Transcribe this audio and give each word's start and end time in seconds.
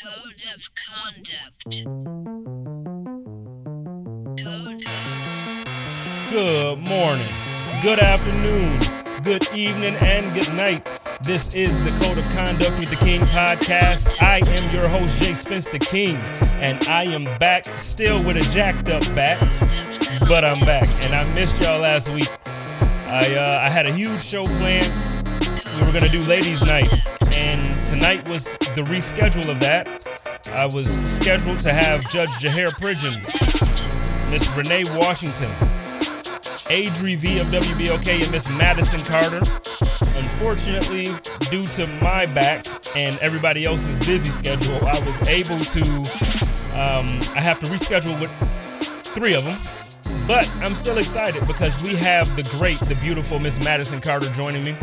Code 0.00 0.44
of 0.54 0.62
conduct. 0.76 1.84
Good 6.30 6.78
morning, 6.78 7.26
good 7.82 7.98
afternoon, 7.98 8.78
good 9.22 9.48
evening, 9.52 9.96
and 9.96 10.32
good 10.34 10.52
night. 10.54 10.86
This 11.22 11.52
is 11.52 11.82
the 11.82 11.90
Code 12.04 12.18
of 12.18 12.24
Conduct 12.26 12.78
with 12.78 12.90
the 12.90 12.96
King 12.96 13.22
podcast. 13.22 14.22
I 14.22 14.40
am 14.46 14.70
your 14.72 14.86
host, 14.86 15.20
Jay 15.20 15.34
Spence 15.34 15.66
the 15.66 15.80
King, 15.80 16.14
and 16.60 16.80
I 16.86 17.04
am 17.04 17.24
back 17.38 17.64
still 17.64 18.22
with 18.22 18.36
a 18.36 18.52
jacked 18.52 18.90
up 18.90 19.02
back, 19.16 19.40
but 20.28 20.44
I'm 20.44 20.60
back. 20.64 20.86
And 21.00 21.14
I 21.14 21.24
missed 21.34 21.60
y'all 21.60 21.80
last 21.80 22.08
week. 22.10 22.28
I 23.08 23.34
uh, 23.34 23.60
I 23.62 23.68
had 23.68 23.86
a 23.86 23.92
huge 23.92 24.22
show 24.22 24.44
planned. 24.44 25.17
We 25.78 25.86
were 25.86 25.92
gonna 25.92 26.08
do 26.08 26.20
ladies' 26.24 26.64
night, 26.64 26.92
and 27.34 27.86
tonight 27.86 28.28
was 28.28 28.58
the 28.74 28.82
reschedule 28.82 29.48
of 29.48 29.60
that. 29.60 29.88
I 30.52 30.66
was 30.66 30.88
scheduled 31.08 31.60
to 31.60 31.72
have 31.72 32.08
Judge 32.10 32.30
Jahair 32.30 32.70
Pridgeon, 32.72 33.14
Miss 34.30 34.48
Renee 34.56 34.84
Washington, 34.98 35.48
Adri 36.68 37.16
V 37.16 37.38
of 37.38 37.46
WBOK, 37.48 38.22
and 38.22 38.32
Miss 38.32 38.50
Madison 38.58 39.00
Carter. 39.04 39.40
Unfortunately, 40.16 41.14
due 41.50 41.64
to 41.66 41.86
my 42.02 42.26
back 42.34 42.66
and 42.96 43.16
everybody 43.20 43.64
else's 43.64 44.04
busy 44.04 44.30
schedule, 44.30 44.84
I 44.84 44.98
was 44.98 45.28
able 45.28 45.60
to. 45.60 45.82
Um, 46.78 47.20
I 47.36 47.40
have 47.40 47.60
to 47.60 47.66
reschedule 47.66 48.20
with 48.20 48.30
three 49.14 49.34
of 49.34 49.44
them. 49.44 49.87
But 50.26 50.48
I'm 50.62 50.74
still 50.74 50.98
excited 50.98 51.46
because 51.46 51.80
we 51.82 51.94
have 51.96 52.34
the 52.36 52.42
great, 52.42 52.78
the 52.80 52.94
beautiful 52.96 53.38
Miss 53.38 53.62
Madison 53.64 54.00
Carter 54.00 54.30
joining 54.32 54.64
me. 54.64 54.74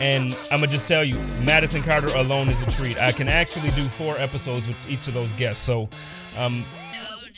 And 0.00 0.32
I'm 0.50 0.60
gonna 0.60 0.66
just 0.66 0.88
tell 0.88 1.04
you, 1.04 1.16
Madison 1.42 1.82
Carter 1.82 2.08
alone 2.16 2.48
is 2.48 2.62
a 2.62 2.70
treat. 2.72 2.98
I 2.98 3.12
can 3.12 3.28
actually 3.28 3.70
do 3.72 3.84
four 3.84 4.18
episodes 4.18 4.66
with 4.66 4.90
each 4.90 5.06
of 5.08 5.14
those 5.14 5.32
guests. 5.34 5.62
So, 5.62 5.88
um, 6.36 6.64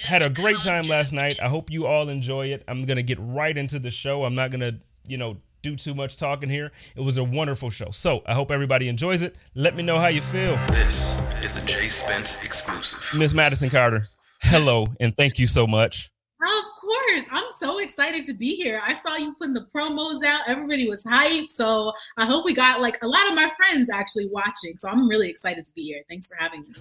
had 0.02 0.22
a 0.22 0.30
great 0.30 0.60
time 0.60 0.84
last 0.84 1.12
night. 1.12 1.38
I 1.42 1.48
hope 1.48 1.70
you 1.70 1.86
all 1.86 2.08
enjoy 2.08 2.48
it. 2.48 2.62
I'm 2.68 2.84
gonna 2.84 3.02
get 3.02 3.18
right 3.20 3.56
into 3.56 3.78
the 3.78 3.90
show. 3.90 4.24
I'm 4.24 4.34
not 4.34 4.50
gonna, 4.50 4.72
you 5.06 5.16
know, 5.16 5.36
do 5.62 5.76
too 5.76 5.94
much 5.94 6.16
talking 6.16 6.48
here. 6.48 6.70
It 6.94 7.00
was 7.00 7.18
a 7.18 7.24
wonderful 7.24 7.70
show. 7.70 7.90
So 7.90 8.22
I 8.26 8.34
hope 8.34 8.50
everybody 8.50 8.88
enjoys 8.88 9.22
it. 9.22 9.36
Let 9.54 9.74
me 9.74 9.82
know 9.82 9.98
how 9.98 10.08
you 10.08 10.20
feel. 10.20 10.56
This 10.68 11.14
is 11.42 11.56
a 11.56 11.66
Jay 11.66 11.88
Spence 11.88 12.36
exclusive. 12.42 13.18
Miss 13.18 13.34
Madison 13.34 13.70
Carter, 13.70 14.06
hello, 14.42 14.86
and 15.00 15.16
thank 15.16 15.38
you 15.38 15.46
so 15.46 15.66
much. 15.66 16.10
Of 16.86 16.92
course. 16.92 17.24
I'm 17.32 17.50
so 17.50 17.78
excited 17.78 18.24
to 18.26 18.34
be 18.34 18.54
here. 18.54 18.80
I 18.84 18.92
saw 18.92 19.16
you 19.16 19.34
putting 19.34 19.54
the 19.54 19.66
promos 19.74 20.24
out. 20.24 20.42
Everybody 20.46 20.88
was 20.88 21.04
hyped. 21.04 21.50
So 21.50 21.92
I 22.16 22.24
hope 22.26 22.44
we 22.44 22.54
got 22.54 22.80
like 22.80 23.02
a 23.02 23.08
lot 23.08 23.26
of 23.28 23.34
my 23.34 23.50
friends 23.56 23.90
actually 23.90 24.28
watching. 24.28 24.76
So 24.76 24.88
I'm 24.88 25.08
really 25.08 25.28
excited 25.28 25.64
to 25.64 25.72
be 25.74 25.82
here. 25.82 26.02
Thanks 26.08 26.28
for 26.28 26.36
having 26.38 26.62
me. 26.62 26.74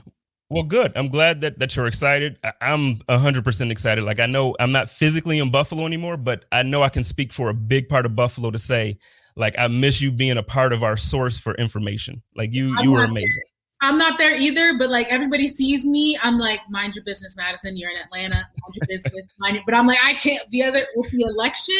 Well, 0.49 0.63
good. 0.63 0.91
I'm 0.95 1.07
glad 1.07 1.41
that, 1.41 1.57
that 1.57 1.75
you're 1.75 1.87
excited. 1.87 2.37
I- 2.43 2.53
I'm 2.61 2.97
100% 3.09 3.71
excited. 3.71 4.03
Like, 4.03 4.19
I 4.19 4.27
know 4.27 4.55
I'm 4.59 4.71
not 4.71 4.89
physically 4.89 5.39
in 5.39 5.49
Buffalo 5.49 5.87
anymore, 5.87 6.17
but 6.17 6.45
I 6.51 6.61
know 6.61 6.83
I 6.83 6.89
can 6.89 7.03
speak 7.03 7.33
for 7.33 7.49
a 7.49 7.53
big 7.53 7.89
part 7.89 8.05
of 8.05 8.15
Buffalo 8.15 8.51
to 8.51 8.59
say, 8.59 8.99
like, 9.35 9.55
I 9.57 9.67
miss 9.69 10.01
you 10.01 10.11
being 10.11 10.37
a 10.37 10.43
part 10.43 10.71
of 10.71 10.83
our 10.83 10.97
source 10.97 11.39
for 11.39 11.55
information. 11.55 12.21
Like, 12.35 12.53
you, 12.53 12.71
I'm 12.77 12.85
you 12.85 12.91
were 12.91 13.05
amazing. 13.05 13.43
I'm 13.81 13.97
not 13.97 14.17
there 14.17 14.35
either, 14.35 14.77
but 14.77 14.89
like 14.89 15.07
everybody 15.07 15.47
sees 15.47 15.85
me. 15.85 16.17
I'm 16.23 16.39
like, 16.39 16.61
mind 16.69 16.95
your 16.95 17.03
business, 17.03 17.35
Madison. 17.35 17.75
You're 17.75 17.91
in 17.91 17.97
Atlanta. 17.97 18.35
Mind 18.35 18.75
your 18.75 18.87
business. 18.87 19.27
Mind 19.39 19.55
your, 19.55 19.63
but 19.65 19.75
I'm 19.75 19.85
like, 19.85 19.99
I 20.03 20.13
can't 20.13 20.49
be 20.49 20.63
other 20.63 20.81
with 20.95 21.11
the 21.11 21.25
election. 21.29 21.75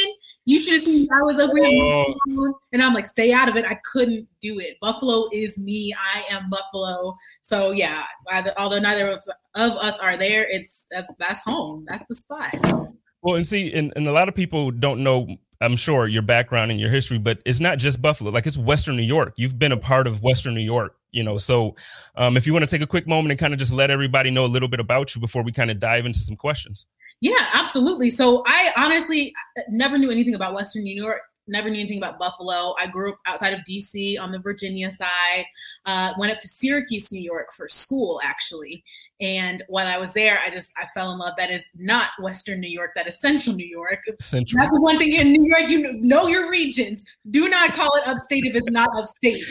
You 0.45 0.59
should 0.59 0.73
have 0.75 0.83
seen 0.83 1.07
I 1.11 1.21
was 1.21 1.39
over 1.39 1.57
here, 1.57 2.05
oh. 2.29 2.59
and 2.73 2.83
I'm 2.83 2.93
like, 2.93 3.07
stay 3.07 3.33
out 3.33 3.49
of 3.49 3.55
it. 3.55 3.65
I 3.65 3.79
couldn't 3.91 4.27
do 4.41 4.59
it. 4.59 4.77
Buffalo 4.81 5.29
is 5.31 5.57
me. 5.57 5.95
I 5.97 6.23
am 6.29 6.49
Buffalo. 6.49 7.17
So 7.41 7.71
yeah, 7.71 8.03
either- 8.31 8.53
although 8.57 8.79
neither 8.79 9.09
of 9.09 9.21
us 9.55 9.97
are 9.99 10.17
there, 10.17 10.47
it's 10.49 10.83
that's 10.91 11.11
that's 11.17 11.41
home. 11.41 11.85
That's 11.87 12.05
the 12.07 12.15
spot. 12.15 12.95
Well, 13.25 13.37
and 13.37 13.45
see, 13.45 13.73
and, 13.73 13.91
and 13.95 14.07
a 14.07 14.11
lot 14.11 14.29
of 14.29 14.35
people 14.35 14.69
don't 14.69 15.01
know, 15.01 15.27
I'm 15.59 15.75
sure, 15.75 16.07
your 16.07 16.21
background 16.21 16.69
and 16.69 16.79
your 16.79 16.91
history, 16.91 17.17
but 17.17 17.39
it's 17.43 17.59
not 17.59 17.79
just 17.79 17.99
Buffalo. 17.99 18.29
Like, 18.29 18.45
it's 18.45 18.55
Western 18.55 18.95
New 18.95 19.01
York. 19.01 19.33
You've 19.35 19.57
been 19.57 19.71
a 19.71 19.77
part 19.77 20.05
of 20.05 20.21
Western 20.21 20.53
New 20.53 20.61
York, 20.61 20.95
you 21.09 21.23
know. 21.23 21.35
So, 21.35 21.75
um, 22.15 22.37
if 22.37 22.45
you 22.45 22.53
want 22.53 22.65
to 22.65 22.69
take 22.69 22.83
a 22.83 22.87
quick 22.87 23.07
moment 23.07 23.31
and 23.31 23.39
kind 23.39 23.51
of 23.51 23.57
just 23.57 23.73
let 23.73 23.89
everybody 23.89 24.29
know 24.29 24.45
a 24.45 24.47
little 24.47 24.69
bit 24.69 24.79
about 24.79 25.15
you 25.15 25.21
before 25.21 25.41
we 25.41 25.51
kind 25.51 25.71
of 25.71 25.79
dive 25.79 26.05
into 26.05 26.19
some 26.19 26.35
questions. 26.35 26.85
Yeah, 27.19 27.47
absolutely. 27.53 28.11
So 28.11 28.43
I 28.45 28.71
honestly 28.77 29.33
never 29.69 29.97
knew 29.97 30.11
anything 30.11 30.35
about 30.35 30.53
Western 30.53 30.83
New 30.83 30.95
York. 30.95 31.21
Never 31.47 31.69
knew 31.69 31.79
anything 31.79 31.99
about 31.99 32.17
Buffalo. 32.17 32.75
I 32.79 32.87
grew 32.87 33.13
up 33.13 33.19
outside 33.27 33.53
of 33.53 33.59
DC 33.69 34.19
on 34.19 34.31
the 34.31 34.39
Virginia 34.39 34.91
side. 34.91 35.45
Uh, 35.85 36.13
went 36.17 36.31
up 36.31 36.39
to 36.39 36.47
Syracuse, 36.47 37.11
New 37.11 37.21
York 37.21 37.53
for 37.53 37.67
school, 37.67 38.19
actually. 38.23 38.83
And 39.21 39.63
while 39.67 39.87
I 39.87 39.97
was 39.97 40.13
there, 40.13 40.39
I 40.45 40.49
just 40.49 40.73
I 40.77 40.85
fell 40.87 41.11
in 41.11 41.19
love. 41.19 41.35
That 41.37 41.49
is 41.49 41.63
not 41.75 42.09
Western 42.19 42.59
New 42.59 42.69
York. 42.69 42.91
That 42.95 43.07
is 43.07 43.19
Central 43.19 43.55
New 43.55 43.65
York. 43.65 43.99
Central. 44.19 44.59
That's 44.59 44.73
the 44.73 44.81
one 44.81 44.97
thing 44.97 45.13
in 45.13 45.31
New 45.31 45.45
York. 45.47 45.69
You 45.69 45.93
know 46.01 46.27
your 46.27 46.49
regions. 46.49 47.03
Do 47.31 47.47
not 47.47 47.73
call 47.73 47.95
it 47.95 48.07
upstate 48.07 48.43
if 48.45 48.55
it's 48.55 48.71
not 48.71 48.89
upstate. 48.97 49.43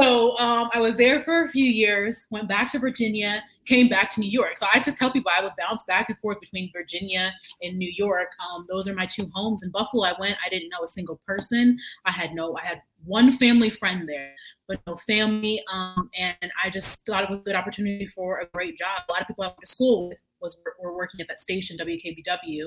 So 0.00 0.38
um, 0.38 0.70
I 0.72 0.78
was 0.78 0.94
there 0.94 1.22
for 1.22 1.42
a 1.42 1.48
few 1.48 1.64
years, 1.64 2.24
went 2.30 2.48
back 2.48 2.70
to 2.70 2.78
Virginia, 2.78 3.42
came 3.64 3.88
back 3.88 4.08
to 4.10 4.20
New 4.20 4.30
York. 4.30 4.56
So 4.56 4.66
I 4.72 4.78
just 4.78 4.96
tell 4.96 5.10
people 5.10 5.32
I 5.36 5.42
would 5.42 5.54
bounce 5.58 5.82
back 5.84 6.08
and 6.08 6.16
forth 6.20 6.38
between 6.38 6.70
Virginia 6.72 7.34
and 7.62 7.76
New 7.76 7.92
York. 7.96 8.28
Um, 8.38 8.64
those 8.70 8.86
are 8.86 8.94
my 8.94 9.06
two 9.06 9.28
homes. 9.34 9.64
In 9.64 9.70
Buffalo, 9.72 10.04
I 10.04 10.14
went, 10.20 10.36
I 10.44 10.48
didn't 10.50 10.68
know 10.68 10.84
a 10.84 10.86
single 10.86 11.20
person. 11.26 11.76
I 12.04 12.12
had 12.12 12.32
no, 12.32 12.54
I 12.56 12.64
had 12.64 12.80
one 13.04 13.32
family 13.32 13.70
friend 13.70 14.08
there, 14.08 14.34
but 14.68 14.78
no 14.86 14.94
family. 14.94 15.64
Um, 15.72 16.10
and 16.16 16.52
I 16.64 16.70
just 16.70 17.04
thought 17.04 17.24
it 17.24 17.30
was 17.30 17.40
a 17.40 17.42
good 17.42 17.56
opportunity 17.56 18.06
for 18.06 18.38
a 18.38 18.46
great 18.46 18.78
job. 18.78 19.02
A 19.08 19.12
lot 19.12 19.22
of 19.22 19.26
people 19.26 19.42
I 19.42 19.48
went 19.48 19.58
to 19.64 19.70
school 19.70 20.10
with 20.10 20.18
was 20.40 20.56
were 20.80 20.94
working 20.94 21.20
at 21.20 21.26
that 21.26 21.40
station, 21.40 21.76
WKBW. 21.76 22.66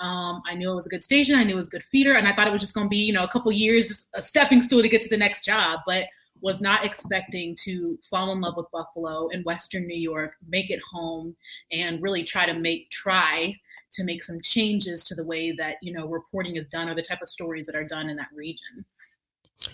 Um, 0.00 0.40
I 0.48 0.54
knew 0.54 0.72
it 0.72 0.74
was 0.74 0.86
a 0.86 0.90
good 0.90 1.02
station. 1.02 1.38
I 1.38 1.44
knew 1.44 1.52
it 1.52 1.56
was 1.56 1.68
a 1.68 1.72
good 1.72 1.82
feeder, 1.82 2.14
and 2.14 2.26
I 2.26 2.32
thought 2.32 2.46
it 2.46 2.52
was 2.52 2.62
just 2.62 2.72
going 2.72 2.86
to 2.86 2.90
be, 2.90 3.04
you 3.04 3.12
know, 3.12 3.22
a 3.22 3.28
couple 3.28 3.52
years, 3.52 4.06
a 4.14 4.22
stepping 4.22 4.62
stool 4.62 4.80
to 4.80 4.88
get 4.88 5.02
to 5.02 5.10
the 5.10 5.18
next 5.18 5.44
job. 5.44 5.80
But 5.86 6.06
was 6.40 6.60
not 6.60 6.84
expecting 6.84 7.56
to 7.64 7.98
fall 8.08 8.32
in 8.32 8.40
love 8.40 8.56
with 8.56 8.70
Buffalo 8.72 9.28
and 9.28 9.44
Western 9.44 9.86
New 9.86 9.98
York, 9.98 10.34
make 10.48 10.70
it 10.70 10.80
home, 10.80 11.34
and 11.72 12.02
really 12.02 12.22
try 12.22 12.46
to 12.46 12.54
make 12.54 12.90
try 12.90 13.54
to 13.92 14.04
make 14.04 14.22
some 14.22 14.40
changes 14.40 15.04
to 15.04 15.14
the 15.14 15.24
way 15.24 15.52
that 15.52 15.76
you 15.82 15.92
know 15.92 16.06
reporting 16.06 16.56
is 16.56 16.66
done 16.66 16.88
or 16.88 16.94
the 16.94 17.02
type 17.02 17.22
of 17.22 17.28
stories 17.28 17.66
that 17.66 17.76
are 17.76 17.84
done 17.84 18.08
in 18.08 18.16
that 18.16 18.28
region. 18.34 18.84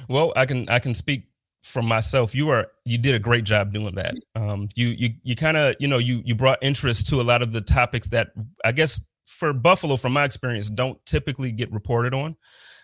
Well, 0.09 0.33
I 0.37 0.47
can 0.47 0.69
I 0.69 0.79
can 0.79 0.95
speak 0.95 1.27
from 1.63 1.87
myself. 1.87 2.35
You 2.35 2.49
are 2.51 2.69
you 2.85 2.99
did 2.99 3.15
a 3.15 3.19
great 3.19 3.45
job 3.45 3.73
doing 3.73 3.95
that. 3.95 4.15
Um, 4.35 4.69
you 4.75 4.89
you 4.89 5.11
you 5.23 5.37
kind 5.37 5.57
of 5.57 5.75
you 5.79 5.89
know 5.89 5.99
you 5.99 6.23
you 6.25 6.35
brought 6.35 6.59
interest 6.63 7.07
to 7.09 7.21
a 7.21 7.23
lot 7.23 7.43
of 7.43 7.53
the 7.53 7.61
topics 7.61 8.09
that 8.09 8.29
I 8.65 8.73
guess 8.73 9.01
for 9.25 9.53
Buffalo, 9.53 9.97
from 9.97 10.13
my 10.13 10.25
experience, 10.25 10.69
don't 10.69 11.05
typically 11.07 11.53
get 11.53 11.73
reported 11.73 12.13
on. 12.13 12.37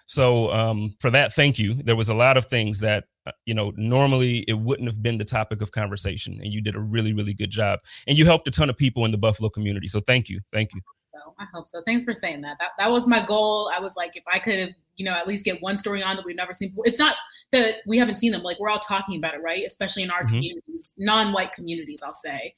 So 0.06 0.52
um, 0.52 0.94
for 1.00 1.10
that, 1.10 1.32
thank 1.32 1.58
you. 1.58 1.74
There 1.74 1.96
was 1.96 2.08
a 2.08 2.14
lot 2.14 2.36
of 2.36 2.46
things 2.46 2.78
that 2.80 3.04
you 3.44 3.54
know 3.54 3.72
normally 3.76 4.38
it 4.48 4.58
wouldn't 4.58 4.88
have 4.88 5.02
been 5.02 5.18
the 5.18 5.24
topic 5.24 5.62
of 5.62 5.72
conversation, 5.72 6.40
and 6.42 6.52
you 6.52 6.60
did 6.60 6.74
a 6.74 6.80
really 6.80 7.12
really 7.12 7.34
good 7.34 7.50
job. 7.50 7.80
And 8.06 8.16
you 8.18 8.24
helped 8.24 8.48
a 8.48 8.50
ton 8.50 8.70
of 8.70 8.76
people 8.76 9.04
in 9.04 9.10
the 9.10 9.18
Buffalo 9.18 9.48
community. 9.48 9.86
So 9.86 10.00
thank 10.00 10.28
you, 10.28 10.40
thank 10.52 10.74
you. 10.74 10.80
So 11.14 11.34
I 11.38 11.46
hope 11.54 11.68
so. 11.68 11.82
Thanks 11.86 12.04
for 12.04 12.14
saying 12.14 12.42
that. 12.42 12.56
That 12.60 12.70
that 12.78 12.90
was 12.90 13.06
my 13.06 13.24
goal. 13.24 13.70
I 13.74 13.80
was 13.80 13.96
like, 13.96 14.16
if 14.16 14.24
I 14.30 14.38
could 14.38 14.58
have, 14.58 14.70
you 14.96 15.04
know, 15.04 15.12
at 15.12 15.26
least 15.26 15.44
get 15.44 15.62
one 15.62 15.76
story 15.76 16.02
on 16.02 16.16
that 16.16 16.24
we've 16.24 16.36
never 16.36 16.52
seen 16.52 16.70
before. 16.70 16.86
It's 16.86 16.98
not 16.98 17.16
that 17.52 17.76
we 17.86 17.96
haven't 17.98 18.16
seen 18.16 18.32
them. 18.32 18.42
Like 18.42 18.58
we're 18.58 18.68
all 18.68 18.78
talking 18.78 19.16
about 19.16 19.34
it, 19.34 19.42
right? 19.42 19.64
Especially 19.64 20.02
in 20.02 20.10
our 20.10 20.24
Mhm. 20.24 20.28
communities, 20.28 20.92
non-white 20.98 21.52
communities, 21.52 22.02
I'll 22.04 22.12
say. 22.12 22.54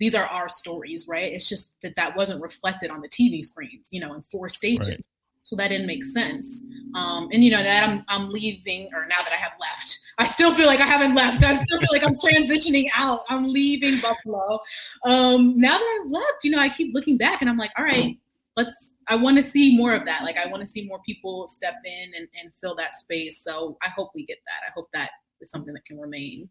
These 0.00 0.14
are 0.14 0.24
our 0.24 0.48
stories, 0.48 1.06
right? 1.08 1.32
It's 1.32 1.48
just 1.48 1.74
that 1.82 1.94
that 1.96 2.16
wasn't 2.16 2.40
reflected 2.40 2.90
on 2.90 3.00
the 3.00 3.08
TV 3.08 3.44
screens, 3.44 3.88
you 3.90 4.00
know, 4.00 4.14
in 4.14 4.22
four 4.22 4.48
stations. 4.48 4.88
Right. 4.88 4.98
So 5.42 5.56
that 5.56 5.68
didn't 5.68 5.86
make 5.86 6.04
sense. 6.04 6.64
Um, 6.94 7.28
and 7.32 7.44
you 7.44 7.50
know 7.50 7.62
that 7.62 7.88
I'm 7.88 8.04
I'm 8.08 8.30
leaving, 8.30 8.88
or 8.92 9.06
now 9.06 9.18
that 9.18 9.32
I 9.32 9.36
have 9.36 9.52
left, 9.60 10.00
I 10.18 10.24
still 10.24 10.52
feel 10.52 10.66
like 10.66 10.80
I 10.80 10.86
haven't 10.86 11.14
left. 11.14 11.42
I 11.44 11.54
still 11.54 11.80
feel 11.80 11.88
like 11.92 12.04
I'm 12.04 12.16
transitioning 12.16 12.88
out. 12.96 13.20
I'm 13.28 13.44
leaving 13.44 14.00
Buffalo. 14.00 14.58
Um, 15.04 15.58
now 15.58 15.78
that 15.78 16.00
I've 16.00 16.10
left, 16.10 16.44
you 16.44 16.50
know, 16.50 16.58
I 16.58 16.68
keep 16.68 16.92
looking 16.94 17.16
back 17.16 17.40
and 17.40 17.48
I'm 17.48 17.56
like, 17.56 17.70
all 17.78 17.84
right, 17.84 18.18
let's. 18.56 18.92
I 19.08 19.16
want 19.16 19.36
to 19.36 19.42
see 19.42 19.76
more 19.76 19.94
of 19.94 20.04
that. 20.06 20.22
Like 20.22 20.36
I 20.36 20.48
want 20.48 20.60
to 20.60 20.66
see 20.66 20.86
more 20.86 21.00
people 21.04 21.46
step 21.46 21.74
in 21.84 22.12
and, 22.16 22.28
and 22.40 22.52
fill 22.60 22.74
that 22.76 22.94
space. 22.96 23.42
So 23.42 23.76
I 23.82 23.88
hope 23.88 24.10
we 24.14 24.24
get 24.26 24.38
that. 24.46 24.68
I 24.68 24.72
hope 24.74 24.88
that 24.94 25.10
is 25.40 25.50
something 25.50 25.74
that 25.74 25.84
can 25.84 25.98
remain. 25.98 26.48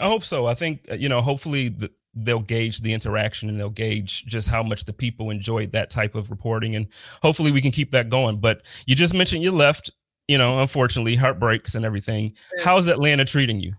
I 0.00 0.08
hope 0.08 0.24
so. 0.24 0.46
I 0.46 0.54
think 0.54 0.86
uh, 0.90 0.94
you 0.94 1.08
know. 1.08 1.20
Hopefully, 1.20 1.68
the 1.68 1.90
they'll 2.16 2.40
gauge 2.40 2.80
the 2.80 2.92
interaction 2.92 3.48
and 3.48 3.60
they'll 3.60 3.70
gauge 3.70 4.24
just 4.26 4.48
how 4.48 4.62
much 4.62 4.84
the 4.84 4.92
people 4.92 5.30
enjoyed 5.30 5.72
that 5.72 5.90
type 5.90 6.14
of 6.14 6.30
reporting. 6.30 6.74
And 6.74 6.86
hopefully 7.22 7.52
we 7.52 7.60
can 7.60 7.70
keep 7.70 7.90
that 7.92 8.08
going. 8.08 8.38
But 8.40 8.62
you 8.86 8.94
just 8.94 9.14
mentioned 9.14 9.42
you 9.42 9.52
left 9.52 9.90
you 10.28 10.38
know 10.38 10.60
unfortunately 10.60 11.16
heartbreaks 11.16 11.74
and 11.74 11.84
everything. 11.84 12.34
How's 12.62 12.88
atlanta 12.88 13.24
treating 13.24 13.60
you? 13.60 13.74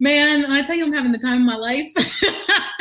Man, 0.00 0.44
I 0.46 0.62
tell 0.62 0.74
you, 0.74 0.84
I'm 0.84 0.92
having 0.92 1.12
the 1.12 1.18
time 1.18 1.42
of 1.42 1.46
my 1.46 1.56
life. 1.56 1.86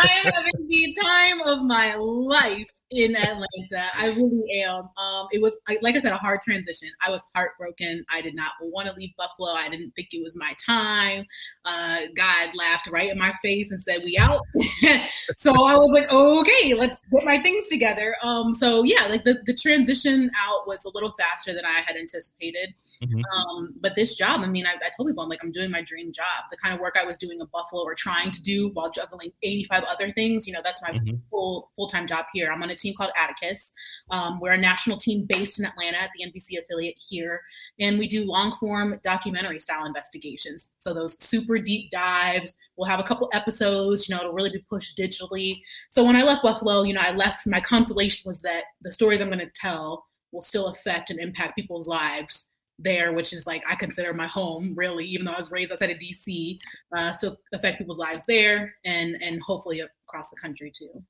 I 0.00 0.08
am 0.24 0.32
having 0.32 0.66
the 0.68 0.94
time 1.02 1.40
of 1.42 1.62
my 1.62 1.94
life 1.94 2.70
in 2.90 3.14
Atlanta. 3.16 3.90
I 3.94 4.14
really 4.16 4.62
am. 4.62 4.88
Um, 4.96 5.28
it 5.32 5.42
was 5.42 5.58
like 5.82 5.94
I 5.94 5.98
said, 5.98 6.12
a 6.12 6.16
hard 6.16 6.40
transition. 6.42 6.88
I 7.04 7.10
was 7.10 7.24
heartbroken. 7.34 8.04
I 8.10 8.20
did 8.20 8.34
not 8.34 8.52
want 8.60 8.88
to 8.88 8.94
leave 8.94 9.10
Buffalo. 9.16 9.50
I 9.50 9.68
didn't 9.68 9.90
think 9.94 10.08
it 10.12 10.22
was 10.22 10.36
my 10.36 10.54
time. 10.64 11.26
Uh, 11.64 12.00
God 12.16 12.50
laughed 12.54 12.88
right 12.88 13.10
in 13.10 13.18
my 13.18 13.32
face 13.42 13.70
and 13.70 13.80
said, 13.80 14.00
"We 14.04 14.16
out." 14.18 14.40
so 15.36 15.50
I 15.50 15.76
was 15.76 15.92
like, 15.92 16.10
"Okay, 16.10 16.74
let's 16.74 17.02
get 17.12 17.24
my 17.24 17.38
things 17.38 17.68
together." 17.68 18.16
Um, 18.22 18.54
so 18.54 18.82
yeah, 18.84 19.06
like 19.08 19.24
the 19.24 19.42
the 19.46 19.54
transition 19.54 20.30
out 20.46 20.66
was 20.66 20.84
a 20.84 20.90
little 20.94 21.12
faster 21.12 21.52
than 21.52 21.66
I 21.66 21.82
had 21.86 21.96
anticipated. 21.96 22.74
Mm-hmm. 23.02 23.20
Um, 23.36 23.74
but 23.80 23.96
this 23.96 24.16
job, 24.16 24.40
I 24.40 24.46
mean, 24.46 24.66
I, 24.66 24.72
I 24.72 24.90
told 24.96 25.08
people 25.08 25.22
I'm 25.22 25.28
like, 25.28 25.40
I'm 25.42 25.52
doing 25.52 25.70
my 25.70 25.82
dream 25.82 26.12
job. 26.12 26.44
The 26.50 26.56
kind 26.56 26.74
of 26.74 26.80
work 26.80 26.96
I 27.00 27.04
was 27.04 27.18
doing 27.18 27.40
in 27.40 27.46
Buffalo 27.52 27.82
or 27.82 27.94
trying 27.94 28.30
to 28.30 28.42
do 28.42 28.70
while 28.70 28.90
juggling 28.90 29.27
85 29.42 29.84
other 29.84 30.12
things. 30.12 30.46
You 30.46 30.52
know, 30.52 30.60
that's 30.62 30.82
my 30.82 30.90
mm-hmm. 30.90 31.16
full 31.30 31.70
full 31.76 31.88
time 31.88 32.06
job 32.06 32.26
here. 32.32 32.50
I'm 32.52 32.62
on 32.62 32.70
a 32.70 32.76
team 32.76 32.94
called 32.94 33.10
Atticus. 33.20 33.72
Um, 34.10 34.40
we're 34.40 34.52
a 34.52 34.58
national 34.58 34.98
team 34.98 35.26
based 35.28 35.58
in 35.58 35.66
Atlanta 35.66 35.98
at 35.98 36.10
the 36.16 36.24
NBC 36.24 36.58
affiliate 36.62 36.96
here, 36.98 37.40
and 37.80 37.98
we 37.98 38.06
do 38.06 38.24
long 38.24 38.54
form 38.54 38.98
documentary 39.02 39.60
style 39.60 39.86
investigations. 39.86 40.70
So 40.78 40.92
those 40.94 41.22
super 41.22 41.58
deep 41.58 41.90
dives. 41.90 42.56
We'll 42.76 42.88
have 42.88 43.00
a 43.00 43.04
couple 43.04 43.28
episodes. 43.32 44.08
You 44.08 44.14
know, 44.14 44.20
it'll 44.20 44.32
really 44.32 44.50
be 44.50 44.64
pushed 44.70 44.96
digitally. 44.96 45.60
So 45.90 46.04
when 46.04 46.16
I 46.16 46.22
left 46.22 46.42
Buffalo, 46.42 46.82
you 46.82 46.94
know, 46.94 47.00
I 47.00 47.14
left. 47.14 47.46
My 47.46 47.60
consolation 47.60 48.28
was 48.28 48.42
that 48.42 48.64
the 48.82 48.92
stories 48.92 49.20
I'm 49.20 49.28
going 49.28 49.38
to 49.40 49.50
tell 49.54 50.06
will 50.32 50.42
still 50.42 50.66
affect 50.66 51.10
and 51.10 51.18
impact 51.18 51.56
people's 51.56 51.88
lives 51.88 52.50
there, 52.78 53.12
which 53.12 53.32
is 53.32 53.46
like 53.46 53.62
I 53.68 53.74
consider 53.74 54.12
my 54.12 54.26
home, 54.26 54.74
really, 54.76 55.04
even 55.06 55.26
though 55.26 55.32
I 55.32 55.38
was 55.38 55.50
raised 55.50 55.72
outside 55.72 55.90
of 55.90 55.98
DC, 55.98 56.58
uh, 56.96 57.12
still 57.12 57.38
affect 57.52 57.78
people's 57.78 57.98
lives 57.98 58.24
there 58.26 58.74
and 58.84 59.16
and 59.22 59.42
hopefully 59.42 59.80
across 59.80 60.30
the 60.30 60.36
country 60.36 60.70
too. 60.70 61.02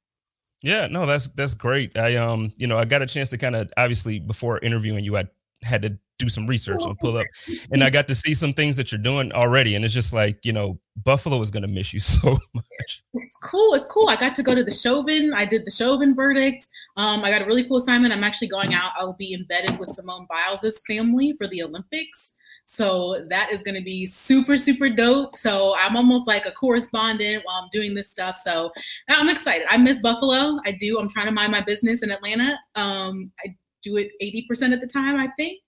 Yeah, 0.63 0.89
no, 0.89 1.07
that's 1.07 1.29
that's 1.29 1.55
great. 1.55 1.97
I 1.97 2.17
um, 2.17 2.53
you 2.57 2.67
know, 2.67 2.79
I 2.79 2.85
got 2.85 3.03
a 3.03 3.07
chance 3.07 3.31
to 3.31 3.39
kind 3.39 3.55
of 3.55 3.71
obviously 3.77 4.19
before 4.19 4.59
interviewing 4.59 5.05
you, 5.05 5.17
I 5.17 5.25
had 5.63 5.83
to 5.83 5.99
do 6.19 6.29
some 6.29 6.47
research 6.47 6.81
and 6.81 6.99
pull 6.99 7.17
up, 7.17 7.27
and 7.71 7.85
I 7.85 7.91
got 7.99 8.09
to 8.09 8.15
see 8.15 8.35
some 8.35 8.53
things 8.53 8.77
that 8.77 8.91
you're 8.91 9.01
doing 9.01 9.33
already, 9.33 9.77
and 9.77 9.85
it's 9.85 9.95
just 9.95 10.13
like 10.13 10.39
you 10.45 10.53
know, 10.53 10.79
Buffalo 11.05 11.41
is 11.41 11.51
gonna 11.51 11.69
miss 11.69 11.93
you 11.93 12.01
so 12.01 12.39
much. 12.55 13.03
It's 13.15 13.37
cool. 13.43 13.75
It's 13.75 13.87
cool. 13.87 14.09
I 14.09 14.17
got 14.17 14.35
to 14.37 14.43
go 14.43 14.55
to 14.55 14.65
the 14.65 14.73
Chauvin. 14.73 15.33
I 15.35 15.45
did 15.45 15.65
the 15.65 15.71
Chauvin 15.71 16.15
verdict. 16.15 16.67
Um, 16.97 17.25
I 17.25 17.31
got 17.31 17.43
a 17.43 17.47
really 17.47 17.67
cool 17.67 17.79
assignment. 17.79 18.13
I'm 18.13 18.25
actually 18.25 18.49
going 18.49 18.75
out. 18.75 18.93
I'll 18.97 19.15
be 19.15 19.35
embedded 19.35 19.79
with 19.79 19.89
Simone 19.89 20.27
Biles's 20.29 20.83
family 20.87 21.35
for 21.39 21.47
the 21.49 21.63
Olympics. 21.63 22.35
So 22.71 23.25
that 23.31 23.51
is 23.51 23.63
going 23.63 23.77
to 23.77 23.83
be 23.83 24.05
super, 24.05 24.55
super 24.55 24.91
dope. 24.91 25.39
So 25.39 25.75
I'm 25.79 25.97
almost 25.97 26.29
like 26.29 26.45
a 26.45 26.53
correspondent 26.53 27.43
while 27.47 27.63
I'm 27.63 27.69
doing 27.73 27.95
this 27.95 28.11
stuff. 28.11 28.37
So 28.37 28.71
I'm 29.09 29.31
excited. 29.31 29.67
I 29.71 29.79
miss 29.79 30.01
Buffalo. 30.01 30.59
I 30.67 30.73
do. 30.73 30.99
I'm 31.01 31.09
trying 31.09 31.25
to 31.27 31.33
mind 31.33 31.51
my 31.51 31.63
business 31.63 32.03
in 32.03 32.11
Atlanta. 32.11 32.59
Um, 32.75 33.33
I 33.43 33.57
do 33.83 33.97
it 33.97 34.11
80% 34.23 34.75
of 34.75 34.81
the 34.81 34.87
time, 34.87 35.17
I 35.17 35.29
think. 35.37 35.61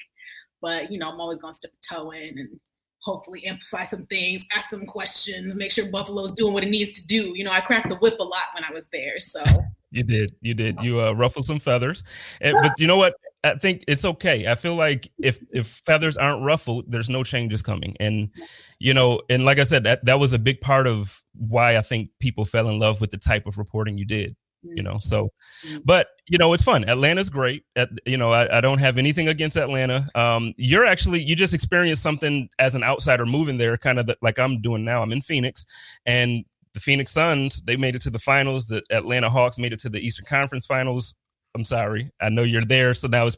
But, 0.60 0.92
you 0.92 0.98
know, 0.98 1.10
I'm 1.10 1.20
always 1.20 1.38
going 1.38 1.52
to 1.52 1.56
step 1.56 1.72
a 1.72 1.94
toe 1.94 2.10
in 2.10 2.38
and 2.38 2.60
hopefully 3.02 3.46
amplify 3.46 3.84
some 3.84 4.04
things, 4.06 4.46
ask 4.54 4.68
some 4.68 4.86
questions, 4.86 5.56
make 5.56 5.72
sure 5.72 5.86
Buffalo's 5.86 6.32
doing 6.32 6.52
what 6.52 6.62
it 6.62 6.70
needs 6.70 6.92
to 6.92 7.06
do. 7.06 7.32
You 7.34 7.44
know, 7.44 7.50
I 7.50 7.60
cracked 7.60 7.88
the 7.88 7.96
whip 7.96 8.18
a 8.20 8.24
lot 8.24 8.44
when 8.54 8.64
I 8.64 8.72
was 8.72 8.88
there. 8.92 9.18
So 9.20 9.42
you 9.90 10.04
did, 10.04 10.34
you 10.40 10.54
did. 10.54 10.82
You 10.82 11.02
uh, 11.02 11.12
ruffled 11.12 11.46
some 11.46 11.58
feathers, 11.58 12.04
and, 12.40 12.54
but 12.62 12.72
you 12.78 12.86
know 12.86 12.96
what? 12.96 13.14
I 13.42 13.54
think 13.54 13.84
it's 13.88 14.04
okay. 14.04 14.48
I 14.48 14.54
feel 14.54 14.74
like 14.76 15.10
if 15.18 15.40
if 15.50 15.66
feathers 15.66 16.16
aren't 16.16 16.44
ruffled, 16.44 16.90
there's 16.90 17.08
no 17.08 17.24
changes 17.24 17.62
coming. 17.62 17.96
And 17.98 18.30
you 18.78 18.94
know, 18.94 19.22
and 19.30 19.44
like 19.44 19.58
I 19.58 19.62
said, 19.62 19.84
that 19.84 20.04
that 20.04 20.20
was 20.20 20.32
a 20.32 20.38
big 20.38 20.60
part 20.60 20.86
of 20.86 21.22
why 21.34 21.76
I 21.76 21.80
think 21.80 22.10
people 22.20 22.44
fell 22.44 22.68
in 22.68 22.78
love 22.78 23.00
with 23.00 23.10
the 23.10 23.16
type 23.16 23.46
of 23.46 23.58
reporting 23.58 23.98
you 23.98 24.04
did. 24.04 24.36
You 24.62 24.82
know, 24.82 24.98
so 25.00 25.30
mm-hmm. 25.66 25.78
but 25.84 26.08
you 26.26 26.36
know, 26.36 26.52
it's 26.52 26.62
fun. 26.62 26.88
Atlanta's 26.88 27.30
great. 27.30 27.64
At, 27.76 27.88
you 28.04 28.18
know, 28.18 28.32
I, 28.32 28.58
I 28.58 28.60
don't 28.60 28.78
have 28.78 28.98
anything 28.98 29.28
against 29.28 29.56
Atlanta. 29.56 30.06
Um, 30.14 30.52
you're 30.58 30.84
actually 30.84 31.22
you 31.22 31.34
just 31.34 31.54
experienced 31.54 32.02
something 32.02 32.48
as 32.58 32.74
an 32.74 32.84
outsider 32.84 33.24
moving 33.24 33.56
there, 33.56 33.78
kind 33.78 33.98
of 33.98 34.06
the, 34.06 34.16
like 34.20 34.38
I'm 34.38 34.60
doing 34.60 34.84
now. 34.84 35.02
I'm 35.02 35.12
in 35.12 35.22
Phoenix, 35.22 35.64
and 36.04 36.44
the 36.74 36.80
Phoenix 36.80 37.12
Suns, 37.12 37.62
they 37.62 37.76
made 37.76 37.94
it 37.94 38.02
to 38.02 38.10
the 38.10 38.18
finals. 38.18 38.66
The 38.66 38.82
Atlanta 38.90 39.28
Hawks 39.28 39.58
made 39.58 39.72
it 39.72 39.78
to 39.80 39.88
the 39.88 39.98
Eastern 39.98 40.26
Conference 40.26 40.66
Finals. 40.66 41.14
I'm 41.54 41.64
sorry. 41.64 42.10
I 42.20 42.28
know 42.28 42.42
you're 42.42 42.64
there, 42.64 42.94
so 42.94 43.08
now 43.08 43.26
it's 43.26 43.36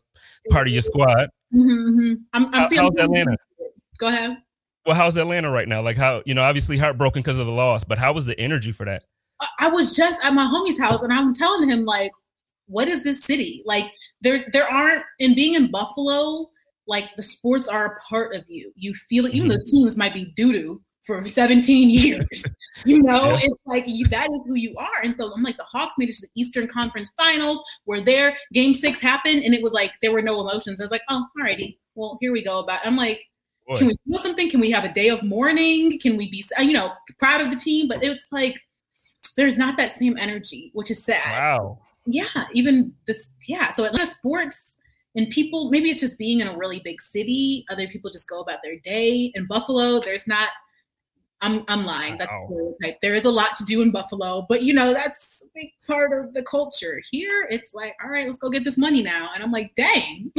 part 0.51 0.67
of 0.67 0.73
your 0.73 0.83
squad. 0.83 1.31
Mm-hmm, 1.55 1.89
mm-hmm. 1.89 2.15
I'm, 2.33 2.47
I'm 2.47 2.53
How, 2.53 2.83
how's 2.83 2.97
Atlanta? 2.97 3.37
Go 3.99 4.09
ahead. 4.09 4.37
Well, 4.85 4.97
how's 4.97 5.17
Atlanta 5.17 5.51
right 5.51 5.69
now? 5.69 5.81
Like 5.81 5.97
how 5.97 6.23
you 6.27 6.35
know, 6.35 6.43
obviously 6.43 6.77
heartbroken 6.77 7.23
because 7.23 7.39
of 7.39 7.47
the 7.47 7.53
loss, 7.53 7.85
but 7.85 7.99
how 7.99 8.13
was 8.13 8.27
the 8.27 8.39
energy 8.39 8.73
for 8.73 8.85
that? 8.85 9.05
I 9.59 9.69
was 9.69 9.95
just 9.95 10.23
at 10.25 10.35
my 10.35 10.47
homie's 10.47 10.79
house, 10.79 11.03
and 11.03 11.13
I'm 11.13 11.35
telling 11.35 11.69
him 11.69 11.85
like, 11.85 12.13
"What 12.67 12.89
is 12.89 13.03
this 13.03 13.23
city? 13.25 13.63
Like 13.65 13.87
there 14.21 14.47
there 14.53 14.71
aren't." 14.71 15.05
And 15.21 15.37
being 15.37 15.55
in 15.55 15.71
Buffalo, 15.71 16.51
like 16.87 17.11
the 17.17 17.23
sports 17.23 17.69
are 17.69 17.87
a 17.87 18.01
part 18.01 18.35
of 18.35 18.45
you. 18.49 18.73
You 18.77 18.95
feel 18.95 19.27
it, 19.27 19.35
even 19.35 19.49
mm-hmm. 19.49 19.59
the 19.59 19.71
teams 19.71 19.97
might 19.97 20.15
be 20.15 20.33
doo 20.37 20.53
doo 20.53 20.83
for 21.03 21.25
17 21.27 21.91
years. 21.91 22.47
you 22.87 23.03
know, 23.03 23.31
yeah. 23.31 23.41
it's 23.43 23.67
like 23.67 23.85
you, 23.87 24.07
that 24.07 24.29
is 24.31 24.47
who 24.47 24.55
you 24.55 24.75
are. 24.79 25.03
And 25.03 25.15
so 25.15 25.33
I'm 25.35 25.43
like, 25.43 25.57
the 25.57 25.65
Hawks 25.65 25.97
made 25.99 26.09
it 26.09 26.17
to 26.17 26.23
the 26.23 26.41
Eastern 26.41 26.67
Conference 26.67 27.13
Finals. 27.17 27.63
Where 27.85 28.01
there, 28.01 28.37
Game 28.53 28.75
Six 28.75 29.01
happened, 29.01 29.43
and 29.45 29.55
it 29.55 29.63
was 29.63 29.73
like 29.73 29.93
there 30.01 30.13
were 30.13 30.23
no 30.23 30.41
emotions. 30.41 30.81
I 30.81 30.85
was 30.85 30.91
like, 30.91 31.03
oh, 31.09 31.27
alrighty, 31.39 31.79
well, 31.95 32.19
here 32.21 32.33
we 32.33 32.43
go. 32.43 32.61
About 32.61 32.81
I'm 32.85 32.97
like, 32.97 33.23
Boy. 33.67 33.77
can 33.77 33.87
we 33.89 33.97
do 34.07 34.19
something? 34.19 34.51
Can 34.51 34.61
we 34.61 34.71
have 34.71 34.85
a 34.85 34.93
day 34.93 35.09
of 35.09 35.23
mourning? 35.23 35.99
Can 36.01 36.17
we 36.17 36.31
be, 36.31 36.45
you 36.59 36.73
know, 36.73 36.93
proud 37.19 37.41
of 37.41 37.51
the 37.51 37.57
team? 37.57 37.89
But 37.89 38.03
it's 38.03 38.29
like 38.31 38.61
there's 39.37 39.59
not 39.59 39.77
that 39.77 39.95
same 39.95 40.17
energy, 40.19 40.71
which 40.75 40.91
is 40.91 41.03
sad. 41.03 41.33
Wow. 41.33 41.79
Yeah, 42.07 42.27
even 42.53 42.93
this. 43.07 43.31
Yeah, 43.47 43.71
so 43.71 43.85
Atlanta 43.85 44.07
sports 44.07 44.79
and 45.15 45.29
people 45.31 45.71
maybe 45.71 45.91
it's 45.91 46.01
just 46.01 46.19
being 46.19 46.41
in 46.41 46.49
a 46.49 46.57
really 46.57 46.81
big 46.83 46.99
city 46.99 47.67
other 47.71 47.87
people 47.87 48.11
just 48.11 48.27
go 48.27 48.41
about 48.41 48.61
their 48.65 48.79
day 48.79 49.31
in 49.35 49.47
buffalo 49.47 50.01
there's 50.01 50.27
not 50.27 50.49
I'm 51.43 51.65
I'm 51.67 51.85
lying. 51.85 52.17
That's 52.17 52.31
wow. 52.31 52.47
stereotype. 52.47 53.01
There 53.03 53.15
is 53.15 53.25
a 53.25 53.31
lot 53.31 53.57
to 53.57 53.65
do 53.65 53.83
in 53.83 53.91
Buffalo, 53.91 54.47
but 54.49 54.63
you 54.63 54.73
know 54.73 54.95
that's 54.95 55.43
a 55.45 55.49
big 55.55 55.71
part 55.87 56.13
of 56.17 56.33
the 56.33 56.43
culture. 56.45 57.03
Here, 57.11 57.49
it's 57.51 57.75
like, 57.75 57.97
all 58.03 58.11
right, 58.11 58.27
let's 58.27 58.39
go 58.39 58.49
get 58.49 58.65
this 58.65 58.79
money 58.79 59.03
now, 59.03 59.31
and 59.35 59.43
I'm 59.43 59.51
like, 59.51 59.75
dang, 59.75 60.33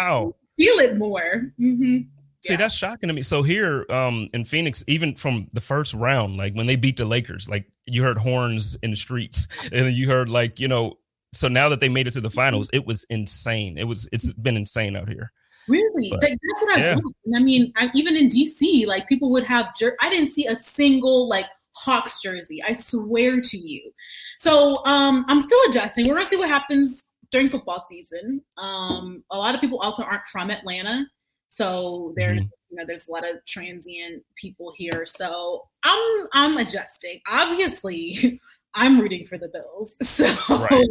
wow, 0.00 0.34
feel 0.58 0.78
it 0.80 0.96
more. 0.96 1.52
Mm-hmm. 1.60 2.08
See, 2.44 2.52
yeah. 2.52 2.58
that's 2.58 2.74
shocking 2.74 3.08
to 3.08 3.14
me. 3.14 3.22
So 3.22 3.42
here, 3.42 3.86
um, 3.88 4.28
in 4.34 4.44
Phoenix, 4.44 4.84
even 4.86 5.14
from 5.14 5.48
the 5.54 5.62
first 5.62 5.94
round, 5.94 6.36
like 6.36 6.52
when 6.54 6.66
they 6.66 6.76
beat 6.76 6.98
the 6.98 7.06
Lakers, 7.06 7.48
like 7.48 7.70
you 7.86 8.02
heard 8.02 8.18
horns 8.18 8.76
in 8.82 8.90
the 8.90 8.96
streets, 8.98 9.48
and 9.72 9.90
you 9.94 10.08
heard 10.08 10.28
like 10.28 10.60
you 10.60 10.68
know. 10.68 10.98
So 11.32 11.48
now 11.48 11.68
that 11.70 11.80
they 11.80 11.88
made 11.88 12.06
it 12.06 12.12
to 12.12 12.20
the 12.20 12.30
finals, 12.30 12.68
it 12.72 12.86
was 12.86 13.04
insane. 13.08 13.78
It 13.78 13.84
was 13.84 14.06
it's 14.12 14.34
been 14.34 14.58
insane 14.58 14.94
out 14.94 15.08
here. 15.08 15.32
Really? 15.68 16.10
But, 16.10 16.22
like, 16.22 16.32
that's 16.32 16.62
what 16.62 16.78
I 16.78 16.80
yeah. 16.80 16.94
want. 16.96 17.14
I 17.34 17.38
mean, 17.40 17.72
I, 17.76 17.90
even 17.94 18.14
in 18.14 18.28
DC, 18.28 18.86
like 18.86 19.08
people 19.08 19.30
would 19.30 19.44
have, 19.44 19.74
jer- 19.74 19.96
I 20.02 20.10
didn't 20.10 20.30
see 20.30 20.46
a 20.46 20.54
single 20.54 21.26
like 21.26 21.46
Hawks 21.74 22.20
jersey. 22.20 22.62
I 22.62 22.74
swear 22.74 23.40
to 23.40 23.56
you. 23.56 23.90
So 24.38 24.84
um, 24.84 25.24
I'm 25.28 25.40
still 25.40 25.60
adjusting. 25.70 26.06
We're 26.06 26.14
gonna 26.14 26.26
see 26.26 26.36
what 26.36 26.48
happens 26.50 27.08
during 27.30 27.48
football 27.48 27.84
season. 27.88 28.42
Um, 28.58 29.24
a 29.30 29.38
lot 29.38 29.54
of 29.54 29.60
people 29.62 29.78
also 29.80 30.04
aren't 30.04 30.26
from 30.30 30.50
Atlanta, 30.50 31.06
so 31.54 32.12
there's 32.16 32.40
mm-hmm. 32.40 32.48
you 32.70 32.76
know 32.76 32.84
there's 32.84 33.06
a 33.06 33.12
lot 33.12 33.22
of 33.22 33.36
transient 33.46 34.24
people 34.34 34.72
here. 34.76 35.06
So 35.06 35.68
I'm 35.84 36.26
I'm 36.32 36.56
adjusting. 36.56 37.20
Obviously, 37.30 38.40
I'm 38.74 39.00
rooting 39.00 39.24
for 39.28 39.38
the 39.38 39.48
Bills. 39.50 39.96
So 40.02 40.26
right. 40.48 40.84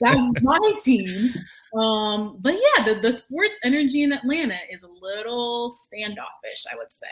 that's 0.00 0.42
my 0.42 0.58
team. 0.82 1.32
Um, 1.80 2.38
but 2.40 2.54
yeah, 2.54 2.84
the, 2.84 3.00
the 3.00 3.12
sports 3.12 3.60
energy 3.62 4.02
in 4.02 4.12
Atlanta 4.12 4.58
is 4.68 4.82
a 4.82 4.88
little 4.88 5.70
standoffish, 5.70 6.64
I 6.72 6.76
would 6.76 6.90
say. 6.90 7.06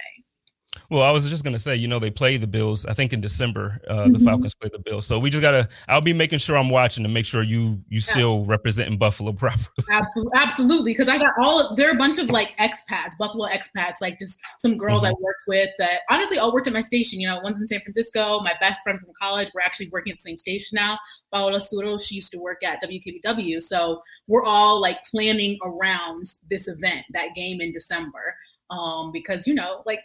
Well, 0.90 1.02
I 1.02 1.10
was 1.10 1.28
just 1.28 1.44
gonna 1.44 1.58
say, 1.58 1.76
you 1.76 1.88
know, 1.88 1.98
they 1.98 2.10
play 2.10 2.36
the 2.36 2.46
Bills. 2.46 2.86
I 2.86 2.94
think 2.94 3.12
in 3.12 3.20
December, 3.20 3.80
uh, 3.88 3.94
mm-hmm. 3.94 4.12
the 4.12 4.18
Falcons 4.20 4.54
play 4.54 4.70
the 4.72 4.78
Bills. 4.78 5.06
So 5.06 5.18
we 5.18 5.30
just 5.30 5.42
gotta. 5.42 5.68
I'll 5.88 6.00
be 6.00 6.12
making 6.12 6.38
sure 6.38 6.56
I'm 6.56 6.70
watching 6.70 7.02
to 7.02 7.08
make 7.08 7.26
sure 7.26 7.42
you 7.42 7.82
you 7.88 8.00
still 8.00 8.40
yeah. 8.40 8.44
representing 8.48 8.98
Buffalo 8.98 9.32
properly. 9.34 9.66
Absolutely, 9.90 10.32
absolutely. 10.38 10.92
Because 10.92 11.08
I 11.08 11.18
got 11.18 11.34
all. 11.40 11.74
There 11.74 11.88
are 11.88 11.92
a 11.92 11.98
bunch 11.98 12.18
of 12.18 12.30
like 12.30 12.56
expats, 12.58 13.16
Buffalo 13.18 13.46
expats, 13.46 13.94
like 14.00 14.18
just 14.18 14.40
some 14.58 14.76
girls 14.76 15.02
mm-hmm. 15.02 15.14
I 15.14 15.20
worked 15.20 15.44
with 15.48 15.70
that 15.78 16.00
honestly 16.10 16.38
all 16.38 16.52
worked 16.52 16.66
at 16.66 16.72
my 16.72 16.80
station. 16.80 17.20
You 17.20 17.28
know, 17.28 17.40
one's 17.42 17.60
in 17.60 17.68
San 17.68 17.80
Francisco. 17.80 18.40
My 18.40 18.54
best 18.60 18.82
friend 18.82 19.00
from 19.00 19.10
college. 19.20 19.50
We're 19.54 19.62
actually 19.62 19.88
working 19.90 20.12
at 20.12 20.18
the 20.18 20.22
same 20.22 20.38
station 20.38 20.76
now. 20.76 20.98
Paola 21.32 21.58
Suro, 21.58 22.00
she 22.00 22.14
used 22.14 22.32
to 22.32 22.38
work 22.38 22.62
at 22.62 22.82
WKBW. 22.82 23.62
So 23.62 24.00
we're 24.26 24.44
all 24.44 24.80
like 24.80 25.02
planning 25.04 25.58
around 25.64 26.26
this 26.50 26.68
event, 26.68 27.04
that 27.12 27.34
game 27.34 27.60
in 27.60 27.72
December 27.72 28.36
um, 28.70 29.12
because 29.12 29.46
you 29.46 29.54
know, 29.54 29.82
like 29.86 30.00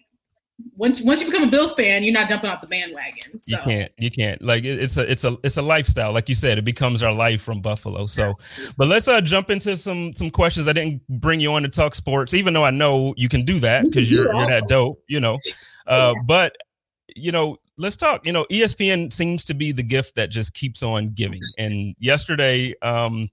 once 0.76 1.02
once 1.02 1.22
you 1.22 1.28
become 1.30 1.48
a 1.48 1.52
Bills 1.52 1.74
fan, 1.74 2.04
you're 2.04 2.14
not 2.14 2.28
jumping 2.30 2.50
off 2.50 2.62
the 2.62 2.68
bandwagon. 2.68 3.40
So. 3.40 3.58
You 3.58 3.64
can't. 3.64 3.92
You 3.98 4.12
can't. 4.12 4.42
Like 4.42 4.64
it- 4.64 4.80
it's 4.82 4.98
a 4.98 5.10
it's 5.10 5.24
a 5.24 5.38
it's 5.44 5.58
a 5.58 5.62
lifestyle. 5.62 6.12
Like 6.14 6.30
you 6.30 6.36
said, 6.36 6.58
it 6.58 6.66
becomes 6.66 7.04
our 7.04 7.14
life 7.14 7.42
from 7.42 7.62
Buffalo. 7.62 8.06
So, 8.06 8.34
but 8.78 8.88
let's 8.88 9.08
uh 9.08 9.22
jump 9.22 9.50
into 9.50 9.76
some 9.76 10.14
some 10.14 10.30
questions. 10.30 10.68
I 10.68 10.74
didn't 10.74 11.02
bring 11.08 11.40
you 11.40 11.54
on 11.54 11.64
to 11.64 11.70
talk 11.70 11.96
sports, 11.96 12.34
even 12.34 12.54
though 12.54 12.66
I 12.66 12.72
know 12.72 13.14
you 13.18 13.30
can 13.30 13.46
do 13.46 13.60
that 13.60 13.86
because 13.86 14.12
you're 14.12 14.34
you're 14.34 14.50
that. 14.50 14.64
dope. 14.68 15.04
You 15.08 15.20
know, 15.20 15.38
uh, 15.88 16.14
but 16.26 16.56
you 17.16 17.32
know, 17.32 17.58
let's 17.78 17.96
talk. 17.96 18.26
You 18.26 18.32
know, 18.32 18.46
ESPN 18.52 19.12
seems 19.12 19.46
to 19.46 19.54
be 19.54 19.72
the 19.72 19.84
gift 19.84 20.16
that 20.16 20.30
just 20.30 20.54
keeps 20.54 20.82
on 20.84 21.10
giving. 21.10 21.42
And 21.58 21.96
yesterday, 22.00 22.74
um, 22.82 23.28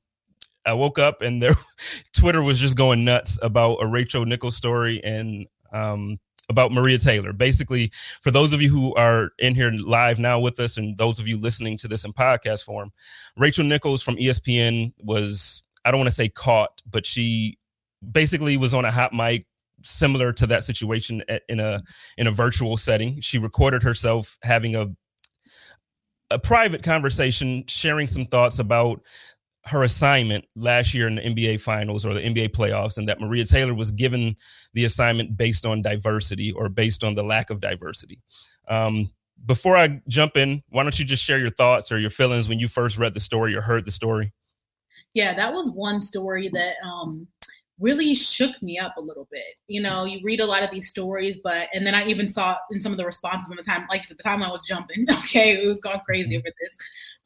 I 0.66 0.72
woke 0.74 0.98
up 0.98 1.22
and 1.22 1.42
their 1.42 1.52
Twitter 2.16 2.42
was 2.42 2.58
just 2.58 2.76
going 2.76 3.04
nuts 3.04 3.38
about 3.42 3.76
a 3.80 3.86
Rachel 3.86 4.24
Nichols 4.26 4.56
story 4.56 5.02
and 5.04 5.46
um 5.72 6.16
about 6.48 6.72
Maria 6.72 6.98
Taylor. 6.98 7.32
Basically, 7.32 7.90
for 8.22 8.30
those 8.30 8.52
of 8.52 8.62
you 8.62 8.70
who 8.70 8.94
are 8.94 9.30
in 9.38 9.54
here 9.54 9.70
live 9.70 10.18
now 10.18 10.40
with 10.40 10.58
us, 10.60 10.76
and 10.76 10.96
those 10.96 11.18
of 11.18 11.28
you 11.28 11.38
listening 11.38 11.76
to 11.78 11.88
this 11.88 12.04
in 12.04 12.12
podcast 12.12 12.64
form, 12.64 12.90
Rachel 13.36 13.64
Nichols 13.64 14.02
from 14.02 14.16
ESPN 14.16 14.92
was 14.98 15.62
I 15.84 15.90
don't 15.90 16.00
want 16.00 16.10
to 16.10 16.16
say 16.16 16.28
caught, 16.28 16.82
but 16.90 17.06
she 17.06 17.58
basically 18.12 18.56
was 18.56 18.74
on 18.74 18.84
a 18.84 18.90
hot 18.90 19.12
mic 19.12 19.46
similar 19.82 20.32
to 20.32 20.46
that 20.46 20.62
situation 20.62 21.22
in 21.48 21.60
a 21.60 21.82
in 22.16 22.26
a 22.26 22.30
virtual 22.30 22.76
setting. 22.76 23.20
She 23.20 23.38
recorded 23.38 23.82
herself 23.82 24.38
having 24.42 24.74
a 24.74 24.88
a 26.30 26.38
private 26.38 26.82
conversation, 26.82 27.64
sharing 27.66 28.06
some 28.06 28.26
thoughts 28.26 28.58
about 28.58 29.00
her 29.68 29.82
assignment 29.82 30.44
last 30.56 30.94
year 30.94 31.06
in 31.06 31.16
the 31.16 31.22
NBA 31.22 31.60
finals 31.60 32.04
or 32.04 32.14
the 32.14 32.20
NBA 32.20 32.50
playoffs, 32.50 32.98
and 32.98 33.08
that 33.08 33.20
Maria 33.20 33.44
Taylor 33.44 33.74
was 33.74 33.92
given 33.92 34.34
the 34.74 34.84
assignment 34.84 35.36
based 35.36 35.66
on 35.66 35.82
diversity 35.82 36.52
or 36.52 36.68
based 36.68 37.04
on 37.04 37.14
the 37.14 37.22
lack 37.22 37.50
of 37.50 37.60
diversity. 37.60 38.18
Um, 38.68 39.10
before 39.46 39.76
I 39.76 40.00
jump 40.08 40.36
in, 40.36 40.62
why 40.68 40.82
don't 40.82 40.98
you 40.98 41.04
just 41.04 41.24
share 41.24 41.38
your 41.38 41.50
thoughts 41.50 41.92
or 41.92 41.98
your 41.98 42.10
feelings 42.10 42.48
when 42.48 42.58
you 42.58 42.68
first 42.68 42.98
read 42.98 43.14
the 43.14 43.20
story 43.20 43.54
or 43.54 43.60
heard 43.60 43.84
the 43.84 43.90
story? 43.90 44.32
yeah, 45.14 45.34
that 45.34 45.52
was 45.52 45.70
one 45.70 46.00
story 46.00 46.48
that 46.52 46.74
um, 46.84 47.26
really 47.80 48.14
shook 48.14 48.60
me 48.62 48.78
up 48.78 48.96
a 48.96 49.00
little 49.00 49.28
bit. 49.30 49.60
You 49.66 49.80
know, 49.82 50.04
you 50.04 50.20
read 50.22 50.40
a 50.40 50.46
lot 50.46 50.62
of 50.62 50.70
these 50.70 50.88
stories, 50.88 51.38
but 51.38 51.68
and 51.72 51.86
then 51.86 51.94
I 51.94 52.06
even 52.06 52.28
saw 52.28 52.56
in 52.70 52.80
some 52.80 52.92
of 52.92 52.98
the 52.98 53.04
responses 53.04 53.50
in 53.50 53.56
the 53.56 53.62
time, 53.62 53.86
like 53.90 54.02
at 54.02 54.16
the 54.16 54.22
time 54.22 54.42
I 54.42 54.50
was 54.50 54.62
jumping. 54.62 55.06
Okay, 55.28 55.62
it 55.62 55.66
was 55.66 55.80
going 55.80 56.00
crazy 56.00 56.36
over 56.36 56.46
this. 56.60 56.76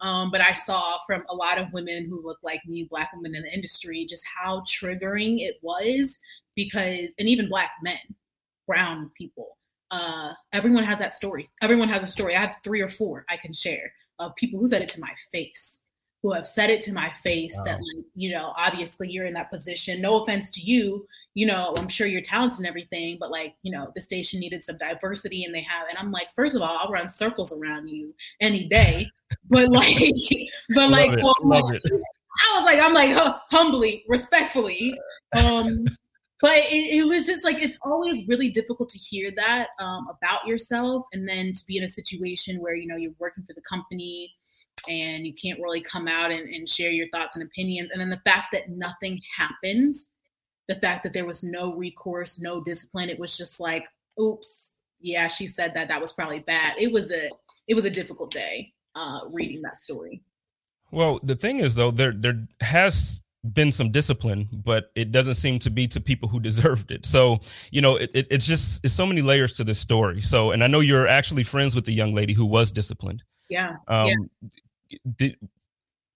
Um, 0.01 0.31
but 0.31 0.41
I 0.41 0.53
saw 0.53 0.99
from 1.07 1.23
a 1.29 1.35
lot 1.35 1.59
of 1.59 1.73
women 1.73 2.07
who 2.09 2.21
look 2.25 2.39
like 2.43 2.61
me, 2.67 2.89
black 2.91 3.13
women 3.15 3.35
in 3.35 3.43
the 3.43 3.53
industry, 3.53 4.05
just 4.09 4.25
how 4.27 4.61
triggering 4.63 5.41
it 5.41 5.57
was 5.63 6.19
because, 6.57 7.11
and 7.19 7.29
even 7.29 7.49
black 7.49 7.73
men, 7.83 7.99
brown 8.67 9.11
people. 9.17 9.57
Uh, 9.93 10.33
everyone 10.53 10.83
has 10.83 10.99
that 10.99 11.13
story. 11.13 11.49
Everyone 11.61 11.89
has 11.89 12.03
a 12.03 12.09
story. 12.09 12.35
I 12.35 12.41
have 12.41 12.57
three 12.65 12.81
or 12.81 12.89
four 12.89 13.25
I 13.29 13.37
can 13.37 13.53
share 13.53 13.93
of 14.19 14.35
people 14.37 14.59
who 14.59 14.67
said 14.67 14.83
it 14.83 14.89
to 14.91 15.01
my 15.01 15.13
face 15.31 15.83
who 16.23 16.33
have 16.33 16.47
said 16.47 16.71
it 16.71 16.81
to 16.81 16.93
my 16.93 17.11
face 17.23 17.57
that 17.65 17.79
like 17.79 18.07
you 18.15 18.31
know 18.31 18.53
obviously 18.57 19.11
you're 19.11 19.27
in 19.27 19.35
that 19.35 19.51
position. 19.51 20.01
No 20.01 20.23
offense 20.23 20.51
to 20.53 20.61
you 20.61 21.07
you 21.35 21.47
know 21.47 21.73
i'm 21.77 21.89
sure 21.89 22.07
you're 22.07 22.21
talented 22.21 22.59
and 22.59 22.67
everything 22.67 23.17
but 23.19 23.31
like 23.31 23.55
you 23.63 23.73
know 23.73 23.91
the 23.95 24.01
station 24.01 24.41
needed 24.41 24.63
some 24.63 24.77
diversity 24.79 25.45
and 25.45 25.55
they 25.55 25.63
have 25.63 25.89
and 25.89 25.99
i'm 25.99 26.11
like 26.11 26.31
first 26.35 26.55
of 26.55 26.63
all 26.63 26.79
i'll 26.81 26.93
run 26.93 27.09
circles 27.09 27.53
around 27.53 27.89
you 27.89 28.15
any 28.41 28.65
day 28.69 29.07
but 29.49 29.69
like 29.71 29.97
but 30.75 30.91
like 30.91 31.13
it, 31.13 31.25
well, 31.43 31.67
i 31.67 32.57
was 32.57 32.65
like 32.65 32.81
i'm 32.81 32.95
like 32.95 33.13
huh, 33.13 33.39
humbly 33.51 34.05
respectfully 34.09 34.95
um 35.43 35.85
but 36.41 36.57
it, 36.57 36.97
it 36.97 37.05
was 37.07 37.25
just 37.25 37.45
like 37.45 37.63
it's 37.63 37.79
always 37.83 38.27
really 38.27 38.51
difficult 38.51 38.89
to 38.89 38.99
hear 38.99 39.31
that 39.37 39.69
um, 39.79 40.09
about 40.09 40.45
yourself 40.45 41.05
and 41.13 41.27
then 41.27 41.53
to 41.53 41.61
be 41.69 41.77
in 41.77 41.85
a 41.85 41.89
situation 41.89 42.61
where 42.61 42.75
you 42.75 42.89
know 42.89 42.97
you're 42.97 43.13
working 43.21 43.45
for 43.45 43.55
the 43.55 43.63
company 43.63 44.35
and 44.89 45.27
you 45.27 45.33
can't 45.35 45.61
really 45.61 45.81
come 45.81 46.09
out 46.09 46.31
and, 46.31 46.49
and 46.53 46.69
share 46.69 46.91
your 46.91 47.09
thoughts 47.09 47.37
and 47.37 47.45
opinions 47.45 47.91
and 47.91 48.01
then 48.01 48.11
the 48.11 48.21
fact 48.25 48.47
that 48.53 48.69
nothing 48.69 49.21
happened 49.37 49.95
the 50.69 50.77
fact 50.77 51.03
that 51.03 51.13
there 51.13 51.27
was 51.27 51.43
no 51.43 51.75
recourse 51.75 52.41
no 52.41 52.61
discipline 52.61 53.09
it 53.09 53.19
was 53.19 53.37
just 53.37 53.61
like 53.61 53.87
oops 54.21 54.75
yeah 55.01 55.27
she 55.29 55.47
said 55.47 55.75
that 55.75 55.89
that 55.89 56.01
was 56.01 56.13
probably 56.13 56.41
bad 56.41 56.75
it 56.79 56.91
was 56.93 57.11
a 57.13 57.29
it 57.69 57.75
was 57.75 57.85
a 57.85 57.91
difficult 57.91 58.31
day 58.31 58.73
uh 58.95 59.21
reading 59.31 59.63
that 59.63 59.79
story 59.79 60.23
Well, 60.93 61.19
the 61.23 61.35
thing 61.37 61.61
is 61.61 61.75
though, 61.75 61.91
there 61.91 62.13
there 62.13 62.47
has 62.61 63.23
been 63.55 63.73
some 63.73 63.91
discipline, 63.91 64.49
but 64.53 64.93
it 64.95 65.11
doesn't 65.11 65.35
seem 65.35 65.59
to 65.61 65.71
be 65.71 65.89
to 65.89 66.01
people 66.01 66.29
who 66.29 66.39
deserved 66.51 66.91
it. 66.91 67.05
So, 67.05 67.41
you 67.71 67.81
know, 67.81 67.97
it, 67.97 68.11
it, 68.15 68.29
it's 68.31 68.47
just 68.47 68.85
it's 68.85 68.95
so 68.95 69.07
many 69.07 69.23
layers 69.23 69.55
to 69.55 69.65
this 69.65 69.79
story. 69.79 70.21
So, 70.21 70.53
and 70.53 70.63
I 70.63 70.67
know 70.69 70.81
you're 70.81 71.09
actually 71.09 71.43
friends 71.43 71.75
with 71.75 71.85
the 71.85 71.93
young 71.93 72.13
lady 72.15 72.35
who 72.35 72.47
was 72.47 72.71
disciplined. 72.71 73.25
yeah 73.49 73.77
Um, 73.89 74.09
Yeah. 74.09 74.15
Did, 75.17 75.37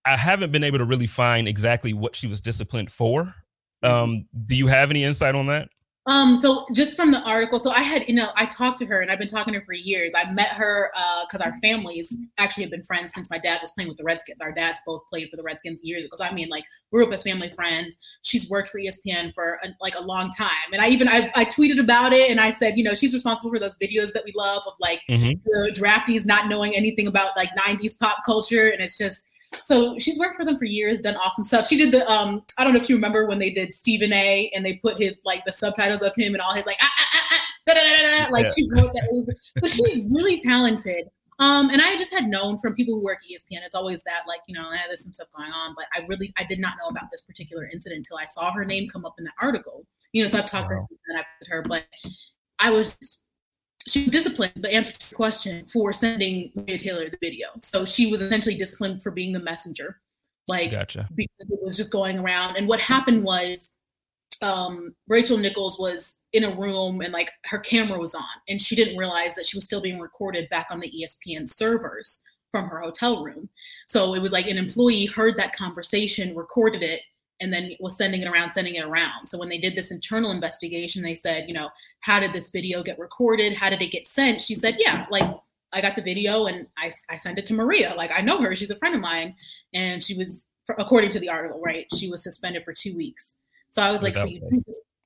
I 0.05 0.17
haven't 0.17 0.53
been 0.53 0.65
able 0.65 0.79
to 0.79 0.85
really 0.85 1.07
find 1.07 1.49
exactly 1.49 1.93
what 1.93 2.15
she 2.15 2.27
was 2.27 2.41
disciplined 2.41 2.91
for. 2.91 3.35
Um, 3.83 4.27
do 4.47 4.57
you 4.57 4.67
have 4.67 4.91
any 4.91 5.05
insight 5.05 5.35
on 5.35 5.47
that? 5.47 5.69
Um, 6.09 6.37
so 6.37 6.67
just 6.73 6.95
from 6.95 7.11
the 7.11 7.21
article, 7.23 7.59
so 7.59 7.71
I 7.71 7.81
had, 7.81 8.05
you 8.07 8.15
know, 8.15 8.29
I 8.37 8.47
talked 8.47 8.79
to 8.79 8.87
her 8.87 9.01
and 9.01 9.11
I've 9.11 9.19
been 9.19 9.27
talking 9.27 9.55
to 9.55 9.59
her 9.59 9.67
for 9.67 9.73
years. 9.73 10.13
I 10.17 10.31
met 10.31 10.51
her 10.51 10.93
because 11.27 11.41
our 11.41 11.57
families 11.59 12.17
actually 12.39 12.63
have 12.65 12.71
been 12.71 12.85
friends 12.85 13.13
since 13.13 13.29
my 13.29 13.39
dad 13.39 13.59
was 13.61 13.73
playing 13.73 13.89
with 13.89 13.99
the 13.99 14.05
Redskins. 14.05 14.41
Our 14.41 14.53
dads 14.53 14.81
both 14.87 15.03
played 15.11 15.29
for 15.31 15.37
the 15.37 15.43
Redskins 15.43 15.81
years 15.83 16.05
ago. 16.05 16.15
So 16.17 16.25
I 16.25 16.33
mean, 16.33 16.49
like, 16.49 16.65
grew 16.93 17.05
up 17.05 17.13
as 17.13 17.25
family 17.25 17.51
friends. 17.51 17.99
She's 18.23 18.49
worked 18.49 18.69
for 18.69 18.79
ESPN 18.79 19.35
for 19.35 19.59
a, 19.65 19.69
like 19.81 19.97
a 19.97 20.03
long 20.03 20.31
time, 20.31 20.73
and 20.73 20.81
I 20.81 20.89
even 20.89 21.09
I, 21.09 21.31
I 21.35 21.45
tweeted 21.45 21.81
about 21.81 22.13
it 22.13 22.31
and 22.31 22.41
I 22.41 22.51
said, 22.51 22.79
you 22.79 22.85
know, 22.85 22.95
she's 22.95 23.13
responsible 23.13 23.51
for 23.51 23.59
those 23.59 23.77
videos 23.77 24.13
that 24.13 24.25
we 24.25 24.33
love 24.37 24.63
of 24.67 24.75
like 24.81 25.01
Mhm. 25.11 25.33
the 25.45 25.75
draftees 25.77 26.25
not 26.25 26.49
knowing 26.49 26.75
anything 26.77 27.09
about 27.09 27.37
like 27.37 27.51
'90s 27.57 27.99
pop 27.99 28.19
culture, 28.25 28.69
and 28.69 28.81
it's 28.81 28.97
just 28.97 29.27
so 29.65 29.99
she's 29.99 30.19
worked 30.19 30.37
for 30.37 30.45
them 30.45 30.59
for 30.59 30.65
years, 30.65 31.01
done 31.01 31.17
awesome 31.17 31.45
stuff. 31.45 31.67
She 31.67 31.77
did 31.77 31.93
the 31.93 32.09
um 32.11 32.43
I 32.59 32.65
don't 32.65 32.73
know 32.75 32.81
if 32.81 32.89
you 32.89 32.97
remember 32.97 33.27
when 33.27 33.39
they 33.39 33.51
did 33.51 33.73
Stephen 33.73 34.13
A. 34.13 34.51
and 34.55 34.65
they 34.65 34.75
put 34.77 35.01
his 35.01 35.21
like 35.25 35.45
the 35.45 35.53
subtitles 35.53 36.03
of 36.03 36.15
him 36.17 36.35
and 36.35 36.41
all 36.41 36.55
his 36.55 36.67
like 36.67 36.77
ah, 36.81 36.91
ah, 36.99 37.07
ah, 37.15 37.27
ah, 37.33 37.43
da, 37.67 37.75
da, 37.75 38.25
da, 38.25 38.31
like 38.31 38.47
Yeah. 38.47 38.53
she 38.57 38.69
wrote 38.77 38.93
that. 38.95 39.05
It 39.05 39.13
was, 39.13 39.53
but 39.61 39.71
she's 39.71 40.03
really 40.11 40.39
talented. 40.39 41.09
Um, 41.39 41.69
and 41.69 41.83
I 41.83 41.97
just 41.97 42.13
had 42.15 42.29
known 42.29 42.59
from 42.59 42.75
people 42.75 42.95
who 42.95 43.05
work 43.05 43.19
ESPN, 43.31 43.61
it's 43.65 43.75
always 43.75 44.03
that 44.05 44.23
like 44.27 44.41
you 44.47 44.55
know, 44.55 44.71
eh, 44.71 44.79
there's 44.87 45.05
some 45.05 45.13
stuff 45.13 45.29
going 45.37 45.51
on, 45.53 45.75
but 45.77 45.85
I 45.95 46.07
really 46.07 46.33
I 46.39 46.45
did 46.45 46.59
not 46.59 46.75
know 46.83 46.89
about 46.89 47.11
this 47.11 47.21
particular 47.23 47.69
incident 47.73 47.99
until 47.99 48.17
I 48.17 48.25
saw 48.25 48.53
her 48.53 48.65
name 48.65 48.89
come 48.89 49.05
up 49.05 49.15
in 49.19 49.25
the 49.25 49.33
article. 49.43 49.85
You 50.13 50.23
know, 50.23 50.29
so 50.29 50.39
I've 50.39 50.51
talked 50.51 50.69
to 50.69 50.75
her 50.75 50.81
since 50.81 50.99
then. 51.09 51.19
I've 51.19 51.49
her, 51.49 51.63
but 51.63 51.85
I 52.59 52.71
was 52.71 52.97
she 53.89 54.03
was 54.03 54.11
disciplined, 54.11 54.55
but 54.57 54.71
answered 54.71 54.97
the 54.97 55.15
question 55.15 55.65
for 55.67 55.93
sending 55.93 56.51
Maria 56.55 56.79
Taylor 56.79 57.09
the 57.09 57.19
video. 57.21 57.49
So 57.61 57.85
she 57.85 58.11
was 58.11 58.21
essentially 58.21 58.57
disciplined 58.57 59.03
for 59.03 59.11
being 59.11 59.33
the 59.33 59.39
messenger, 59.39 60.01
like 60.49 60.73
Gotcha. 60.73 61.09
because 61.15 61.41
it 61.41 61.59
was 61.63 61.77
just 61.77 61.93
going 61.93 62.19
around. 62.19 62.57
And 62.57 62.67
what 62.67 62.81
happened 62.81 63.23
was, 63.23 63.71
um, 64.43 64.95
Rachel 65.09 65.39
Nichols 65.39 65.79
was 65.79 66.17
in 66.33 66.45
a 66.45 66.55
room 66.55 67.01
and 67.01 67.13
like 67.13 67.31
her 67.47 67.59
camera 67.59 67.99
was 67.99 68.15
on, 68.15 68.25
and 68.49 68.61
she 68.61 68.75
didn't 68.75 68.99
realize 68.99 69.35
that 69.37 69.47
she 69.47 69.57
was 69.57 69.65
still 69.65 69.81
being 69.81 70.01
recorded 70.01 70.49
back 70.49 70.67
on 70.71 70.81
the 70.81 70.91
ESPN 70.91 71.49
servers 71.49 72.23
from 72.51 72.69
her 72.69 72.81
hotel 72.81 73.25
room. 73.25 73.49
So 73.87 74.15
it 74.15 74.21
was 74.21 74.33
like 74.33 74.47
an 74.47 74.59
employee 74.59 75.07
heard 75.07 75.37
that 75.39 75.55
conversation, 75.55 76.35
recorded 76.35 76.83
it, 76.83 77.03
and 77.41 77.53
then 77.53 77.73
was 77.81 77.97
sending 77.97 78.23
it 78.23 78.29
around, 78.29 78.51
sending 78.51 78.75
it 78.75 78.85
around. 78.85 79.27
So 79.27 79.39
when 79.39 79.49
they 79.49 79.59
did 79.59 79.75
this 79.75 79.91
internal 79.91 80.31
investigation, 80.31 81.03
they 81.03 81.15
said, 81.15 81.49
you 81.49 81.55
know, 81.55 81.69
how 82.01 82.19
did 82.19 82.33
this 82.33 82.51
video 82.51 82.83
get 82.83 82.99
recorded? 82.99 83.55
How 83.55 83.69
did 83.69 83.83
it 83.83 83.91
get 83.91 84.07
sent? 84.07 84.41
She 84.41 84.55
said, 84.55 84.77
yeah, 84.79 85.07
like 85.11 85.29
I 85.73 85.81
got 85.81 85.97
the 85.97 86.03
video 86.03 86.47
and 86.47 86.67
I, 86.79 86.91
I 87.11 87.19
sent 87.19 87.39
it 87.39 87.47
to 87.47 87.55
Maria. 87.55 87.95
Like 87.95 88.11
I 88.17 88.23
know 88.23 88.41
her, 88.41 88.57
she's 88.57 88.71
a 88.71 88.77
friend 88.77 88.95
of 88.95 89.01
mine. 89.01 89.35
And 89.75 90.03
she 90.03 90.17
was, 90.17 90.49
according 90.79 91.11
to 91.11 91.21
the 91.21 91.29
article, 91.29 91.61
right, 91.61 91.87
she 91.95 92.11
was 92.11 92.23
suspended 92.23 92.65
for 92.65 92.73
two 92.73 92.97
weeks. 92.97 93.37
So 93.69 93.83
I 93.83 93.91
was 93.91 94.03
like, 94.03 94.17
so 94.17 94.25
you, 94.25 94.41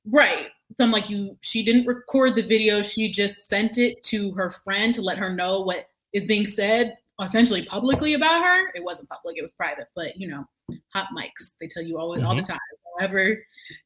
right. 0.06 0.48
So 0.76 0.84
I'm 0.84 0.92
like, 0.92 1.10
you, 1.10 1.36
she 1.40 1.64
didn't 1.64 1.86
record 1.86 2.36
the 2.36 2.46
video. 2.46 2.82
She 2.82 3.10
just 3.10 3.48
sent 3.48 3.78
it 3.78 4.02
to 4.04 4.30
her 4.32 4.50
friend 4.50 4.94
to 4.94 5.02
let 5.02 5.18
her 5.18 5.34
know 5.34 5.60
what 5.62 5.88
is 6.12 6.24
being 6.24 6.46
said 6.46 6.96
essentially 7.22 7.64
publicly 7.64 8.14
about 8.14 8.42
her. 8.42 8.70
It 8.74 8.82
wasn't 8.84 9.08
public, 9.08 9.36
it 9.38 9.42
was 9.42 9.50
private, 9.52 9.88
but 9.94 10.16
you 10.16 10.28
know, 10.28 10.44
hot 10.92 11.08
mics, 11.16 11.52
they 11.60 11.66
tell 11.66 11.82
you 11.82 11.98
always 11.98 12.22
all 12.22 12.34
the 12.34 12.42
time. 12.42 12.58
Don't 12.98 13.08
ever 13.08 13.36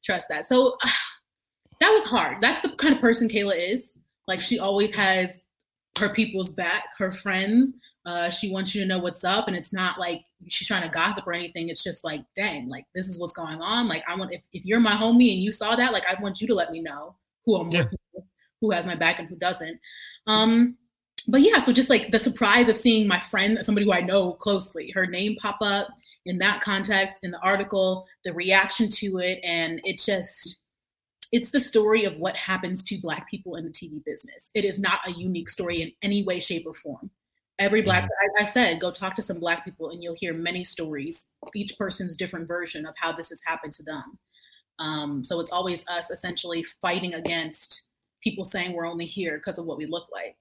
trust 0.04 0.28
that. 0.28 0.44
So 0.44 0.76
that 1.80 1.90
was 1.90 2.04
hard. 2.04 2.38
That's 2.40 2.60
the 2.62 2.70
kind 2.70 2.94
of 2.94 3.00
person 3.00 3.28
Kayla 3.28 3.72
is. 3.72 3.94
Like 4.26 4.40
she 4.40 4.58
always 4.58 4.92
has 4.94 5.42
her 5.98 6.08
people's 6.10 6.50
back, 6.50 6.84
her 6.98 7.12
friends. 7.12 7.72
Uh, 8.06 8.28
she 8.28 8.50
wants 8.52 8.74
you 8.74 8.82
to 8.82 8.86
know 8.86 8.98
what's 8.98 9.24
up, 9.24 9.48
and 9.48 9.56
it's 9.56 9.72
not 9.72 9.98
like 9.98 10.22
she's 10.48 10.68
trying 10.68 10.82
to 10.82 10.88
gossip 10.88 11.26
or 11.26 11.32
anything. 11.32 11.70
It's 11.70 11.82
just 11.82 12.04
like, 12.04 12.20
dang, 12.36 12.68
like 12.68 12.84
this 12.94 13.08
is 13.08 13.18
what's 13.18 13.32
going 13.32 13.62
on. 13.62 13.88
Like 13.88 14.02
I 14.06 14.14
want 14.14 14.32
if, 14.32 14.42
if 14.52 14.64
you're 14.64 14.80
my 14.80 14.92
homie 14.92 15.32
and 15.32 15.42
you 15.42 15.50
saw 15.50 15.74
that, 15.74 15.92
like 15.92 16.04
I 16.06 16.20
want 16.20 16.40
you 16.40 16.46
to 16.48 16.54
let 16.54 16.70
me 16.70 16.80
know 16.80 17.16
who 17.46 17.56
I'm 17.56 17.68
Yeah. 17.70 17.80
working 17.82 17.98
with, 18.14 18.24
who 18.60 18.70
has 18.72 18.86
my 18.86 18.94
back 18.94 19.18
and 19.20 19.28
who 19.28 19.36
doesn't. 19.36 19.78
Um, 20.26 20.76
but 21.26 21.40
yeah, 21.40 21.58
so 21.58 21.72
just 21.72 21.90
like 21.90 22.10
the 22.10 22.18
surprise 22.18 22.68
of 22.68 22.76
seeing 22.76 23.06
my 23.06 23.20
friend, 23.20 23.58
somebody 23.62 23.86
who 23.86 23.92
I 23.92 24.00
know 24.00 24.32
closely, 24.32 24.90
her 24.90 25.06
name 25.06 25.36
pop 25.36 25.58
up 25.60 25.88
in 26.26 26.38
that 26.38 26.60
context 26.60 27.20
in 27.22 27.30
the 27.30 27.38
article, 27.40 28.06
the 28.24 28.32
reaction 28.32 28.88
to 28.88 29.18
it, 29.18 29.40
and 29.42 29.80
it 29.84 29.98
just 29.98 30.60
it's 31.32 31.50
the 31.50 31.60
story 31.60 32.04
of 32.04 32.16
what 32.18 32.36
happens 32.36 32.84
to 32.84 33.00
black 33.00 33.28
people 33.28 33.56
in 33.56 33.64
the 33.64 33.70
tv 33.70 34.04
business. 34.04 34.50
It 34.54 34.64
is 34.64 34.78
not 34.78 35.00
a 35.06 35.12
unique 35.12 35.48
story 35.48 35.82
in 35.82 35.92
any 36.02 36.22
way 36.22 36.38
shape 36.38 36.64
or 36.66 36.74
form. 36.74 37.10
Every 37.58 37.82
black 37.82 38.04
Mhm. 38.04 38.08
I, 38.38 38.42
I 38.42 38.44
said 38.44 38.80
go 38.80 38.90
talk 38.90 39.16
to 39.16 39.22
some 39.22 39.40
black 39.40 39.64
people 39.64 39.90
and 39.90 40.02
you'll 40.02 40.14
hear 40.14 40.32
many 40.34 40.62
stories 40.64 41.30
each 41.54 41.76
person's 41.78 42.16
different 42.16 42.46
version 42.46 42.86
of 42.86 42.94
how 42.98 43.12
this 43.12 43.30
has 43.30 43.42
happened 43.44 43.72
to 43.74 43.82
them. 43.82 44.18
Um, 44.78 45.24
so 45.24 45.40
it's 45.40 45.52
always 45.52 45.86
us 45.88 46.10
essentially 46.10 46.62
fighting 46.82 47.14
against 47.14 47.88
people 48.22 48.44
saying 48.44 48.72
we're 48.72 48.86
only 48.86 49.06
here 49.06 49.38
because 49.38 49.58
of 49.58 49.66
what 49.66 49.78
we 49.78 49.86
look 49.86 50.06
like 50.12 50.36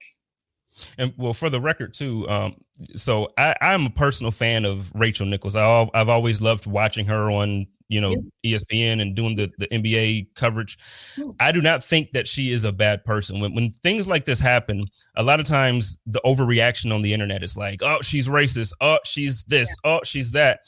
And 0.98 1.12
well, 1.16 1.34
for 1.34 1.50
the 1.50 1.60
record 1.60 1.94
too, 1.94 2.28
um, 2.28 2.56
so 2.96 3.28
I, 3.38 3.54
I'm 3.60 3.86
a 3.86 3.90
personal 3.90 4.32
fan 4.32 4.64
of 4.64 4.92
Rachel 4.94 5.26
Nichols. 5.26 5.56
I, 5.56 5.88
I've 5.94 6.08
always 6.08 6.40
loved 6.40 6.66
watching 6.66 7.06
her 7.06 7.30
on, 7.30 7.66
you 7.88 8.00
know, 8.00 8.16
E 8.42 8.54
ESPN 8.54 9.00
and 9.00 9.14
doing 9.14 9.36
the, 9.36 9.52
the 9.58 9.68
NBA 9.68 10.34
coverage. 10.34 10.78
Hmm. 11.16 11.30
I 11.38 11.52
do 11.52 11.60
not 11.60 11.84
think 11.84 12.12
that 12.12 12.26
she 12.26 12.50
is 12.50 12.64
a 12.64 12.72
bad 12.72 13.04
person. 13.04 13.40
When 13.40 13.54
when 13.54 13.70
things 13.70 14.08
like 14.08 14.24
this 14.24 14.40
happen, 14.40 14.84
a 15.16 15.22
lot 15.22 15.40
of 15.40 15.46
times 15.46 15.98
the 16.06 16.20
overreaction 16.24 16.92
on 16.94 17.02
the 17.02 17.12
internet 17.12 17.42
is 17.42 17.56
like, 17.56 17.82
oh, 17.82 17.98
she's 18.02 18.28
racist. 18.28 18.72
Oh, 18.80 18.98
she's 19.04 19.44
this. 19.44 19.74
Oh, 19.84 20.00
she's 20.04 20.32
that. 20.32 20.60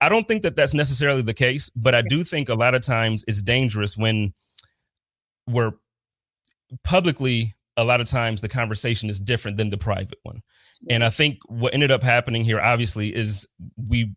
I 0.00 0.10
don't 0.10 0.28
think 0.28 0.42
that 0.42 0.56
that's 0.56 0.74
necessarily 0.74 1.22
the 1.22 1.34
case, 1.34 1.70
but 1.70 1.94
I 1.94 2.02
do 2.02 2.22
think 2.22 2.50
a 2.50 2.54
lot 2.54 2.74
of 2.74 2.82
times 2.82 3.24
it's 3.26 3.40
dangerous 3.40 3.96
when 3.96 4.34
we're 5.46 5.72
publicly 6.84 7.54
a 7.76 7.84
lot 7.84 8.00
of 8.00 8.08
times 8.08 8.40
the 8.40 8.48
conversation 8.48 9.08
is 9.08 9.20
different 9.20 9.56
than 9.56 9.70
the 9.70 9.78
private 9.78 10.18
one. 10.22 10.40
And 10.88 11.04
I 11.04 11.10
think 11.10 11.38
what 11.46 11.74
ended 11.74 11.90
up 11.90 12.02
happening 12.02 12.44
here 12.44 12.60
obviously 12.60 13.14
is 13.14 13.46
we 13.76 14.14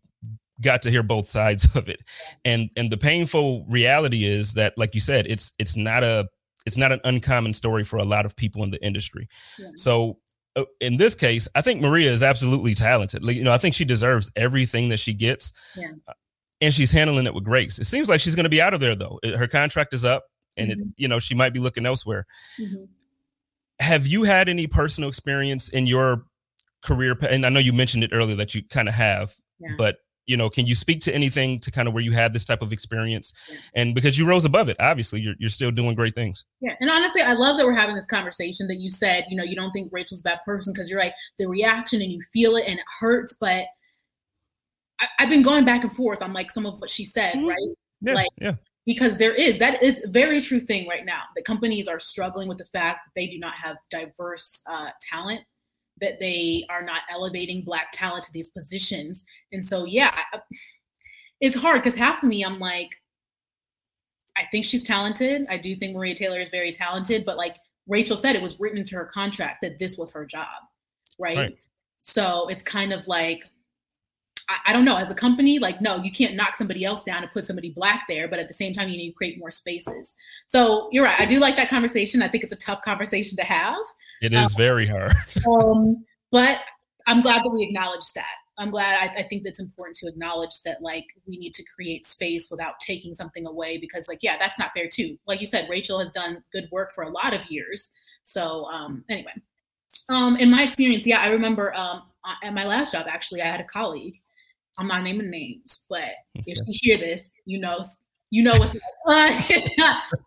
got 0.60 0.82
to 0.82 0.90
hear 0.90 1.02
both 1.02 1.28
sides 1.38 1.74
of 1.76 1.88
it. 1.88 2.00
And 2.44 2.70
and 2.76 2.90
the 2.90 2.96
painful 2.98 3.64
reality 3.68 4.24
is 4.24 4.54
that 4.54 4.74
like 4.76 4.94
you 4.94 5.00
said 5.00 5.26
it's 5.26 5.52
it's 5.58 5.76
not 5.76 6.02
a 6.04 6.28
it's 6.66 6.76
not 6.76 6.92
an 6.92 7.00
uncommon 7.04 7.54
story 7.54 7.84
for 7.84 7.96
a 7.98 8.04
lot 8.04 8.26
of 8.26 8.36
people 8.36 8.62
in 8.62 8.70
the 8.70 8.82
industry. 8.84 9.26
Yeah. 9.58 9.68
So 9.76 10.18
uh, 10.56 10.64
in 10.80 10.96
this 10.98 11.14
case, 11.14 11.48
I 11.54 11.62
think 11.62 11.80
Maria 11.80 12.10
is 12.10 12.22
absolutely 12.22 12.74
talented. 12.74 13.24
Like, 13.24 13.36
you 13.36 13.44
know, 13.44 13.52
I 13.52 13.58
think 13.58 13.74
she 13.74 13.84
deserves 13.84 14.30
everything 14.36 14.88
that 14.90 14.98
she 14.98 15.14
gets. 15.14 15.52
Yeah. 15.76 15.92
Uh, 16.08 16.12
And 16.60 16.74
she's 16.74 16.92
handling 16.92 17.24
it 17.26 17.32
with 17.34 17.44
grace. 17.44 17.78
It 17.78 17.86
seems 17.86 18.08
like 18.10 18.20
she's 18.20 18.34
going 18.36 18.44
to 18.44 18.50
be 18.50 18.60
out 18.60 18.74
of 18.74 18.80
there 18.80 18.94
though. 18.94 19.18
Her 19.24 19.46
contract 19.48 19.94
is 19.94 20.04
up 20.04 20.24
and 20.58 20.72
it, 20.72 20.78
you 20.96 21.08
know, 21.08 21.18
she 21.18 21.34
might 21.34 21.54
be 21.54 21.60
looking 21.60 21.86
elsewhere 21.86 22.26
Mhm. 22.60 22.88
Have 23.80 24.06
you 24.06 24.22
had 24.24 24.48
any 24.48 24.66
personal 24.66 25.08
experience 25.08 25.68
in 25.70 25.86
your 25.86 26.24
career 26.82 27.16
and 27.28 27.44
i 27.44 27.48
know 27.48 27.58
you 27.60 27.72
mentioned 27.72 28.04
it 28.04 28.10
earlier 28.12 28.36
that 28.36 28.54
you 28.54 28.62
kind 28.70 28.88
of 28.88 28.94
have 28.94 29.32
Yeah. 29.58 29.70
but 29.76 29.96
you 30.26 30.36
know 30.36 30.48
can 30.48 30.66
you 30.66 30.74
speak 30.74 31.00
to 31.02 31.14
anything 31.14 31.58
to 31.60 31.70
kind 31.70 31.88
of 31.88 31.94
where 31.94 32.02
you 32.02 32.12
had 32.12 32.32
this 32.32 32.44
type 32.44 32.62
of 32.62 32.72
experience 32.72 33.32
Yeah. 33.50 33.56
and 33.74 33.94
because 33.94 34.18
you 34.18 34.26
rose 34.26 34.44
above 34.44 34.68
it 34.68 34.76
obviously 34.80 35.20
you're, 35.20 35.34
you're 35.38 35.50
still 35.50 35.70
doing 35.70 35.94
great 35.94 36.14
things 36.14 36.44
Yeah, 36.60 36.76
and 36.80 36.88
honestly, 36.90 37.20
I 37.22 37.32
love 37.32 37.56
that 37.58 37.66
we're 37.66 37.74
having 37.74 37.96
this 37.96 38.06
conversation. 38.06 38.66
That 38.68 38.76
you 38.78 38.90
said, 38.90 39.24
you 39.30 39.36
know, 39.36 39.42
you 39.44 39.56
don't 39.56 39.72
think 39.72 39.90
Rachel's 39.92 40.20
a 40.20 40.24
bad 40.24 40.40
person 40.44 40.72
because 40.72 40.88
you're 40.90 41.00
like 41.00 41.14
The 41.38 41.46
reaction 41.46 42.00
and 42.02 42.12
you 42.12 42.20
feel 42.32 42.56
it 42.56 42.64
and 42.66 42.78
it 42.78 42.84
hurts, 43.00 43.34
but 43.40 43.64
I, 45.00 45.06
I've 45.18 45.30
been 45.30 45.42
going 45.42 45.64
back 45.64 45.82
and 45.82 45.92
forth 45.92 46.22
on 46.22 46.32
like 46.32 46.50
some 46.50 46.66
of 46.66 46.80
what 46.80 46.90
she 46.90 47.04
said, 47.04 47.34
Mhm. 47.34 47.48
right? 47.48 47.68
yeah 48.02 48.14
Like- 48.14 48.26
yeah 48.40 48.54
Because 48.86 49.18
there 49.18 49.34
is 49.34 49.58
that 49.58 49.82
is 49.82 50.02
a 50.04 50.08
very 50.08 50.40
true 50.40 50.60
thing 50.60 50.88
right 50.88 51.04
now. 51.04 51.22
that 51.36 51.44
companies 51.44 51.86
are 51.86 52.00
struggling 52.00 52.48
with 52.48 52.58
the 52.58 52.64
fact 52.66 53.00
that 53.04 53.20
they 53.20 53.26
do 53.26 53.38
not 53.38 53.54
have 53.54 53.76
diverse 53.90 54.62
uh, 54.66 54.90
talent, 55.00 55.40
that 56.00 56.18
they 56.18 56.64
are 56.70 56.82
not 56.82 57.02
elevating 57.10 57.62
black 57.62 57.92
talent 57.92 58.24
to 58.24 58.32
these 58.32 58.48
positions, 58.48 59.24
and 59.52 59.64
so 59.64 59.84
yeah, 59.84 60.16
it's 61.40 61.54
hard 61.54 61.82
because 61.82 61.96
half 61.96 62.22
of 62.22 62.28
me, 62.28 62.44
I'm 62.44 62.58
like, 62.58 62.90
I 64.36 64.44
think 64.50 64.64
she's 64.64 64.84
talented. 64.84 65.46
I 65.50 65.58
do 65.58 65.74
think 65.76 65.94
Maria 65.94 66.14
Taylor 66.14 66.40
is 66.40 66.48
very 66.48 66.72
talented, 66.72 67.24
but 67.24 67.36
like 67.36 67.56
Rachel 67.86 68.16
said, 68.16 68.36
it 68.36 68.42
was 68.42 68.58
written 68.60 68.78
into 68.78 68.94
her 68.96 69.04
contract 69.04 69.58
that 69.62 69.78
this 69.78 69.98
was 69.98 70.10
her 70.12 70.24
job, 70.24 70.46
right? 71.18 71.36
Right. 71.36 71.58
So 71.98 72.48
it's 72.48 72.62
kind 72.62 72.92
of 72.92 73.06
like, 73.06 73.44
I, 74.66 74.72
don't 74.72 74.84
know, 74.84 74.96
as 74.96 75.10
a 75.10 75.14
company, 75.14 75.58
like, 75.58 75.80
no, 75.80 76.02
you 76.02 76.10
can't 76.10 76.34
knock 76.34 76.54
somebody 76.54 76.84
else 76.84 77.04
down 77.04 77.22
and 77.22 77.32
put 77.32 77.44
somebody 77.44 77.70
black 77.70 78.04
there, 78.08 78.28
but 78.28 78.38
at 78.38 78.48
the 78.48 78.54
same 78.54 78.72
time, 78.72 78.88
you 78.88 78.96
need 78.96 79.10
to 79.10 79.14
create 79.14 79.38
more 79.38 79.50
spaces. 79.50 80.14
So 80.46 80.88
you're 80.92 81.04
right. 81.04 81.20
I 81.20 81.26
do 81.26 81.38
like 81.38 81.56
that 81.56 81.68
conversation. 81.68 82.22
I 82.22 82.28
think 82.28 82.44
it's 82.44 82.52
a 82.52 82.56
tough 82.56 82.82
conversation 82.82 83.36
to 83.36 83.44
have. 83.44 83.78
it 84.22 84.32
is 84.32 84.54
very 84.54 84.86
hard 84.86 85.12
Um, 85.48 86.02
but 86.30 86.60
I'm 87.06 87.22
glad 87.22 87.42
that 87.42 87.50
we 87.50 87.62
acknowledged 87.62 88.14
that. 88.14 88.34
I'm 88.58 88.70
glad. 88.70 89.10
I, 89.10 89.20
I 89.20 89.22
think 89.22 89.42
that's 89.42 89.60
important 89.60 89.96
to 89.98 90.06
acknowledge 90.06 90.60
that, 90.64 90.82
like, 90.82 91.06
we 91.26 91.38
need 91.38 91.54
to 91.54 91.64
create 91.74 92.04
space 92.04 92.50
without 92.50 92.78
taking 92.78 93.14
something 93.14 93.46
away 93.46 93.78
because, 93.78 94.06
like, 94.06 94.18
yeah, 94.22 94.36
that's 94.38 94.58
not 94.58 94.72
fair 94.74 94.86
too. 94.86 95.18
Like 95.26 95.40
you 95.40 95.46
said, 95.46 95.68
Rachel 95.70 95.98
has 95.98 96.12
done 96.12 96.42
good 96.52 96.68
work 96.70 96.92
for 96.94 97.04
a 97.04 97.10
lot 97.10 97.32
of 97.32 97.40
years. 97.50 97.90
So, 98.22 98.66
um, 98.66 99.04
anyway, 99.08 99.32
um, 100.08 100.36
in 100.36 100.50
my 100.50 100.62
experience, 100.62 101.06
yeah, 101.06 101.20
I 101.20 101.28
remember 101.28 101.76
um, 101.76 102.02
at 102.42 102.52
my 102.52 102.64
last 102.64 102.92
job, 102.92 103.06
actually, 103.08 103.42
I 103.42 103.46
had 103.46 103.60
a 103.60 103.64
colleague. 103.64 104.20
I'm 104.78 104.88
not 104.88 105.02
naming 105.02 105.30
names, 105.30 105.84
but 105.88 106.10
if 106.34 106.58
you 106.66 106.78
hear 106.82 106.98
this, 106.98 107.30
you 107.44 107.58
know, 107.58 107.82
you 108.30 108.44
know 108.44 108.52
what's 108.52 108.76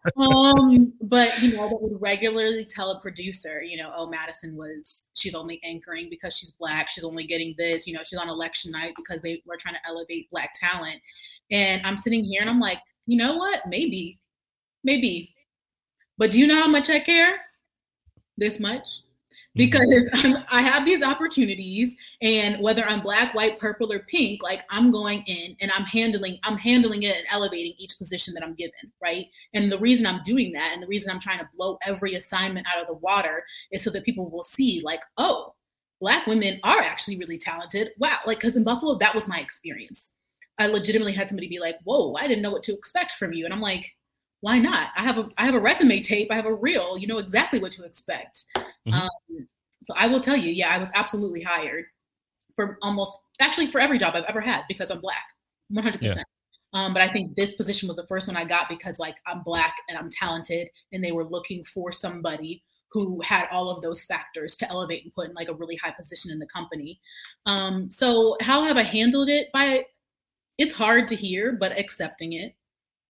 um, 0.17 0.93
but 1.01 1.41
you 1.41 1.55
know, 1.55 1.69
that 1.69 1.81
would 1.81 2.01
regularly 2.01 2.65
tell 2.65 2.91
a 2.91 2.99
producer, 2.99 3.63
you 3.63 3.77
know, 3.77 3.93
oh, 3.95 4.09
Madison 4.09 4.57
was 4.57 5.05
she's 5.13 5.35
only 5.35 5.61
anchoring 5.63 6.09
because 6.09 6.35
she's 6.35 6.51
black. 6.51 6.89
She's 6.89 7.05
only 7.05 7.25
getting 7.25 7.55
this, 7.57 7.87
you 7.87 7.93
know, 7.93 8.01
she's 8.03 8.19
on 8.19 8.29
election 8.29 8.71
night 8.71 8.93
because 8.97 9.21
they 9.21 9.41
were 9.45 9.57
trying 9.57 9.75
to 9.75 9.81
elevate 9.87 10.29
black 10.31 10.51
talent. 10.53 10.99
And 11.49 11.81
I'm 11.85 11.97
sitting 11.97 12.25
here 12.25 12.41
and 12.41 12.49
I'm 12.49 12.59
like, 12.59 12.79
you 13.05 13.17
know 13.17 13.37
what? 13.37 13.61
Maybe, 13.67 14.19
maybe. 14.83 15.33
But 16.17 16.31
do 16.31 16.39
you 16.39 16.47
know 16.47 16.61
how 16.61 16.67
much 16.67 16.89
I 16.89 16.99
care? 16.99 17.37
This 18.37 18.59
much 18.59 19.02
Mm-hmm. 19.55 19.65
because 19.65 20.43
I 20.51 20.61
have 20.63 20.83
these 20.83 21.03
opportunities 21.03 21.95
and 22.23 22.59
whether 22.59 22.83
I'm 22.85 23.01
black, 23.01 23.35
white, 23.35 23.59
purple 23.59 23.91
or 23.91 23.99
pink, 23.99 24.41
like 24.41 24.61
I'm 24.71 24.91
going 24.91 25.21
in 25.27 25.55
and 25.61 25.71
I'm 25.71 25.83
handling 25.83 26.39
I'm 26.43 26.57
handling 26.57 27.03
it 27.03 27.15
and 27.15 27.25
elevating 27.29 27.73
each 27.77 27.97
position 27.99 28.33
that 28.33 28.43
I'm 28.43 28.55
given, 28.55 28.91
right? 29.01 29.27
And 29.53 29.71
the 29.71 29.77
reason 29.77 30.07
I'm 30.07 30.23
doing 30.23 30.53
that 30.53 30.71
and 30.73 30.81
the 30.81 30.87
reason 30.87 31.11
I'm 31.11 31.19
trying 31.19 31.37
to 31.37 31.49
blow 31.55 31.77
every 31.85 32.15
assignment 32.15 32.65
out 32.73 32.81
of 32.81 32.87
the 32.87 32.95
water 32.95 33.43
is 33.71 33.83
so 33.83 33.91
that 33.91 34.05
people 34.05 34.27
will 34.29 34.41
see 34.41 34.81
like, 34.83 35.01
oh, 35.17 35.53
black 36.01 36.25
women 36.25 36.59
are 36.63 36.79
actually 36.79 37.17
really 37.17 37.37
talented. 37.37 37.91
Wow, 37.99 38.17
like 38.25 38.39
cuz 38.39 38.57
in 38.57 38.63
Buffalo 38.63 38.97
that 38.97 39.13
was 39.13 39.27
my 39.27 39.39
experience. 39.39 40.13
I 40.57 40.67
legitimately 40.67 41.13
had 41.13 41.29
somebody 41.29 41.47
be 41.47 41.59
like, 41.59 41.77
"Whoa, 41.83 42.13
I 42.15 42.27
didn't 42.27 42.43
know 42.43 42.51
what 42.51 42.63
to 42.63 42.73
expect 42.73 43.13
from 43.13 43.33
you." 43.33 43.45
And 43.45 43.53
I'm 43.53 43.61
like, 43.61 43.95
"Why 44.43 44.59
not? 44.59 44.89
I 44.97 45.03
have 45.03 45.17
a 45.17 45.29
I 45.37 45.45
have 45.45 45.55
a 45.55 45.59
resume 45.59 46.01
tape, 46.01 46.29
I 46.29 46.35
have 46.35 46.45
a 46.45 46.53
reel, 46.53 46.97
you 46.97 47.07
know 47.07 47.17
exactly 47.17 47.59
what 47.59 47.71
to 47.73 47.83
expect." 47.85 48.43
Mhm. 48.85 48.93
Um, 48.93 49.47
so 49.83 49.93
I 49.95 50.07
will 50.07 50.19
tell 50.19 50.35
you, 50.35 50.51
yeah, 50.51 50.69
I 50.69 50.77
was 50.77 50.89
absolutely 50.93 51.41
hired 51.41 51.85
for 52.55 52.77
almost 52.81 53.17
actually 53.39 53.67
for 53.67 53.79
every 53.79 53.97
job 53.97 54.15
I've 54.15 54.25
ever 54.25 54.41
had 54.41 54.63
because 54.67 54.91
I'm 54.91 54.99
black, 54.99 55.23
100%. 55.69 56.25
Um, 56.73 56.91
but 56.93 57.01
I 57.01 57.07
think 57.07 57.35
this 57.35 57.55
position 57.55 57.87
was 57.87 57.97
the 57.97 58.07
first 58.07 58.27
one 58.27 58.35
I 58.35 58.43
got 58.43 58.67
because 58.67 58.99
like 58.99 59.15
I'm 59.27 59.43
black 59.43 59.75
and 59.87 59.97
I'm 59.97 60.09
talented, 60.09 60.67
and 60.91 61.03
they 61.03 61.11
were 61.13 61.25
looking 61.25 61.63
for 61.63 61.91
somebody 61.91 62.63
who 62.91 63.21
had 63.21 63.47
all 63.51 63.69
of 63.69 63.81
those 63.81 64.03
factors 64.03 64.55
to 64.57 64.69
elevate 64.69 65.03
and 65.03 65.13
put 65.13 65.29
in 65.29 65.33
like 65.35 65.49
a 65.49 65.53
really 65.53 65.77
high 65.77 65.91
position 65.91 66.31
in 66.31 66.39
the 66.39 66.45
company. 66.47 66.99
Um, 67.45 67.89
so 67.91 68.37
how 68.41 68.63
have 68.65 68.77
I 68.77 68.83
handled 68.83 69.29
it? 69.29 69.51
By 69.53 69.85
it's 70.57 70.73
hard 70.73 71.07
to 71.07 71.15
hear, 71.15 71.53
but 71.53 71.77
accepting 71.77 72.33
it. 72.33 72.55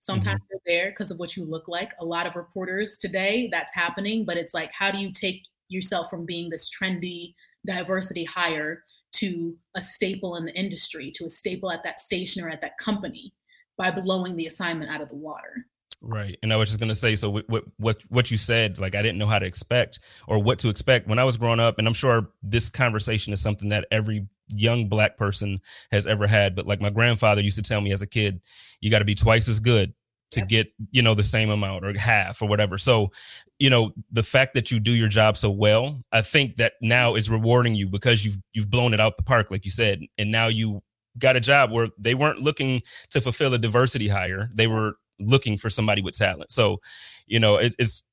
Sometimes 0.04 0.42
mm-hmm. 0.42 0.48
you're 0.52 0.62
there 0.66 0.92
because 0.92 1.12
of 1.12 1.18
what 1.18 1.38
you 1.38 1.46
look 1.46 1.70
like. 1.70 1.94
A 2.02 2.06
lot 2.06 2.28
of 2.28 2.36
reporters 2.36 2.98
today, 2.98 3.48
that's 3.50 3.74
happening, 3.74 4.26
but 4.26 4.36
it's 4.36 4.54
like, 4.54 4.70
how 4.78 4.92
do 4.92 4.98
you 4.98 5.14
take 5.14 5.44
yourself 5.70 6.10
from 6.10 6.26
being 6.26 6.50
this 6.50 6.70
trendy 6.70 7.36
diversity 7.66 8.26
hire 8.26 8.84
to 9.14 9.56
a 9.76 9.82
staple 9.82 10.36
in 10.36 10.44
the 10.44 10.54
industry, 10.54 11.10
to 11.16 11.26
a 11.26 11.30
staple 11.30 11.72
at 11.72 11.84
that 11.86 12.02
station 12.02 12.44
or 12.44 12.50
at 12.50 12.60
that 12.60 12.78
company 12.78 13.34
by 13.78 13.92
blowing 13.92 14.36
the 14.36 14.46
assignment 14.46 14.92
out 14.92 15.00
of 15.00 15.08
the 15.08 15.16
water? 15.16 15.66
Right. 16.02 16.38
And 16.44 16.52
I 16.52 16.58
was 16.58 16.68
just 16.68 16.82
going 16.82 16.90
to 16.90 16.96
say, 16.96 17.16
so 17.16 17.30
what, 17.30 17.64
what, 17.78 18.02
what 18.10 18.30
you 18.30 18.38
said, 18.38 18.80
like, 18.80 18.96
I 18.96 19.02
didn't 19.02 19.20
know 19.20 19.26
how 19.26 19.40
to 19.40 19.46
expect 19.46 20.02
or 20.28 20.38
what 20.38 20.60
to 20.60 20.70
expect 20.70 21.08
when 21.08 21.18
I 21.18 21.24
was 21.24 21.38
growing 21.38 21.62
up. 21.62 21.80
And 21.80 21.88
I'm 21.88 21.94
sure 21.94 22.30
this 22.44 22.70
conversation 22.70 23.32
is 23.32 23.42
something 23.42 23.70
that 23.70 23.88
every 23.90 24.28
young 24.50 24.88
black 24.88 25.18
person 25.18 25.60
has 25.92 26.08
ever 26.08 26.28
had. 26.28 26.56
But 26.56 26.68
like 26.68 26.82
my 26.82 26.90
grandfather 26.90 27.42
used 27.42 27.58
to 27.58 27.64
tell 27.64 27.82
me 27.82 27.92
as 27.92 28.02
a 28.02 28.08
kid, 28.08 28.42
you 28.82 28.92
got 28.92 29.00
to 29.00 29.06
be 29.06 29.16
twice 29.16 29.48
as 29.48 29.60
good 29.60 29.94
to 30.32 30.40
Yep. 30.42 30.50
get, 30.50 30.68
you 30.92 31.02
know, 31.02 31.14
the 31.14 31.24
same 31.24 31.50
amount 31.50 31.86
or 31.86 31.98
half 31.98 32.42
or 32.42 32.48
whatever. 32.50 32.78
So, 32.78 33.12
you 33.60 33.70
know, 33.70 33.94
the 34.12 34.24
fact 34.24 34.56
that 34.56 34.72
you 34.72 34.80
do 34.80 34.92
your 34.92 35.08
job 35.08 35.38
so 35.38 35.52
well, 35.52 36.02
I 36.12 36.22
think 36.22 36.56
that 36.56 36.74
now 36.82 37.16
is 37.16 37.30
rewarding 37.30 37.76
you 37.76 37.88
because 37.88 38.26
you've, 38.26 38.38
you've 38.54 38.70
blown 38.70 38.94
it 38.94 39.00
out 39.00 39.16
the 39.16 39.24
park, 39.24 39.52
like 39.52 39.64
you 39.64 39.72
said. 39.72 40.02
And 40.18 40.32
now 40.32 40.48
you 40.48 40.82
got 41.20 41.36
a 41.36 41.40
job 41.40 41.72
where 41.72 41.88
they 41.98 42.16
weren't 42.16 42.40
looking 42.40 42.82
to 43.12 43.22
fulfill 43.22 43.54
a 43.54 43.60
diversity 43.60 44.08
hire. 44.08 44.50
They 44.56 44.68
were 44.68 44.96
looking 45.20 45.58
for 45.58 45.70
somebody 45.70 46.02
with 46.02 46.18
talent. 46.18 46.52
So, 46.52 46.80
you 47.28 47.40
know, 47.40 47.58
it, 47.58 47.76
it's 47.78 48.04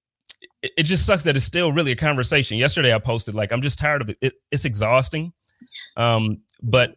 it, 0.62 0.72
it 0.78 0.82
just 0.84 1.06
sucks 1.06 1.22
that 1.24 1.36
it's 1.36 1.44
still 1.44 1.72
really 1.72 1.92
a 1.92 1.96
conversation. 1.96 2.58
Yesterday 2.58 2.94
I 2.94 2.98
posted 2.98 3.34
like 3.34 3.52
I'm 3.52 3.62
just 3.62 3.78
tired 3.78 4.02
of 4.02 4.10
it. 4.10 4.18
it 4.20 4.34
it's 4.50 4.64
exhausting. 4.64 5.32
Um, 5.96 6.42
but 6.62 6.96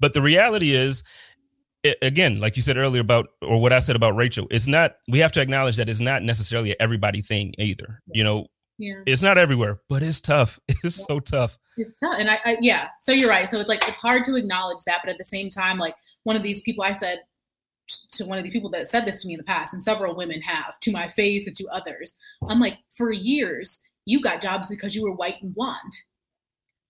but 0.00 0.12
the 0.12 0.22
reality 0.22 0.74
is 0.74 1.02
it, 1.82 1.98
again, 2.02 2.40
like 2.40 2.56
you 2.56 2.62
said 2.62 2.76
earlier 2.76 3.00
about, 3.00 3.28
or 3.42 3.60
what 3.60 3.72
I 3.72 3.78
said 3.80 3.96
about 3.96 4.14
Rachel, 4.16 4.46
it's 4.50 4.66
not. 4.66 4.96
We 5.08 5.18
have 5.20 5.32
to 5.32 5.40
acknowledge 5.40 5.76
that 5.76 5.88
it's 5.88 6.00
not 6.00 6.22
necessarily 6.22 6.70
an 6.70 6.76
everybody 6.80 7.22
thing 7.22 7.54
either. 7.58 8.00
You 8.12 8.22
know, 8.24 8.46
Yeah. 8.78 9.02
it's 9.06 9.22
not 9.22 9.38
everywhere, 9.38 9.80
but 9.88 10.02
it's 10.02 10.20
tough. 10.20 10.60
It's 10.84 11.04
so 11.04 11.18
tough. 11.20 11.58
It's 11.76 11.98
tough. 11.98 12.14
And 12.18 12.30
I, 12.30 12.38
I, 12.44 12.56
yeah, 12.60 12.88
so 13.00 13.12
you're 13.12 13.28
right. 13.30 13.48
So 13.48 13.58
it's 13.58 13.68
like, 13.68 13.86
it's 13.88 13.96
hard 13.98 14.24
to 14.24 14.36
acknowledge 14.36 14.82
that. 14.86 15.00
But 15.02 15.10
at 15.10 15.18
the 15.18 15.24
same 15.24 15.48
time, 15.50 15.78
like 15.78 15.94
one 16.24 16.36
of 16.36 16.42
these 16.42 16.60
people, 16.62 16.84
I 16.84 16.92
said 16.92 17.20
to 18.12 18.24
one 18.26 18.38
of 18.38 18.44
the 18.44 18.50
people 18.50 18.70
that 18.70 18.86
said 18.88 19.04
this 19.04 19.22
to 19.22 19.28
me 19.28 19.34
in 19.34 19.38
the 19.38 19.44
past, 19.44 19.72
and 19.74 19.82
several 19.82 20.14
women 20.14 20.40
have 20.42 20.78
to 20.80 20.92
my 20.92 21.08
face 21.08 21.46
and 21.46 21.56
to 21.56 21.66
others, 21.68 22.16
I'm 22.48 22.60
like, 22.60 22.78
for 22.96 23.10
years, 23.12 23.82
you 24.04 24.20
got 24.20 24.40
jobs 24.40 24.68
because 24.68 24.94
you 24.94 25.02
were 25.02 25.12
white 25.14 25.42
and 25.42 25.54
blonde. 25.54 25.92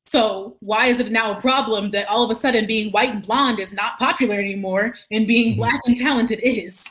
So 0.05 0.57
why 0.61 0.87
is 0.87 0.99
it 1.01 1.12
now 1.12 1.37
a 1.37 1.41
problem 1.41 1.91
that 1.93 2.09
all 2.09 2.25
of 2.25 2.31
a 2.31 2.35
sudden 2.35 2.67
being 2.67 2.91
white 2.93 3.11
and 3.11 3.23
blonde 3.25 3.61
is 3.61 3.73
not 3.73 3.99
popular 3.99 4.35
anymore 4.37 4.95
and 5.11 5.27
being 5.27 5.55
Mhm. 5.55 5.57
black 5.59 5.81
and 5.87 5.97
talented 5.97 6.41
is? 6.43 6.85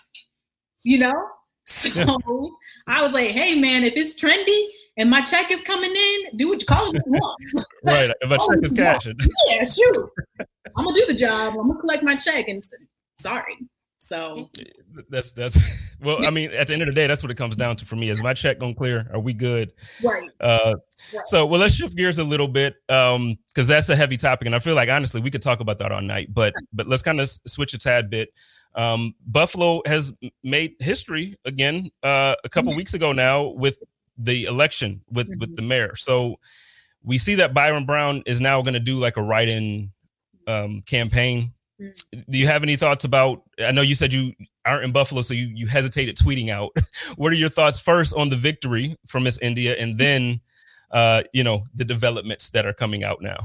You 0.83 0.99
know? 0.99 1.13
So. 1.65 2.51
I 2.87 3.01
was 3.01 3.13
like, 3.13 3.29
hey 3.29 3.57
man, 3.59 3.83
if 3.85 3.93
it's 3.95 4.19
trendy 4.19 4.65
and 4.97 5.09
my 5.09 5.21
check 5.21 5.51
is 5.51 5.61
coming 5.61 5.91
in, 5.95 6.37
do 6.37 6.49
what 6.49 6.59
you 6.59 6.65
call 6.65 6.87
it 6.89 6.93
what 6.95 7.03
you 7.05 7.11
want. 7.13 7.65
Right. 7.83 8.11
If 8.21 8.31
I 8.31 8.37
Oh, 8.41 8.53
check 8.53 8.63
is 8.63 8.71
cashing. 8.71 9.17
yeah, 9.49 9.63
shoot. 9.63 10.09
I'm 10.75 10.83
gonna 10.85 10.99
do 10.99 11.05
the 11.05 11.13
job. 11.13 11.53
I'm 11.57 11.67
gonna 11.67 11.79
collect 11.79 12.03
my 12.03 12.15
check 12.15 12.47
and 12.49 12.61
sorry. 13.19 13.57
So 14.01 14.49
That's 15.09 15.31
that's 15.31 15.59
well, 16.01 16.25
I 16.25 16.31
mean, 16.31 16.51
at 16.53 16.65
the 16.67 16.73
end 16.73 16.81
of 16.81 16.87
the 16.87 16.93
day, 16.93 17.05
that's 17.05 17.21
what 17.21 17.29
it 17.29 17.37
comes 17.37 17.55
down 17.55 17.75
to 17.75 17.85
for 17.85 17.95
me. 17.95 18.09
Is 18.09 18.23
my 18.23 18.33
check 18.33 18.57
gonna 18.57 18.73
clear? 18.73 19.07
Are 19.13 19.19
we 19.19 19.31
good? 19.31 19.73
right. 20.03 20.29
Uh 20.39 20.75
Right. 21.13 21.27
so 21.27 21.45
well 21.47 21.59
let's 21.59 21.73
shift 21.73 21.95
gears 21.95 22.19
a 22.19 22.23
little 22.23 22.47
bit 22.47 22.75
um 22.87 23.35
because 23.47 23.65
that's 23.67 23.89
a 23.89 23.95
heavy 23.95 24.17
topic 24.17 24.45
and 24.45 24.55
I 24.55 24.59
feel 24.59 24.75
like 24.75 24.87
honestly 24.87 25.19
we 25.19 25.31
could 25.31 25.41
talk 25.41 25.59
about 25.59 25.79
that 25.79 25.91
all 25.91 26.01
night, 26.01 26.33
but 26.33 26.53
but 26.73 26.87
let's 26.87 27.01
kind 27.01 27.19
of 27.19 27.27
switch 27.27 27.73
a 27.73 27.77
tad 27.77 28.09
bit. 28.09 28.33
Um 28.75 29.13
Buffalo 29.27 29.81
has 29.85 30.13
made 30.43 30.75
history 30.79 31.35
again 31.45 31.89
uh 32.03 32.35
a 32.43 32.49
couple 32.49 32.75
weeks 32.75 32.93
ago 32.93 33.13
now 33.13 33.47
with 33.49 33.77
the 34.17 34.45
election 34.45 35.01
with 35.11 35.27
with 35.39 35.55
the 35.55 35.61
mayor. 35.61 35.95
So 35.95 36.39
we 37.03 37.17
see 37.17 37.35
that 37.35 37.53
Byron 37.53 37.85
Brown 37.85 38.23
is 38.25 38.39
now 38.39 38.61
going 38.61 38.75
to 38.75 38.79
do 38.79 38.97
like 38.99 39.17
a 39.17 39.23
write-in 39.23 39.91
um 40.47 40.81
campaign. 40.83 41.53
Do 42.11 42.37
you 42.37 42.47
have 42.47 42.63
any 42.63 42.75
thoughts 42.75 43.05
about 43.05 43.43
I 43.59 43.71
know 43.71 43.81
you 43.81 43.95
said 43.95 44.13
you 44.13 44.33
aren't 44.65 44.83
in 44.83 44.91
Buffalo 44.91 45.21
so 45.21 45.33
you 45.33 45.47
you 45.47 45.67
hesitated 45.67 46.17
tweeting 46.17 46.49
out. 46.49 46.71
what 47.15 47.31
are 47.31 47.35
your 47.35 47.49
thoughts 47.49 47.79
first 47.79 48.15
on 48.15 48.29
the 48.29 48.35
victory 48.35 48.95
from 49.07 49.23
Miss 49.23 49.39
India 49.39 49.75
and 49.77 49.97
then 49.97 50.41
uh 50.91 51.23
you 51.33 51.43
know 51.43 51.63
the 51.75 51.85
developments 51.85 52.49
that 52.51 52.65
are 52.65 52.73
coming 52.73 53.03
out 53.03 53.21
now? 53.21 53.37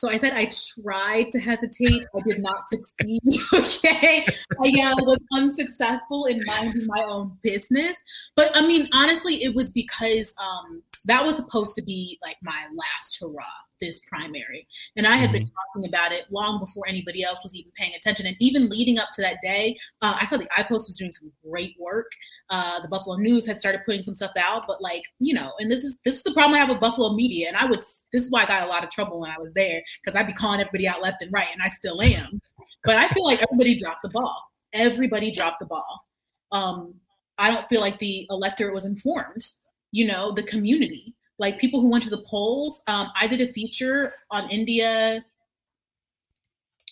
So 0.00 0.08
I 0.08 0.16
said 0.16 0.32
I 0.32 0.48
tried 0.82 1.30
to 1.32 1.40
hesitate. 1.40 2.06
I 2.16 2.20
did 2.26 2.40
not 2.40 2.66
succeed. 2.66 3.20
Okay. 3.52 4.24
I 4.62 4.92
uh, 4.92 5.04
was 5.04 5.22
unsuccessful 5.34 6.26
in 6.26 6.40
minding 6.46 6.86
my 6.86 7.02
own 7.02 7.36
business. 7.42 7.96
But 8.36 8.50
I 8.54 8.66
mean, 8.66 8.88
honestly, 8.92 9.42
it 9.42 9.54
was 9.54 9.70
because 9.70 10.34
um, 10.40 10.82
that 11.04 11.24
was 11.24 11.36
supposed 11.36 11.74
to 11.76 11.82
be 11.82 12.18
like 12.22 12.36
my 12.42 12.66
last 12.74 13.18
hurrah, 13.20 13.44
this 13.80 14.00
primary. 14.06 14.66
And 14.96 15.06
I 15.06 15.16
had 15.16 15.32
been 15.32 15.42
talking 15.42 15.88
about 15.88 16.12
it 16.12 16.26
long 16.30 16.58
before 16.58 16.84
anybody 16.86 17.22
else 17.22 17.40
was 17.42 17.54
even 17.54 17.72
paying 17.76 17.94
attention. 17.94 18.26
And 18.26 18.36
even 18.38 18.68
leading 18.68 18.98
up 18.98 19.08
to 19.14 19.22
that 19.22 19.38
day, 19.42 19.78
uh, 20.02 20.16
I 20.20 20.26
saw 20.26 20.36
the 20.36 20.48
iPost 20.58 20.88
was 20.88 20.96
doing 20.98 21.12
some 21.12 21.32
great 21.48 21.74
work. 21.78 22.10
Uh, 22.50 22.80
the 22.80 22.88
Buffalo 22.88 23.16
News 23.16 23.46
had 23.46 23.56
started 23.56 23.82
putting 23.86 24.02
some 24.02 24.14
stuff 24.14 24.32
out, 24.38 24.64
but 24.66 24.82
like 24.82 25.02
you 25.18 25.34
know, 25.34 25.52
and 25.58 25.70
this 25.70 25.84
is 25.84 25.98
this 26.04 26.16
is 26.16 26.22
the 26.22 26.32
problem 26.32 26.54
I 26.54 26.58
have 26.58 26.68
with 26.68 26.80
Buffalo 26.80 27.12
media, 27.12 27.48
and 27.48 27.56
I 27.56 27.64
would 27.64 27.80
this 28.12 28.22
is 28.22 28.30
why 28.30 28.42
I 28.42 28.46
got 28.46 28.62
a 28.64 28.70
lot 28.70 28.84
of 28.84 28.90
trouble 28.90 29.20
when 29.20 29.30
I 29.30 29.38
was 29.38 29.52
there 29.54 29.82
because 30.02 30.16
I'd 30.16 30.26
be 30.26 30.32
calling 30.32 30.60
everybody 30.60 30.88
out 30.88 31.02
left 31.02 31.22
and 31.22 31.32
right, 31.32 31.48
and 31.52 31.62
I 31.62 31.68
still 31.68 32.00
am. 32.02 32.40
But 32.84 32.96
I 32.96 33.08
feel 33.08 33.24
like 33.24 33.42
everybody 33.42 33.76
dropped 33.76 34.02
the 34.02 34.08
ball. 34.08 34.50
Everybody 34.72 35.30
dropped 35.30 35.60
the 35.60 35.66
ball. 35.66 36.04
Um, 36.52 36.94
I 37.38 37.50
don't 37.50 37.68
feel 37.68 37.80
like 37.80 37.98
the 37.98 38.26
electorate 38.30 38.74
was 38.74 38.84
informed. 38.84 39.44
You 39.92 40.06
know, 40.06 40.32
the 40.32 40.42
community, 40.42 41.14
like 41.40 41.58
people 41.58 41.80
who 41.80 41.90
went 41.90 42.04
to 42.04 42.10
the 42.10 42.22
polls. 42.28 42.82
Um, 42.86 43.08
I 43.18 43.26
did 43.26 43.40
a 43.40 43.52
feature 43.52 44.12
on 44.30 44.48
India. 44.50 45.24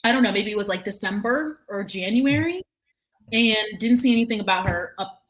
I 0.03 0.11
don't 0.11 0.23
know, 0.23 0.33
maybe 0.33 0.51
it 0.51 0.57
was 0.57 0.69
like 0.69 0.85
December 0.85 1.61
or 1.69 1.85
January, 1.85 2.63
and 3.33 3.79
didn't 3.79 3.99
see 3.99 4.13
anything 4.13 4.41
about 4.41 4.69
her 4.69 4.95
up, 4.99 5.23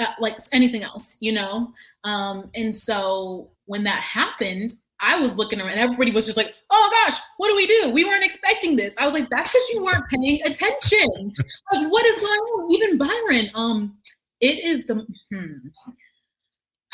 uh, 0.00 0.06
like 0.18 0.38
anything 0.50 0.82
else, 0.82 1.16
you 1.20 1.32
know. 1.32 1.72
Um, 2.02 2.50
and 2.54 2.74
so 2.74 3.50
when 3.66 3.84
that 3.84 4.00
happened, 4.00 4.74
I 5.00 5.18
was 5.18 5.36
looking 5.36 5.60
around, 5.60 5.78
everybody 5.78 6.10
was 6.10 6.24
just 6.24 6.36
like, 6.36 6.54
"Oh 6.70 7.04
gosh, 7.04 7.20
what 7.36 7.48
do 7.48 7.56
we 7.56 7.66
do? 7.66 7.90
We 7.90 8.04
weren't 8.04 8.24
expecting 8.24 8.74
this." 8.74 8.94
I 8.98 9.04
was 9.04 9.12
like, 9.12 9.28
"That's 9.30 9.52
because 9.52 9.68
you 9.70 9.84
weren't 9.84 10.04
paying 10.08 10.40
attention. 10.44 11.32
like, 11.72 11.92
what 11.92 12.04
is 12.06 12.18
going 12.18 12.32
on?" 12.32 12.72
Even 12.72 12.98
Byron, 12.98 13.50
um, 13.54 13.98
it 14.40 14.64
is 14.64 14.86
the. 14.86 15.06
Hmm. 15.32 15.68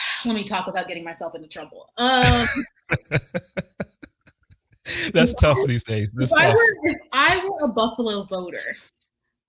Let 0.24 0.34
me 0.34 0.44
talk 0.44 0.66
without 0.66 0.88
getting 0.88 1.04
myself 1.04 1.34
into 1.34 1.48
trouble. 1.48 1.90
Um, 1.96 2.46
That's 5.12 5.34
tough 5.34 5.58
these 5.66 5.84
days. 5.84 6.10
That's 6.12 6.32
if 6.32 6.38
I 6.38 6.46
tough. 6.46 6.54
were 6.54 6.90
if 6.90 7.00
I 7.12 7.44
were 7.44 7.66
a 7.66 7.68
Buffalo 7.68 8.24
voter, 8.24 8.58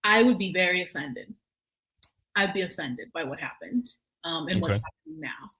I 0.03 0.23
would 0.23 0.37
be 0.37 0.53
very 0.53 0.81
offended. 0.81 1.33
I'd 2.35 2.53
be 2.53 2.61
offended 2.61 3.09
by 3.13 3.23
what 3.23 3.39
happened 3.39 3.87
um, 4.23 4.47
and 4.47 4.61
what's 4.61 4.73
happening 4.75 5.19
now. 5.19 5.51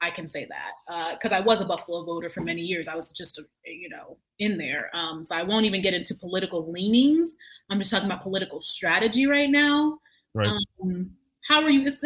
I 0.00 0.10
can 0.10 0.26
say 0.26 0.46
that 0.46 1.14
because 1.14 1.30
I 1.30 1.40
was 1.40 1.60
a 1.60 1.64
Buffalo 1.64 2.04
voter 2.04 2.28
for 2.28 2.40
many 2.40 2.60
years. 2.62 2.88
I 2.88 2.96
was 2.96 3.12
just, 3.12 3.38
a, 3.38 3.44
you 3.64 3.88
know, 3.88 4.18
in 4.40 4.58
there. 4.58 4.90
Um, 4.94 5.24
so 5.24 5.36
I 5.36 5.44
won't 5.44 5.64
even 5.64 5.80
get 5.80 5.94
into 5.94 6.16
political 6.16 6.70
leanings. 6.70 7.36
I'm 7.70 7.78
just 7.78 7.92
talking 7.92 8.06
about 8.06 8.22
political 8.22 8.60
strategy 8.62 9.26
right 9.26 9.48
now. 9.48 9.98
Right. 10.34 10.48
Um, 10.82 11.12
how 11.48 11.62
are 11.62 11.70
you? 11.70 11.84
This, 11.84 12.00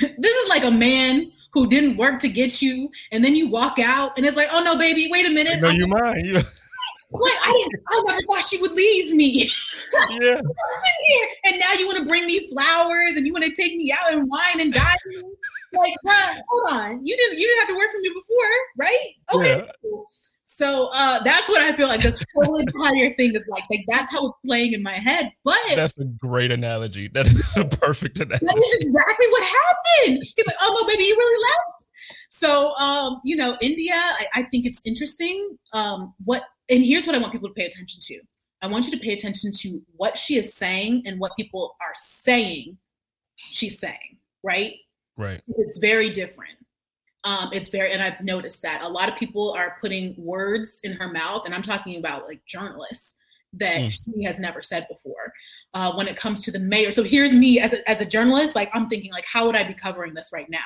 this 0.00 0.36
is 0.36 0.48
like 0.48 0.64
a 0.64 0.70
man 0.70 1.32
who 1.52 1.66
didn't 1.66 1.96
work 1.96 2.20
to 2.20 2.28
get 2.28 2.60
you, 2.60 2.90
and 3.12 3.24
then 3.24 3.34
you 3.34 3.48
walk 3.48 3.78
out, 3.78 4.16
and 4.16 4.26
it's 4.26 4.36
like, 4.36 4.48
oh 4.52 4.62
no, 4.62 4.76
baby, 4.76 5.08
wait 5.10 5.26
a 5.26 5.30
minute. 5.30 5.60
no, 5.60 5.70
you 5.70 5.86
mind. 5.86 6.34
Like 6.34 6.44
I 7.44 7.52
didn't. 7.52 7.82
I 7.88 8.02
never 8.06 8.20
thought 8.22 8.44
she 8.44 8.60
would 8.60 8.72
leave 8.72 9.14
me. 9.14 9.48
yeah. 10.10 10.40
here. 11.06 11.28
And 11.44 11.58
now 11.58 11.72
you 11.78 11.86
want 11.86 11.98
to 11.98 12.06
bring 12.06 12.26
me 12.26 12.50
flowers 12.50 13.14
and 13.16 13.26
you 13.26 13.32
want 13.32 13.44
to 13.44 13.52
take 13.52 13.74
me 13.76 13.92
out 13.92 14.12
and 14.12 14.28
wine 14.28 14.60
and 14.60 14.72
dine. 14.72 14.96
like, 15.72 15.94
bruh, 16.04 16.40
hold 16.48 16.72
on. 16.72 17.06
You 17.06 17.16
didn't 17.16 17.38
you 17.38 17.46
didn't 17.46 17.60
have 17.60 17.68
to 17.68 17.76
work 17.76 17.90
for 17.90 18.00
me 18.00 18.10
before, 18.10 18.52
right? 18.76 19.08
Okay. 19.34 19.64
Yeah. 19.64 19.90
So 20.56 20.88
uh 20.94 21.22
that's 21.22 21.50
what 21.50 21.60
I 21.60 21.76
feel 21.76 21.86
like 21.86 22.00
this 22.00 22.24
whole 22.34 22.56
entire 22.66 23.14
thing 23.16 23.34
is 23.34 23.46
like. 23.50 23.64
Like 23.70 23.84
that's 23.88 24.10
how 24.10 24.24
it's 24.24 24.38
playing 24.46 24.72
in 24.72 24.82
my 24.82 24.94
head. 24.94 25.30
But 25.44 25.58
That's 25.74 25.98
a 25.98 26.04
great 26.04 26.50
analogy. 26.50 27.08
That 27.08 27.26
is 27.26 27.54
a 27.58 27.66
perfect 27.66 28.20
analogy. 28.20 28.46
that 28.46 28.56
is 28.56 28.78
exactly 28.80 29.26
what 29.28 29.42
happened. 29.42 30.24
He's 30.34 30.46
like, 30.46 30.56
oh 30.62 30.78
no, 30.80 30.86
baby, 30.86 31.04
you 31.04 31.14
really 31.14 31.44
left. 31.44 31.88
So 32.30 32.74
um, 32.76 33.20
you 33.22 33.36
know, 33.36 33.58
India, 33.60 33.96
I, 33.96 34.26
I 34.34 34.42
think 34.44 34.64
it's 34.64 34.80
interesting. 34.86 35.58
Um, 35.74 36.14
what 36.24 36.44
and 36.70 36.82
here's 36.82 37.06
what 37.06 37.14
I 37.14 37.18
want 37.18 37.32
people 37.32 37.48
to 37.48 37.54
pay 37.54 37.66
attention 37.66 38.00
to. 38.04 38.20
I 38.62 38.68
want 38.68 38.86
you 38.86 38.92
to 38.92 38.98
pay 38.98 39.12
attention 39.12 39.52
to 39.52 39.82
what 39.96 40.16
she 40.16 40.38
is 40.38 40.54
saying 40.54 41.02
and 41.04 41.20
what 41.20 41.36
people 41.36 41.76
are 41.82 41.92
saying 41.94 42.78
she's 43.36 43.78
saying, 43.78 44.16
right? 44.42 44.74
Right. 45.18 45.42
It's 45.48 45.78
very 45.78 46.08
different. 46.08 46.55
Um, 47.26 47.50
it's 47.52 47.68
very, 47.70 47.92
and 47.92 48.02
I've 48.02 48.20
noticed 48.22 48.62
that 48.62 48.82
a 48.82 48.88
lot 48.88 49.08
of 49.10 49.16
people 49.16 49.52
are 49.52 49.76
putting 49.80 50.14
words 50.16 50.78
in 50.84 50.92
her 50.92 51.08
mouth, 51.12 51.42
and 51.44 51.54
I'm 51.54 51.62
talking 51.62 51.96
about 51.98 52.26
like 52.26 52.40
journalists 52.46 53.16
that 53.54 53.76
Mm. 53.82 53.90
she 54.14 54.22
has 54.24 54.38
never 54.38 54.62
said 54.62 54.86
before. 54.88 55.32
Uh, 55.74 55.92
when 55.96 56.08
it 56.08 56.16
comes 56.16 56.40
to 56.42 56.50
the 56.50 56.58
mayor, 56.58 56.90
so 56.92 57.02
here's 57.02 57.34
me 57.34 57.60
as 57.60 57.72
a, 57.72 57.90
as 57.90 58.00
a 58.00 58.06
journalist, 58.06 58.54
like 58.54 58.70
I'm 58.72 58.88
thinking, 58.88 59.12
like, 59.12 59.26
how 59.30 59.44
would 59.46 59.56
I 59.56 59.64
be 59.64 59.74
covering 59.74 60.14
this 60.14 60.30
right 60.32 60.48
now? 60.48 60.58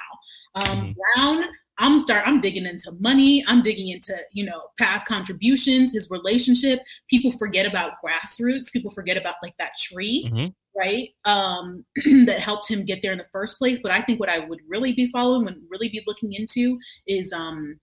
Um, 0.54 0.94
Brown, 1.16 1.44
I'm 1.78 1.98
start, 1.98 2.24
I'm 2.26 2.40
digging 2.40 2.66
into 2.66 2.92
money, 3.00 3.42
I'm 3.48 3.62
digging 3.62 3.88
into 3.88 4.14
you 4.32 4.44
know 4.44 4.60
past 4.78 5.06
contributions, 5.06 5.92
his 5.92 6.10
relationship. 6.10 6.80
People 7.08 7.32
forget 7.32 7.64
about 7.66 7.92
grassroots. 8.04 8.70
People 8.70 8.90
forget 8.90 9.16
about 9.16 9.36
like 9.42 9.54
that 9.58 9.72
tree 9.78 10.28
Mhm. 10.30 10.54
Right? 10.76 11.10
Um, 11.24 11.84
that 12.26 12.40
helped 12.40 12.68
him 12.68 12.84
get 12.84 13.02
there 13.02 13.12
in 13.12 13.18
the 13.18 13.26
first 13.32 13.58
place. 13.58 13.78
But 13.82 13.92
I 13.92 14.00
think 14.00 14.20
what 14.20 14.28
I 14.28 14.38
would 14.38 14.60
really 14.68 14.92
be 14.92 15.10
following 15.10 15.48
and 15.48 15.62
really 15.70 15.88
be 15.88 16.02
looking 16.06 16.32
into 16.32 16.78
is 17.06 17.32
um, 17.32 17.78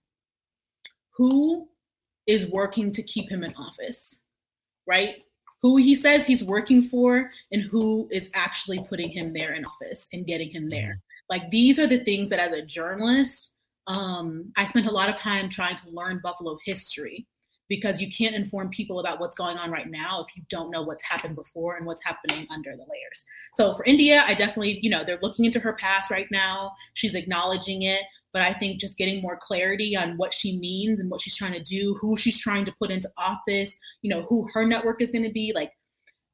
who 1.16 1.68
is 2.26 2.46
working 2.46 2.92
to 2.92 3.02
keep 3.02 3.30
him 3.30 3.42
in 3.42 3.54
office, 3.54 4.18
right? 4.86 5.16
Who 5.62 5.76
he 5.76 5.94
says 5.94 6.26
he's 6.26 6.44
working 6.44 6.82
for 6.82 7.30
and 7.50 7.62
who 7.62 8.08
is 8.10 8.30
actually 8.34 8.84
putting 8.88 9.10
him 9.10 9.32
there 9.32 9.52
in 9.52 9.64
office 9.64 10.08
and 10.12 10.26
getting 10.26 10.50
him 10.50 10.70
there. 10.70 11.00
Like 11.28 11.50
these 11.50 11.78
are 11.78 11.86
the 11.86 11.98
things 11.98 12.30
that 12.30 12.38
as 12.38 12.52
a 12.52 12.62
journalist, 12.62 13.54
um, 13.86 14.52
I 14.56 14.66
spent 14.66 14.86
a 14.86 14.92
lot 14.92 15.08
of 15.08 15.16
time 15.16 15.48
trying 15.48 15.76
to 15.76 15.90
learn 15.90 16.20
Buffalo 16.22 16.58
history 16.64 17.26
because 17.68 18.00
you 18.00 18.10
can't 18.10 18.34
inform 18.34 18.70
people 18.70 19.00
about 19.00 19.20
what's 19.20 19.36
going 19.36 19.58
on 19.58 19.70
right 19.70 19.90
now 19.90 20.24
if 20.26 20.36
you 20.36 20.42
don't 20.48 20.70
know 20.70 20.82
what's 20.82 21.02
happened 21.04 21.34
before 21.34 21.76
and 21.76 21.86
what's 21.86 22.02
happening 22.02 22.46
under 22.50 22.72
the 22.72 22.82
layers. 22.82 23.24
So 23.54 23.74
for 23.74 23.84
India, 23.84 24.24
I 24.26 24.34
definitely, 24.34 24.78
you 24.82 24.90
know, 24.90 25.04
they're 25.04 25.18
looking 25.22 25.44
into 25.44 25.60
her 25.60 25.74
past 25.74 26.10
right 26.10 26.28
now. 26.30 26.72
She's 26.94 27.14
acknowledging 27.14 27.82
it, 27.82 28.02
but 28.32 28.42
I 28.42 28.52
think 28.52 28.80
just 28.80 28.98
getting 28.98 29.20
more 29.20 29.38
clarity 29.40 29.96
on 29.96 30.16
what 30.16 30.32
she 30.32 30.56
means 30.58 31.00
and 31.00 31.10
what 31.10 31.20
she's 31.20 31.36
trying 31.36 31.52
to 31.52 31.62
do, 31.62 31.94
who 32.00 32.16
she's 32.16 32.38
trying 32.38 32.64
to 32.64 32.74
put 32.80 32.90
into 32.90 33.10
office, 33.16 33.78
you 34.02 34.10
know, 34.10 34.22
who 34.22 34.48
her 34.52 34.66
network 34.66 35.02
is 35.02 35.12
going 35.12 35.24
to 35.24 35.32
be, 35.32 35.52
like 35.54 35.72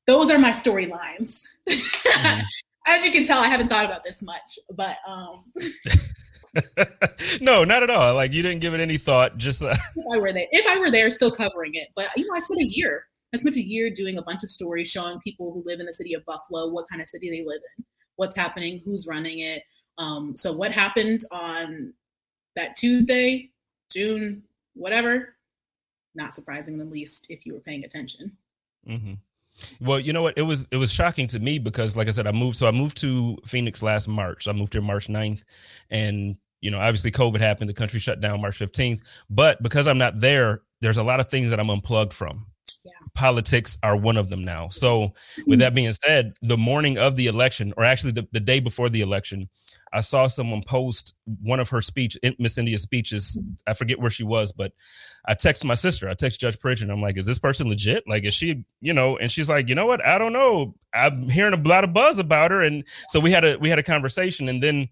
those 0.07 0.31
are 0.31 0.39
my 0.39 0.51
storylines. 0.51 1.43
Mm-hmm. 2.15 2.41
As 2.87 3.05
you 3.05 3.11
can 3.11 3.25
tell, 3.25 3.41
I 3.41 3.49
haven't 3.49 3.69
thought 3.69 3.87
about 3.87 4.05
this 4.05 4.23
much, 4.23 4.59
but 4.77 4.99
um 5.09 5.43
no, 7.41 7.65
not 7.65 7.83
at 7.83 7.91
all. 7.91 8.15
Like 8.15 8.33
you 8.33 8.43
didn't 8.43 8.61
give 8.61 8.75
it 8.75 8.81
any 8.81 8.99
thought. 8.99 9.37
Just 9.37 9.63
uh... 9.63 9.75
if 9.97 10.07
I 10.13 10.19
were 10.19 10.33
there, 10.33 10.47
if 10.51 10.67
I 10.67 10.79
were 10.79 10.91
there, 10.91 11.11
still 11.11 11.31
covering 11.31 11.75
it. 11.75 11.89
But 11.95 12.09
you 12.17 12.25
know, 12.27 12.37
I 12.37 12.41
spent 12.41 12.61
a 12.61 12.69
year. 12.69 13.07
I 13.35 13.39
spent 13.39 13.57
a 13.57 13.63
year 13.63 13.91
doing 13.91 14.19
a 14.19 14.23
bunch 14.23 14.45
of 14.45 14.51
stories 14.51 14.89
showing 14.89 15.19
people 15.21 15.53
who 15.53 15.63
live 15.67 15.81
in 15.81 15.87
the 15.87 15.93
city 15.93 16.15
of 16.15 16.25
Buffalo 16.25 16.69
what 16.69 16.89
kind 16.89 17.03
of 17.03 17.09
city 17.09 17.31
they 17.31 17.45
live 17.45 17.61
in, 17.77 17.85
what's 18.17 18.37
happening, 18.37 18.81
who's 18.85 19.07
running 19.07 19.41
it. 19.41 19.63
Um, 19.99 20.37
so 20.37 20.53
what 20.53 20.73
happened 20.73 21.23
on 21.31 21.93
that 22.55 22.77
Tuesday, 22.77 23.51
June, 23.91 24.43
whatever, 24.75 25.35
not 26.15 26.35
surprising 26.35 26.75
in 26.75 26.79
the 26.79 26.85
least 26.85 27.27
if 27.31 27.45
you 27.45 27.55
were 27.55 27.61
paying 27.61 27.85
attention. 27.85 28.37
Mm-hmm. 28.89 29.15
Well, 29.81 30.01
you 30.01 30.13
know 30.13 30.23
what? 30.23 30.37
It 30.37 30.43
was 30.43 30.67
it 30.71 30.77
was 30.77 30.93
shocking 30.93 31.27
to 31.29 31.39
me 31.39 31.59
because, 31.59 31.97
like 31.97 32.09
I 32.09 32.11
said, 32.11 32.27
I 32.27 32.33
moved. 32.33 32.57
So 32.57 32.67
I 32.67 32.73
moved 32.73 32.97
to 32.99 33.39
Phoenix 33.47 33.83
last 33.83 34.09
March. 34.09 34.49
I 34.49 34.53
moved 34.53 34.73
here 34.73 34.83
March 34.83 35.09
9th. 35.09 35.45
and 35.91 36.37
you 36.65 36.71
know, 36.71 36.81
obviously 36.81 37.11
COVID 37.11 37.41
happened. 37.41 37.69
The 37.69 37.75
country 37.75 38.01
shut 38.01 38.21
down 38.21 38.41
March 38.41 38.59
15th. 38.59 39.03
But 39.29 39.63
because 39.63 39.87
I'm 39.87 39.99
not 39.99 40.19
there, 40.19 40.63
there's 40.81 40.97
a 40.97 41.03
lot 41.03 41.21
of 41.21 41.29
things 41.29 41.51
that 41.51 41.61
I'm 41.61 41.69
unplugged 41.69 42.15
from. 42.15 42.47
Yeah. 42.83 42.93
Politics 43.15 43.77
are 43.83 43.97
one 43.97 44.17
of 44.17 44.31
them 44.31 44.43
now. 44.43 44.69
So, 44.69 45.13
with 45.47 45.59
that 45.59 45.75
being 45.75 45.93
said, 45.93 46.33
the 46.41 46.57
morning 46.57 46.97
of 46.97 47.17
the 47.17 47.27
election, 47.27 47.75
or 47.77 47.85
actually 47.85 48.13
the, 48.13 48.27
the 48.33 48.41
day 48.41 48.61
before 48.61 48.89
the 48.89 49.03
election, 49.03 49.51
I 49.93 50.01
saw 50.01 50.27
someone 50.27 50.63
post 50.67 51.15
one 51.43 51.61
of 51.61 51.69
her 51.69 51.83
speech, 51.83 52.17
Miss 52.39 52.57
India's 52.57 52.83
speeches. 52.83 53.39
I 53.67 53.75
forget 53.75 54.01
where 54.01 54.11
she 54.11 54.25
was, 54.25 54.51
but 54.51 54.73
I 55.27 55.35
text 55.35 55.65
my 55.67 55.75
sister. 55.75 56.09
I 56.09 56.15
text 56.15 56.41
Judge 56.41 56.59
Pritchard. 56.59 56.91
I'm 56.91 57.01
like, 57.01 57.17
"Is 57.17 57.27
this 57.27 57.39
person 57.39 57.69
legit? 57.69 58.05
Like, 58.09 58.25
is 58.25 58.35
she, 58.35 58.65
you 58.81 58.93
know?" 58.93 59.17
And 59.19 59.31
she's 59.31 59.49
like, 59.49 59.69
"You 59.69 59.75
know 59.75 59.87
what? 59.87 60.05
I 60.05 60.19
don't 60.19 60.33
know. 60.33 60.75
I'm 60.93 61.29
hearing 61.29 61.55
a 61.55 61.69
lot 61.69 61.85
of 61.85 61.93
buzz 61.93 62.19
about 62.19 62.51
her." 62.51 62.63
And 62.63 62.85
so 63.11 63.21
we 63.21 63.31
had 63.31 63.45
a 63.45 63.57
we 63.59 63.69
had 63.69 63.79
a 63.79 63.85
conversation, 63.85 64.49
and 64.49 64.63
then 64.63 64.89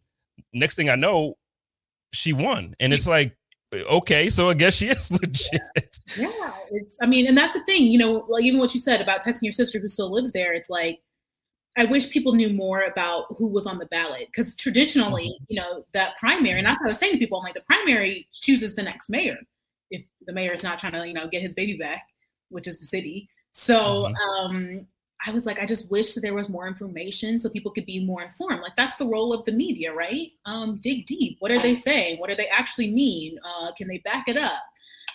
next 0.52 0.76
thing 0.76 0.88
I 0.88 0.96
know, 0.96 1.36
she 2.12 2.32
won. 2.32 2.74
And 2.80 2.92
it's 2.92 3.06
like, 3.06 3.36
okay, 3.72 4.28
so 4.28 4.50
I 4.50 4.54
guess 4.54 4.74
she 4.74 4.86
is 4.88 5.10
legit. 5.10 5.98
Yeah, 6.16 6.52
it's. 6.70 6.98
I 7.02 7.06
mean, 7.06 7.26
and 7.26 7.36
that's 7.36 7.54
the 7.54 7.64
thing. 7.64 7.84
You 7.84 7.98
know, 7.98 8.26
like 8.28 8.44
even 8.44 8.60
what 8.60 8.74
you 8.74 8.80
said 8.80 9.00
about 9.00 9.22
texting 9.22 9.42
your 9.42 9.52
sister 9.52 9.78
who 9.78 9.88
still 9.88 10.12
lives 10.12 10.32
there. 10.32 10.52
It's 10.52 10.70
like 10.70 11.00
I 11.76 11.86
wish 11.86 12.10
people 12.10 12.34
knew 12.34 12.52
more 12.52 12.82
about 12.82 13.34
who 13.38 13.46
was 13.46 13.66
on 13.66 13.78
the 13.78 13.86
ballot 13.86 14.26
because 14.26 14.54
traditionally, 14.56 15.28
mm-hmm. 15.28 15.44
you 15.48 15.60
know, 15.60 15.86
that 15.92 16.16
primary, 16.18 16.58
and 16.58 16.66
that's 16.66 16.82
what 16.82 16.88
I 16.88 16.90
was 16.90 16.98
saying 16.98 17.12
to 17.12 17.18
people, 17.18 17.38
I'm 17.38 17.44
like, 17.44 17.54
the 17.54 17.62
primary 17.62 18.28
chooses 18.32 18.74
the 18.74 18.82
next 18.82 19.08
mayor 19.08 19.38
if 19.90 20.04
the 20.26 20.32
mayor 20.32 20.52
is 20.52 20.62
not 20.62 20.78
trying 20.78 20.92
to, 20.92 21.06
you 21.06 21.14
know, 21.14 21.28
get 21.28 21.42
his 21.42 21.54
baby 21.54 21.76
back, 21.76 22.08
which 22.50 22.66
is 22.66 22.78
the 22.78 22.86
city. 22.86 23.28
So 23.52 24.04
mm-hmm. 24.04 24.16
um, 24.16 24.86
I 25.24 25.30
was 25.30 25.46
like, 25.46 25.60
I 25.60 25.66
just 25.66 25.90
wish 25.90 26.14
there 26.14 26.34
was 26.34 26.48
more 26.48 26.66
information 26.66 27.38
so 27.38 27.48
people 27.48 27.70
could 27.70 27.86
be 27.86 28.04
more 28.04 28.22
informed. 28.22 28.60
Like 28.62 28.76
that's 28.76 28.96
the 28.96 29.06
role 29.06 29.32
of 29.32 29.44
the 29.44 29.52
media, 29.52 29.92
right? 29.94 30.32
Um, 30.46 30.78
dig 30.82 31.06
deep. 31.06 31.36
What 31.38 31.50
are 31.50 31.60
they 31.60 31.74
saying? 31.74 32.18
What 32.18 32.30
do 32.30 32.36
they 32.36 32.48
actually 32.48 32.90
mean? 32.90 33.38
Uh, 33.44 33.72
can 33.72 33.88
they 33.88 33.98
back 33.98 34.24
it 34.28 34.36
up? 34.36 34.62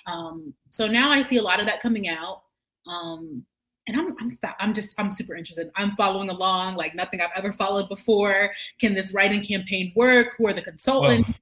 Um, 0.05 0.53
so 0.71 0.87
now 0.87 1.11
I 1.11 1.21
see 1.21 1.37
a 1.37 1.41
lot 1.41 1.59
of 1.59 1.65
that 1.65 1.81
coming 1.81 2.07
out. 2.07 2.43
Um, 2.87 3.45
and 3.87 3.97
I'm, 3.97 4.15
I'm 4.19 4.31
I'm 4.59 4.73
just 4.73 4.99
I'm 4.99 5.11
super 5.11 5.35
interested. 5.35 5.71
I'm 5.75 5.95
following 5.95 6.29
along 6.29 6.75
like 6.75 6.93
nothing 6.93 7.21
I've 7.21 7.31
ever 7.37 7.53
followed 7.53 7.87
before. 7.87 8.51
Can 8.79 8.93
this 8.93 9.13
write-in 9.13 9.43
campaign 9.43 9.93
work? 9.95 10.35
Who 10.37 10.47
are 10.47 10.53
the 10.53 10.61
consultants? 10.61 11.27
Well, 11.27 11.37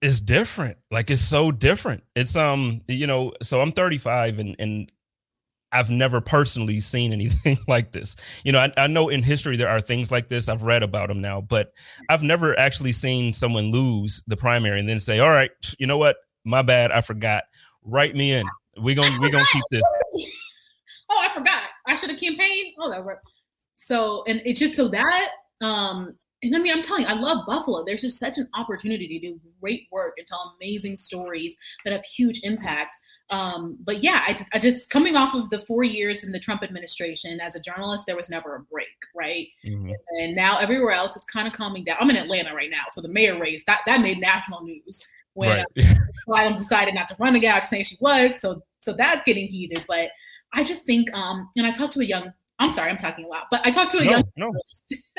it's 0.00 0.20
different. 0.20 0.76
Like 0.90 1.10
it's 1.10 1.20
so 1.20 1.50
different. 1.50 2.04
It's 2.14 2.36
um 2.36 2.82
you 2.86 3.06
know 3.06 3.32
so 3.42 3.60
I'm 3.60 3.72
35 3.72 4.38
and 4.38 4.56
and 4.58 4.92
I've 5.74 5.90
never 5.90 6.20
personally 6.20 6.80
seen 6.80 7.12
anything 7.12 7.58
like 7.68 7.92
this. 7.92 8.16
You 8.44 8.52
know, 8.52 8.60
I, 8.60 8.72
I, 8.76 8.86
know 8.86 9.08
in 9.08 9.22
history 9.22 9.56
there 9.56 9.68
are 9.68 9.80
things 9.80 10.10
like 10.10 10.28
this. 10.28 10.48
I've 10.48 10.62
read 10.62 10.82
about 10.82 11.08
them 11.08 11.20
now, 11.20 11.40
but 11.40 11.72
I've 12.08 12.22
never 12.22 12.58
actually 12.58 12.92
seen 12.92 13.32
someone 13.32 13.72
lose 13.72 14.22
the 14.26 14.36
primary 14.36 14.78
and 14.78 14.88
then 14.88 15.00
say, 15.00 15.18
"All 15.18 15.30
right, 15.30 15.50
you 15.78 15.86
know 15.86 15.98
what? 15.98 16.16
My 16.44 16.62
bad. 16.62 16.92
I 16.92 17.00
forgot. 17.00 17.44
Write 17.82 18.14
me 18.14 18.32
in. 18.32 18.44
We're 18.78 18.94
gonna 18.94 19.18
we're 19.20 19.30
gonna 19.30 19.44
keep 19.52 19.64
this." 19.70 19.82
oh, 21.10 21.20
I 21.20 21.28
forgot. 21.34 21.62
I 21.86 21.96
should 21.96 22.10
have 22.10 22.20
campaigned. 22.20 22.74
Oh, 22.78 22.90
that 22.90 23.04
worked. 23.04 23.26
So, 23.76 24.24
and 24.26 24.40
it's 24.44 24.60
just 24.60 24.76
so 24.76 24.88
that, 24.88 25.30
um, 25.60 26.14
and 26.42 26.54
I 26.54 26.58
mean, 26.58 26.72
I'm 26.72 26.82
telling 26.82 27.02
you, 27.02 27.08
I 27.08 27.14
love 27.14 27.46
Buffalo. 27.46 27.84
There's 27.84 28.02
just 28.02 28.18
such 28.18 28.38
an 28.38 28.48
opportunity 28.54 29.08
to 29.08 29.26
do 29.26 29.40
great 29.60 29.88
work 29.90 30.14
and 30.18 30.26
tell 30.26 30.54
amazing 30.60 30.96
stories 30.98 31.56
that 31.84 31.92
have 31.92 32.04
huge 32.04 32.40
impact. 32.44 32.96
Um, 33.30 33.78
but 33.82 34.02
yeah, 34.02 34.22
I, 34.26 34.36
I 34.52 34.58
just 34.58 34.90
coming 34.90 35.16
off 35.16 35.34
of 35.34 35.50
the 35.50 35.58
four 35.58 35.82
years 35.82 36.24
in 36.24 36.32
the 36.32 36.38
Trump 36.38 36.62
administration 36.62 37.40
as 37.40 37.56
a 37.56 37.60
journalist, 37.60 38.04
there 38.06 38.16
was 38.16 38.28
never 38.28 38.56
a 38.56 38.60
break, 38.60 38.86
right? 39.14 39.48
Mm-hmm. 39.66 39.92
And 40.20 40.36
now 40.36 40.58
everywhere 40.58 40.92
else, 40.92 41.16
it's 41.16 41.24
kind 41.24 41.48
of 41.48 41.54
calming 41.54 41.84
down. 41.84 41.96
I'm 42.00 42.10
in 42.10 42.16
Atlanta 42.16 42.54
right 42.54 42.70
now, 42.70 42.84
so 42.90 43.00
the 43.00 43.08
mayor 43.08 43.38
race 43.38 43.64
that 43.66 43.80
that 43.86 44.02
made 44.02 44.18
national 44.18 44.62
news 44.62 45.06
when 45.32 45.64
right. 45.76 45.86
uh, 45.86 46.36
Adams 46.36 46.58
decided 46.58 46.94
not 46.94 47.08
to 47.08 47.16
run 47.18 47.34
again 47.34 47.56
after 47.56 47.68
saying 47.68 47.84
she 47.84 47.96
was. 48.00 48.40
So 48.40 48.62
so 48.80 48.92
that's 48.92 49.24
getting 49.24 49.46
heated. 49.46 49.84
But 49.88 50.10
I 50.52 50.62
just 50.62 50.84
think, 50.84 51.12
um, 51.12 51.50
and 51.56 51.66
I 51.66 51.72
talked 51.72 51.94
to 51.94 52.00
a 52.00 52.04
young, 52.04 52.32
I'm 52.60 52.70
sorry, 52.70 52.90
I'm 52.90 52.96
talking 52.96 53.24
a 53.24 53.28
lot, 53.28 53.46
but 53.50 53.66
I 53.66 53.70
talked 53.70 53.90
to 53.92 53.98
a 53.98 54.04
no, 54.04 54.10
young 54.10 54.24
no. 54.36 54.52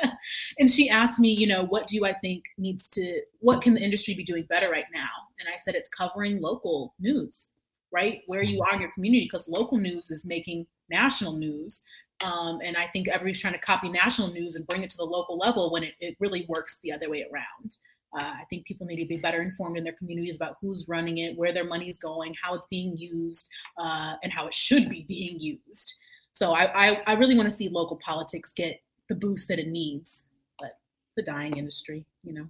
and 0.60 0.72
she 0.72 0.90
asked 0.90 1.20
me, 1.20 1.30
you 1.30 1.48
know, 1.48 1.66
what 1.66 1.88
do 1.88 2.06
I 2.06 2.14
think 2.14 2.46
needs 2.58 2.88
to, 2.90 3.22
what 3.40 3.62
can 3.62 3.74
the 3.74 3.82
industry 3.82 4.14
be 4.14 4.24
doing 4.24 4.46
better 4.48 4.70
right 4.70 4.86
now? 4.94 5.10
And 5.40 5.50
I 5.54 5.58
said, 5.58 5.76
it's 5.76 5.90
covering 5.90 6.42
local 6.42 6.94
news, 7.00 7.50
right? 7.92 8.22
Where 8.28 8.44
you 8.44 8.60
mm-hmm. 8.60 8.70
are 8.70 8.76
in 8.76 8.82
your 8.82 8.92
community, 8.92 9.26
because 9.26 9.48
local 9.48 9.78
news 9.78 10.12
is 10.12 10.26
making 10.26 10.68
national 10.90 11.34
news. 11.34 11.84
Um, 12.22 12.60
and 12.64 12.78
I 12.78 12.88
think 12.88 13.08
everybody's 13.08 13.42
trying 13.42 13.54
to 13.54 13.60
copy 13.60 13.90
national 13.90 14.32
news 14.32 14.56
and 14.56 14.66
bring 14.68 14.84
it 14.84 14.90
to 14.92 14.98
the 14.98 15.04
local 15.04 15.38
level 15.38 15.72
when 15.72 15.84
it, 15.84 15.96
it 16.00 16.16
really 16.20 16.46
works 16.48 16.80
the 16.82 16.92
other 16.94 17.10
way 17.10 17.26
around. 17.32 17.78
Uh, 18.18 18.34
I 18.40 18.44
think 18.50 18.66
people 18.66 18.88
need 18.88 19.02
to 19.02 19.06
be 19.06 19.18
better 19.18 19.42
informed 19.42 19.78
in 19.78 19.84
their 19.84 19.94
communities 19.94 20.38
about 20.38 20.56
who's 20.62 20.86
running 20.88 21.18
it, 21.18 21.38
where 21.38 21.52
their 21.52 21.66
money 21.66 21.90
is 21.90 21.98
going, 21.98 22.34
how 22.42 22.56
it's 22.56 22.68
being 22.68 22.96
used, 22.96 23.50
uh, 23.78 24.14
and 24.24 24.32
how 24.32 24.48
it 24.48 24.54
should 24.54 24.90
be 24.90 25.04
being 25.10 25.38
used. 25.40 25.96
So 26.32 26.54
I, 26.54 26.92
I, 26.92 27.02
I 27.08 27.14
really 27.14 27.36
want 27.36 27.50
to 27.50 27.56
see 27.56 27.68
local 27.68 27.98
politics 27.98 28.54
get 28.54 28.82
the 29.10 29.16
boost 29.16 29.50
that 29.50 29.60
it 29.60 29.68
needs, 29.68 30.26
but 30.58 30.78
the 31.18 31.24
dying 31.24 31.58
industry, 31.58 32.06
you 32.24 32.34
know. 32.34 32.50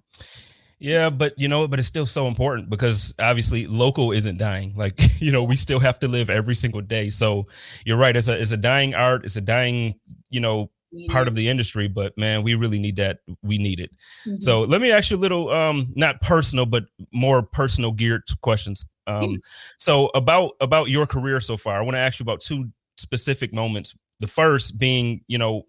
Yeah, 0.78 1.08
but 1.08 1.38
you 1.38 1.48
know, 1.48 1.66
but 1.66 1.78
it's 1.78 1.88
still 1.88 2.06
so 2.06 2.26
important 2.26 2.68
because 2.68 3.14
obviously 3.18 3.66
local 3.66 4.12
isn't 4.12 4.38
dying. 4.38 4.74
Like, 4.76 5.00
you 5.20 5.32
know, 5.32 5.42
we 5.42 5.56
still 5.56 5.80
have 5.80 5.98
to 6.00 6.08
live 6.08 6.28
every 6.28 6.54
single 6.54 6.82
day. 6.82 7.08
So 7.08 7.46
you're 7.84 7.96
right. 7.96 8.14
It's 8.14 8.28
a 8.28 8.38
it's 8.40 8.52
a 8.52 8.56
dying 8.56 8.94
art, 8.94 9.24
it's 9.24 9.36
a 9.36 9.40
dying, 9.40 9.98
you 10.28 10.40
know, 10.40 10.70
part 11.08 11.28
of 11.28 11.34
the 11.34 11.48
industry, 11.48 11.88
but 11.88 12.16
man, 12.16 12.42
we 12.42 12.54
really 12.54 12.78
need 12.78 12.96
that. 12.96 13.18
We 13.42 13.58
need 13.58 13.80
it. 13.80 13.90
Mm-hmm. 14.26 14.36
So 14.40 14.62
let 14.62 14.80
me 14.80 14.92
ask 14.92 15.10
you 15.10 15.16
a 15.16 15.18
little, 15.18 15.50
um, 15.50 15.92
not 15.94 16.20
personal, 16.20 16.66
but 16.66 16.84
more 17.12 17.42
personal 17.42 17.92
geared 17.92 18.22
questions. 18.40 18.86
Um, 19.06 19.22
mm-hmm. 19.22 19.34
so 19.78 20.06
about 20.14 20.52
about 20.60 20.88
your 20.88 21.06
career 21.06 21.40
so 21.40 21.56
far, 21.56 21.76
I 21.76 21.82
want 21.82 21.94
to 21.94 22.00
ask 22.00 22.18
you 22.18 22.24
about 22.24 22.40
two 22.40 22.68
specific 22.96 23.54
moments. 23.54 23.94
The 24.20 24.26
first 24.26 24.78
being, 24.78 25.22
you 25.28 25.38
know, 25.38 25.66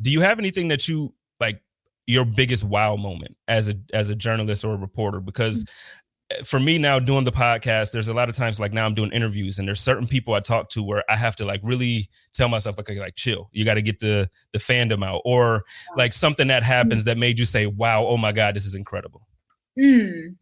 do 0.00 0.10
you 0.10 0.20
have 0.20 0.38
anything 0.38 0.68
that 0.68 0.86
you 0.88 1.14
like 1.40 1.60
your 2.08 2.24
biggest 2.24 2.64
wow 2.64 2.96
moment 2.96 3.36
as 3.46 3.68
a 3.68 3.74
as 3.92 4.10
a 4.10 4.16
journalist 4.16 4.64
or 4.64 4.74
a 4.74 4.78
reporter? 4.78 5.20
Because 5.20 5.64
mm-hmm 5.64 5.98
for 6.44 6.60
me 6.60 6.78
now 6.78 6.98
doing 6.98 7.24
the 7.24 7.32
podcast, 7.32 7.92
there's 7.92 8.08
a 8.08 8.14
lot 8.14 8.28
of 8.28 8.36
times 8.36 8.60
like 8.60 8.72
now 8.72 8.84
I'm 8.84 8.94
doing 8.94 9.12
interviews 9.12 9.58
and 9.58 9.66
there's 9.66 9.80
certain 9.80 10.06
people 10.06 10.34
I 10.34 10.40
talk 10.40 10.68
to 10.70 10.82
where 10.82 11.02
I 11.08 11.16
have 11.16 11.36
to 11.36 11.46
like 11.46 11.60
really 11.62 12.10
tell 12.34 12.48
myself 12.48 12.76
like 12.76 12.90
like 12.90 13.14
chill. 13.14 13.48
You 13.52 13.64
got 13.64 13.74
to 13.74 13.82
get 13.82 14.00
the 14.00 14.28
the 14.52 14.58
fandom 14.58 15.04
out 15.04 15.22
or 15.24 15.64
like 15.96 16.12
something 16.12 16.48
that 16.48 16.62
happens 16.62 17.04
that 17.04 17.16
made 17.16 17.38
you 17.38 17.46
say, 17.46 17.66
"Wow, 17.66 18.06
oh 18.06 18.16
my 18.16 18.32
god, 18.32 18.54
this 18.54 18.66
is 18.66 18.74
incredible." 18.74 19.26
Mm. 19.80 20.36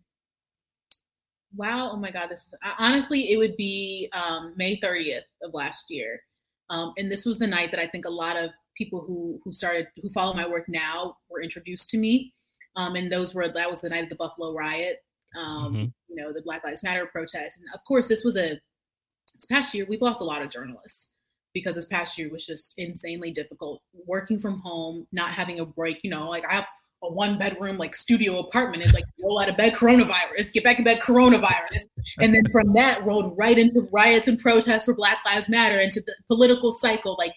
Wow, 1.54 1.90
oh 1.92 1.96
my 1.96 2.10
god, 2.10 2.30
this 2.30 2.40
is 2.40 2.54
honestly 2.78 3.30
it 3.30 3.36
would 3.36 3.56
be 3.56 4.10
um, 4.12 4.54
May 4.56 4.80
30th 4.80 5.22
of 5.42 5.54
last 5.54 5.86
year. 5.90 6.20
Um, 6.68 6.92
and 6.98 7.10
this 7.10 7.24
was 7.24 7.38
the 7.38 7.46
night 7.46 7.70
that 7.70 7.78
I 7.78 7.86
think 7.86 8.06
a 8.06 8.10
lot 8.10 8.36
of 8.36 8.50
people 8.76 9.00
who 9.00 9.40
who 9.44 9.52
started 9.52 9.86
who 10.02 10.10
follow 10.10 10.34
my 10.34 10.46
work 10.46 10.68
now 10.68 11.16
were 11.28 11.42
introduced 11.42 11.90
to 11.90 11.98
me. 11.98 12.32
Um, 12.76 12.94
and 12.94 13.10
those 13.10 13.34
were 13.34 13.48
that 13.48 13.70
was 13.70 13.80
the 13.80 13.88
night 13.88 14.04
of 14.04 14.10
the 14.10 14.16
Buffalo 14.16 14.54
riot 14.54 15.02
um, 15.36 15.74
mm-hmm. 15.74 15.84
you 16.08 16.16
know, 16.16 16.32
the 16.32 16.42
Black 16.42 16.64
Lives 16.64 16.82
Matter 16.82 17.06
protest, 17.06 17.58
And 17.58 17.66
of 17.74 17.84
course, 17.84 18.08
this 18.08 18.24
was 18.24 18.36
a, 18.36 18.60
this 19.34 19.46
past 19.50 19.74
year, 19.74 19.86
we've 19.88 20.02
lost 20.02 20.20
a 20.20 20.24
lot 20.24 20.42
of 20.42 20.50
journalists 20.50 21.10
because 21.52 21.74
this 21.74 21.86
past 21.86 22.18
year 22.18 22.30
was 22.30 22.46
just 22.46 22.74
insanely 22.78 23.30
difficult 23.30 23.82
working 24.06 24.38
from 24.38 24.60
home, 24.60 25.06
not 25.12 25.32
having 25.32 25.60
a 25.60 25.66
break. 25.66 26.00
You 26.02 26.10
know, 26.10 26.28
like 26.28 26.44
I 26.48 26.54
have 26.54 26.66
a 27.02 27.12
one 27.12 27.38
bedroom, 27.38 27.76
like 27.76 27.94
studio 27.94 28.38
apartment 28.38 28.82
is 28.82 28.94
like 28.94 29.04
roll 29.22 29.38
out 29.38 29.48
of 29.48 29.56
bed, 29.56 29.74
coronavirus, 29.74 30.52
get 30.52 30.64
back 30.64 30.78
in 30.78 30.84
bed, 30.84 31.00
coronavirus. 31.00 31.80
And 32.20 32.34
then 32.34 32.42
from 32.50 32.72
that 32.74 33.04
rolled 33.04 33.36
right 33.36 33.58
into 33.58 33.88
riots 33.92 34.28
and 34.28 34.38
protests 34.38 34.84
for 34.84 34.94
Black 34.94 35.18
Lives 35.26 35.48
Matter, 35.48 35.78
into 35.78 36.00
the 36.00 36.14
political 36.28 36.72
cycle. 36.72 37.16
Like 37.18 37.34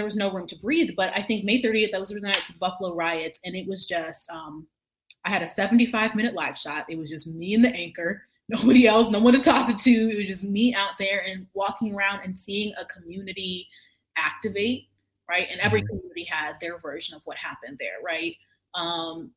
there 0.00 0.06
was 0.06 0.16
no 0.16 0.32
room 0.32 0.46
to 0.46 0.56
breathe. 0.56 0.92
But 0.96 1.12
I 1.14 1.22
think 1.22 1.44
May 1.44 1.60
30th, 1.60 1.92
that 1.92 2.00
was 2.00 2.08
the 2.08 2.20
night 2.20 2.48
of 2.48 2.58
Buffalo 2.58 2.94
riots. 2.94 3.38
And 3.44 3.54
it 3.54 3.68
was 3.68 3.84
just, 3.84 4.30
um, 4.30 4.66
I 5.26 5.28
had 5.28 5.42
a 5.42 5.46
75 5.46 6.14
minute 6.14 6.32
live 6.32 6.56
shot. 6.56 6.86
It 6.88 6.96
was 6.96 7.10
just 7.10 7.26
me 7.34 7.52
and 7.52 7.62
the 7.62 7.68
anchor, 7.68 8.22
nobody 8.48 8.86
else, 8.86 9.10
no 9.10 9.18
one 9.18 9.34
to 9.34 9.42
toss 9.42 9.68
it 9.68 9.76
to. 9.76 9.90
It 9.90 10.16
was 10.16 10.26
just 10.26 10.44
me 10.44 10.74
out 10.74 10.92
there 10.98 11.22
and 11.26 11.46
walking 11.52 11.94
around 11.94 12.22
and 12.24 12.34
seeing 12.34 12.72
a 12.80 12.86
community 12.86 13.68
activate, 14.16 14.88
right? 15.28 15.48
And 15.50 15.60
every 15.60 15.82
Mhm. 15.82 15.88
community 15.88 16.24
had 16.24 16.58
their 16.60 16.78
version 16.78 17.14
of 17.14 17.20
what 17.26 17.36
happened 17.36 17.76
there, 17.78 17.98
right? 18.02 18.34
Um, 18.72 19.34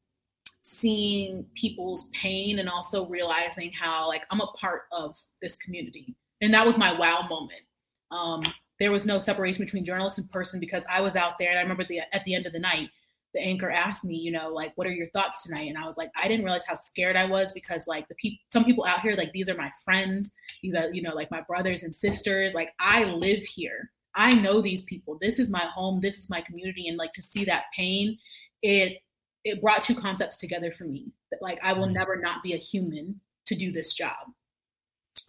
seeing 0.61 1.43
people's 1.55 2.07
pain 2.13 2.59
and 2.59 2.69
also 2.69 3.05
realizing 3.07 3.69
how 3.73 4.07
like 4.07 4.25
I'm 4.31 4.39
a 4.39 4.47
part 4.53 4.83
of 4.93 5.21
this 5.41 5.57
community. 5.57 6.15
And 6.39 6.53
that 6.53 6.65
was 6.65 6.77
my 6.77 6.97
wow 6.97 7.27
moment. 7.27 7.63
Um, 8.11 8.53
there 8.79 8.91
was 8.91 9.05
no 9.05 9.17
separation 9.17 9.63
between 9.63 9.85
journalist 9.85 10.19
and 10.19 10.29
person 10.31 10.59
because 10.59 10.85
I 10.89 11.01
was 11.01 11.15
out 11.15 11.33
there 11.39 11.49
and 11.49 11.59
I 11.59 11.61
remember 11.61 11.85
the 11.85 12.01
at 12.11 12.23
the 12.23 12.35
end 12.35 12.45
of 12.45 12.53
the 12.53 12.59
night, 12.59 12.89
the 13.33 13.41
anchor 13.41 13.71
asked 13.71 14.05
me, 14.05 14.15
you 14.15 14.31
know, 14.31 14.49
like, 14.49 14.73
what 14.75 14.87
are 14.87 14.91
your 14.91 15.09
thoughts 15.09 15.43
tonight? 15.43 15.67
And 15.67 15.77
I 15.77 15.85
was 15.85 15.97
like, 15.97 16.11
I 16.15 16.27
didn't 16.27 16.43
realize 16.43 16.65
how 16.65 16.75
scared 16.75 17.15
I 17.15 17.25
was 17.25 17.53
because 17.53 17.87
like 17.87 18.07
the 18.07 18.15
people, 18.15 18.39
some 18.51 18.63
people 18.63 18.85
out 18.85 19.01
here, 19.01 19.15
like 19.15 19.33
these 19.33 19.49
are 19.49 19.55
my 19.55 19.71
friends. 19.83 20.33
These 20.61 20.75
are, 20.75 20.93
you 20.93 21.01
know, 21.01 21.15
like 21.15 21.31
my 21.31 21.41
brothers 21.41 21.83
and 21.83 21.93
sisters. 21.93 22.53
Like 22.53 22.73
I 22.79 23.05
live 23.05 23.41
here. 23.41 23.91
I 24.15 24.33
know 24.33 24.61
these 24.61 24.83
people. 24.83 25.17
This 25.19 25.39
is 25.39 25.49
my 25.49 25.65
home. 25.73 25.99
This 25.99 26.19
is 26.19 26.29
my 26.29 26.41
community. 26.41 26.87
And 26.87 26.97
like 26.97 27.13
to 27.13 27.21
see 27.21 27.45
that 27.45 27.65
pain, 27.75 28.17
it 28.61 28.99
it 29.43 29.61
brought 29.61 29.81
two 29.81 29.95
concepts 29.95 30.37
together 30.37 30.71
for 30.71 30.85
me. 30.85 31.11
That 31.31 31.41
like 31.41 31.59
I 31.63 31.73
will 31.73 31.87
never 31.87 32.15
not 32.15 32.43
be 32.43 32.53
a 32.53 32.57
human 32.57 33.19
to 33.47 33.55
do 33.55 33.71
this 33.71 33.93
job, 33.93 34.27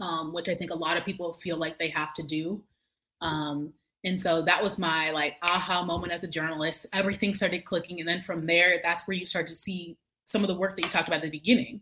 um, 0.01 0.33
which 0.33 0.49
I 0.49 0.55
think 0.55 0.71
a 0.71 0.77
lot 0.77 0.97
of 0.97 1.05
people 1.05 1.33
feel 1.35 1.57
like 1.57 1.79
they 1.79 1.89
have 1.89 2.13
to 2.15 2.23
do. 2.23 2.63
Um, 3.25 3.73
and 4.05 4.21
so 4.21 4.43
that 4.43 4.63
was 4.63 4.79
my 4.79 5.11
like 5.11 5.37
aha 5.43 5.83
moment 5.83 6.13
as 6.13 6.25
a 6.25 6.29
journalist. 6.29 6.87
Everything 6.93 7.35
started 7.35 7.65
clicking, 7.65 8.01
and 8.01 8.09
then 8.09 8.21
from 8.23 8.47
there, 8.47 8.81
that's 8.85 9.09
where 9.09 9.17
you 9.17 9.27
start 9.27 9.49
to 9.49 9.55
see 9.55 9.97
some 10.27 10.43
of 10.43 10.49
the 10.49 10.55
work 10.55 10.77
that 10.77 10.83
you 10.83 10.91
talked 10.91 11.09
about 11.09 11.19
at 11.19 11.23
the 11.25 11.31
beginning. 11.31 11.81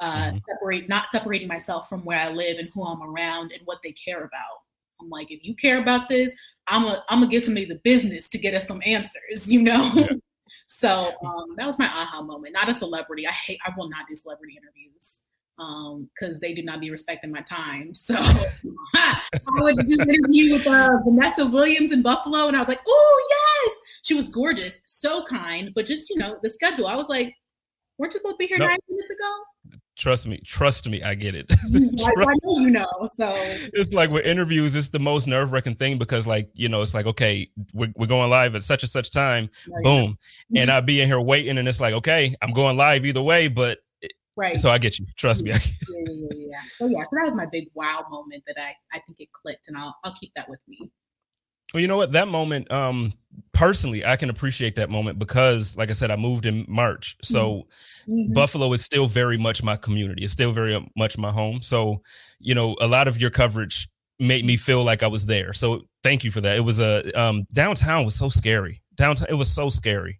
Uh, 0.00 0.30
Mhm. 0.30 0.40
Separate, 0.48 0.88
not 0.88 1.08
separating 1.08 1.46
myself 1.48 1.88
from 1.88 2.04
where 2.04 2.18
I 2.18 2.28
live 2.30 2.58
and 2.58 2.68
who 2.74 2.84
I'm 2.84 3.02
around 3.02 3.52
and 3.52 3.62
what 3.66 3.78
they 3.84 3.92
care 3.92 4.24
about. 4.24 4.62
I'm 5.00 5.08
like, 5.10 5.30
if 5.30 5.44
you 5.44 5.54
care 5.54 5.80
about 5.80 6.08
this, 6.08 6.32
I'm 6.66 6.84
a, 6.84 7.04
I'm 7.08 7.20
gonna 7.20 7.30
give 7.30 7.42
somebody 7.44 7.66
the 7.66 7.80
business 7.84 8.28
to 8.30 8.38
get 8.38 8.54
us 8.54 8.66
some 8.66 8.82
answers, 8.84 9.46
you 9.52 9.62
know. 9.62 9.90
Yeah. 9.94 10.08
so 10.66 11.12
um, 11.24 11.54
that 11.56 11.66
was 11.66 11.78
my 11.78 11.86
aha 11.86 12.22
moment. 12.22 12.54
Not 12.54 12.68
a 12.68 12.72
celebrity. 12.74 13.26
I 13.28 13.32
hate. 13.32 13.60
I 13.66 13.72
will 13.76 13.88
not 13.88 14.06
do 14.08 14.14
celebrity 14.14 14.56
interviews 14.60 15.20
because 16.14 16.40
they 16.40 16.54
do 16.54 16.62
not 16.62 16.80
be 16.80 16.90
respecting 16.90 17.30
my 17.30 17.42
time. 17.42 17.94
So 17.94 18.14
I 18.94 19.20
went 19.60 19.78
to 19.78 19.84
do 19.84 20.00
an 20.00 20.08
interview 20.08 20.52
with 20.54 20.66
uh, 20.66 20.98
Vanessa 21.04 21.46
Williams 21.46 21.92
in 21.92 22.02
Buffalo, 22.02 22.48
and 22.48 22.56
I 22.56 22.60
was 22.60 22.68
like, 22.68 22.80
"Oh 22.86 23.28
yes, 23.30 23.76
she 24.02 24.14
was 24.14 24.28
gorgeous, 24.28 24.78
so 24.86 25.24
kind." 25.24 25.70
But 25.74 25.86
just 25.86 26.10
you 26.10 26.16
know, 26.16 26.38
the 26.42 26.48
schedule. 26.48 26.86
I 26.86 26.94
was 26.94 27.08
like, 27.08 27.34
"Weren't 27.98 28.14
you 28.14 28.20
supposed 28.20 28.36
to 28.36 28.38
be 28.38 28.46
here 28.46 28.58
No. 28.58 28.66
nine 28.66 28.78
minutes 28.88 29.10
ago?" 29.10 29.78
Trust 29.96 30.26
me, 30.26 30.40
trust 30.46 30.88
me, 30.88 31.02
I 31.02 31.14
get 31.14 31.34
it. 31.34 31.44
I, 31.52 32.22
I 32.22 32.34
know 32.42 32.58
you 32.60 32.70
know. 32.70 32.86
So 33.14 33.30
it's 33.34 33.92
like 33.92 34.08
with 34.08 34.24
interviews, 34.24 34.74
it's 34.74 34.88
the 34.88 34.98
most 34.98 35.26
nerve 35.26 35.52
wracking 35.52 35.74
thing 35.74 35.98
because, 35.98 36.26
like, 36.26 36.48
you 36.54 36.70
know, 36.70 36.80
it's 36.80 36.94
like, 36.94 37.04
okay, 37.04 37.46
we're, 37.74 37.92
we're 37.96 38.06
going 38.06 38.30
live 38.30 38.54
at 38.54 38.62
such 38.62 38.82
and 38.82 38.88
such 38.88 39.10
time, 39.10 39.50
boom. 39.82 40.16
And 40.56 40.70
I'll 40.70 40.80
be 40.80 41.02
in 41.02 41.06
here 41.06 41.20
waiting, 41.20 41.58
and 41.58 41.68
it's 41.68 41.80
like, 41.80 41.92
okay, 41.92 42.34
I'm 42.40 42.54
going 42.54 42.78
live 42.78 43.04
either 43.04 43.20
way, 43.20 43.48
but 43.48 43.80
right. 44.36 44.58
so 44.58 44.70
I 44.70 44.78
get 44.78 44.98
you. 44.98 45.06
Trust 45.16 45.42
me. 45.44 45.50
Yeah, 45.50 45.58
yeah, 45.88 46.04
yeah, 46.06 46.28
yeah. 46.32 46.60
So 46.76 46.86
yeah, 46.86 47.02
so 47.02 47.16
that 47.16 47.24
was 47.24 47.34
my 47.34 47.46
big 47.50 47.68
wow 47.74 48.04
moment 48.10 48.42
that 48.46 48.56
I 48.58 48.74
I 48.92 49.00
think 49.00 49.20
it 49.20 49.28
clicked, 49.32 49.68
and 49.68 49.76
I'll 49.76 49.96
I'll 50.04 50.14
keep 50.14 50.32
that 50.36 50.48
with 50.48 50.60
me. 50.68 50.90
Well, 51.72 51.80
you 51.80 51.86
know 51.86 51.98
what? 51.98 52.10
That 52.12 52.26
moment, 52.26 52.70
um, 52.72 53.12
personally, 53.52 54.04
I 54.04 54.16
can 54.16 54.28
appreciate 54.28 54.74
that 54.74 54.90
moment 54.90 55.20
because, 55.20 55.76
like 55.76 55.88
I 55.88 55.92
said, 55.92 56.10
I 56.10 56.16
moved 56.16 56.46
in 56.46 56.64
March, 56.68 57.16
so 57.22 57.68
Mhm. 58.08 58.34
Buffalo 58.34 58.72
is 58.72 58.84
still 58.84 59.06
very 59.06 59.38
much 59.38 59.62
my 59.62 59.76
community. 59.76 60.24
It's 60.24 60.32
still 60.32 60.50
very 60.50 60.84
much 60.96 61.16
my 61.16 61.30
home. 61.30 61.62
So, 61.62 62.02
you 62.40 62.56
know, 62.56 62.76
a 62.80 62.88
lot 62.88 63.06
of 63.06 63.20
your 63.20 63.30
coverage 63.30 63.88
made 64.18 64.44
me 64.44 64.56
feel 64.56 64.82
like 64.82 65.04
I 65.04 65.06
was 65.06 65.26
there. 65.26 65.52
So, 65.52 65.86
thank 66.02 66.24
you 66.24 66.32
for 66.32 66.40
that. 66.40 66.56
It 66.56 66.62
was 66.64 66.80
a 66.80 67.08
um, 67.12 67.46
downtown 67.52 68.04
was 68.04 68.16
so 68.16 68.28
scary. 68.28 68.82
Downtown, 68.96 69.28
it 69.30 69.34
was 69.34 69.52
so 69.52 69.68
scary. 69.68 70.18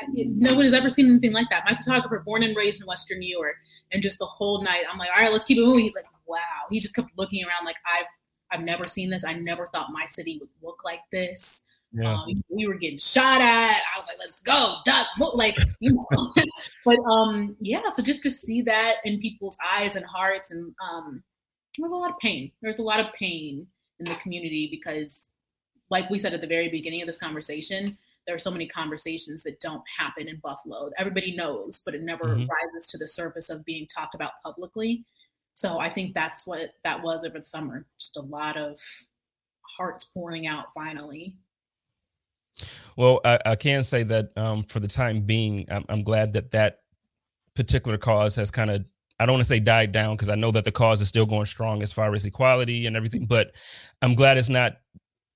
I- 0.00 0.62
has 0.62 0.74
ever 0.74 0.88
seen 0.88 1.06
anything 1.10 1.32
like 1.32 1.48
that. 1.50 1.64
My 1.64 1.74
photographer, 1.74 2.22
born 2.24 2.42
and 2.42 2.56
raised 2.56 2.80
in 2.80 2.86
Western 2.86 3.18
New 3.18 3.28
York, 3.28 3.56
and 3.92 4.02
just 4.02 4.18
the 4.18 4.26
whole 4.26 4.62
night, 4.62 4.84
I'm 4.90 4.98
like, 4.98 5.10
all 5.14 5.22
right, 5.22 5.32
let's 5.32 5.44
keep 5.44 5.58
it 5.58 5.64
moving. 5.64 5.84
He's 5.84 5.94
like, 5.94 6.06
wow. 6.26 6.38
He 6.70 6.80
just 6.80 6.94
kept 6.94 7.10
looking 7.16 7.44
around 7.44 7.64
like 7.64 7.76
I've 7.86 8.06
I've 8.50 8.64
never 8.64 8.86
seen 8.86 9.10
this. 9.10 9.24
I 9.24 9.34
never 9.34 9.66
thought 9.66 9.92
my 9.92 10.06
city 10.06 10.38
would 10.40 10.48
look 10.62 10.84
like 10.84 11.00
this. 11.12 11.64
Yeah. 11.92 12.14
Um, 12.14 12.42
we 12.48 12.66
were 12.66 12.74
getting 12.74 12.98
shot 12.98 13.40
at. 13.40 13.82
I 13.94 13.98
was 13.98 14.06
like, 14.06 14.18
let's 14.18 14.40
go, 14.40 14.76
duck, 14.84 15.06
mo-" 15.18 15.32
like 15.34 15.56
you 15.80 15.92
know. 15.92 16.32
but 16.84 16.98
um, 17.10 17.56
yeah. 17.60 17.82
So 17.94 18.02
just 18.02 18.22
to 18.24 18.30
see 18.30 18.62
that 18.62 18.96
in 19.04 19.20
people's 19.20 19.56
eyes 19.74 19.96
and 19.96 20.04
hearts, 20.04 20.50
and 20.50 20.74
um, 20.82 21.22
there 21.76 21.84
was 21.84 21.92
a 21.92 21.96
lot 21.96 22.10
of 22.10 22.18
pain. 22.18 22.52
There 22.60 22.68
was 22.68 22.78
a 22.78 22.82
lot 22.82 23.00
of 23.00 23.06
pain 23.14 23.66
in 24.00 24.06
the 24.06 24.16
community 24.16 24.68
because, 24.70 25.24
like 25.90 26.10
we 26.10 26.18
said 26.18 26.34
at 26.34 26.40
the 26.42 26.46
very 26.46 26.68
beginning 26.68 27.00
of 27.00 27.06
this 27.06 27.18
conversation, 27.18 27.96
there 28.28 28.34
are 28.34 28.38
so 28.38 28.50
many 28.50 28.66
conversations 28.68 29.42
that 29.42 29.58
don't 29.58 29.82
happen 29.98 30.28
in 30.28 30.36
Buffalo. 30.42 30.90
Everybody 30.98 31.34
knows, 31.34 31.80
but 31.82 31.94
it 31.94 32.02
never 32.02 32.36
Mhm. 32.36 32.46
rises 32.46 32.86
to 32.88 32.98
the 32.98 33.08
surface 33.08 33.48
of 33.48 33.64
being 33.64 33.86
talked 33.86 34.14
about 34.14 34.32
publicly. 34.44 35.06
So 35.54 35.78
I 35.78 35.88
think 35.88 36.14
that's 36.14 36.46
what 36.46 36.74
that 36.84 37.02
was 37.02 37.24
over 37.24 37.38
the 37.38 37.44
summer. 37.46 37.86
Just 37.98 38.18
a 38.18 38.20
lot 38.20 38.58
of 38.58 38.78
hearts 39.62 40.04
pouring 40.04 40.46
out 40.46 40.66
finally. 40.74 41.38
Well, 42.96 43.22
I, 43.24 43.38
I 43.46 43.56
can 43.56 43.82
say 43.82 44.02
that 44.02 44.36
um, 44.36 44.62
for 44.64 44.78
the 44.78 44.88
time 44.88 45.22
being, 45.22 45.64
I'm, 45.70 45.86
I'm 45.88 46.02
glad 46.02 46.34
that 46.34 46.50
that 46.50 46.80
particular 47.54 47.96
cause 47.96 48.36
has 48.36 48.50
kind 48.50 48.70
of, 48.70 48.86
I 49.18 49.24
don't 49.24 49.36
want 49.36 49.44
to 49.44 49.48
say 49.48 49.58
died 49.58 49.92
down 49.92 50.16
because 50.16 50.28
I 50.28 50.34
know 50.34 50.50
that 50.50 50.66
the 50.66 50.70
cause 50.70 51.00
is 51.00 51.08
still 51.08 51.24
going 51.24 51.46
strong 51.46 51.82
as 51.82 51.94
far 51.94 52.12
as 52.12 52.26
equality 52.26 52.86
and 52.86 52.94
everything, 52.94 53.24
but 53.24 53.52
I'm 54.02 54.14
glad 54.14 54.36
it's 54.36 54.50
not 54.50 54.76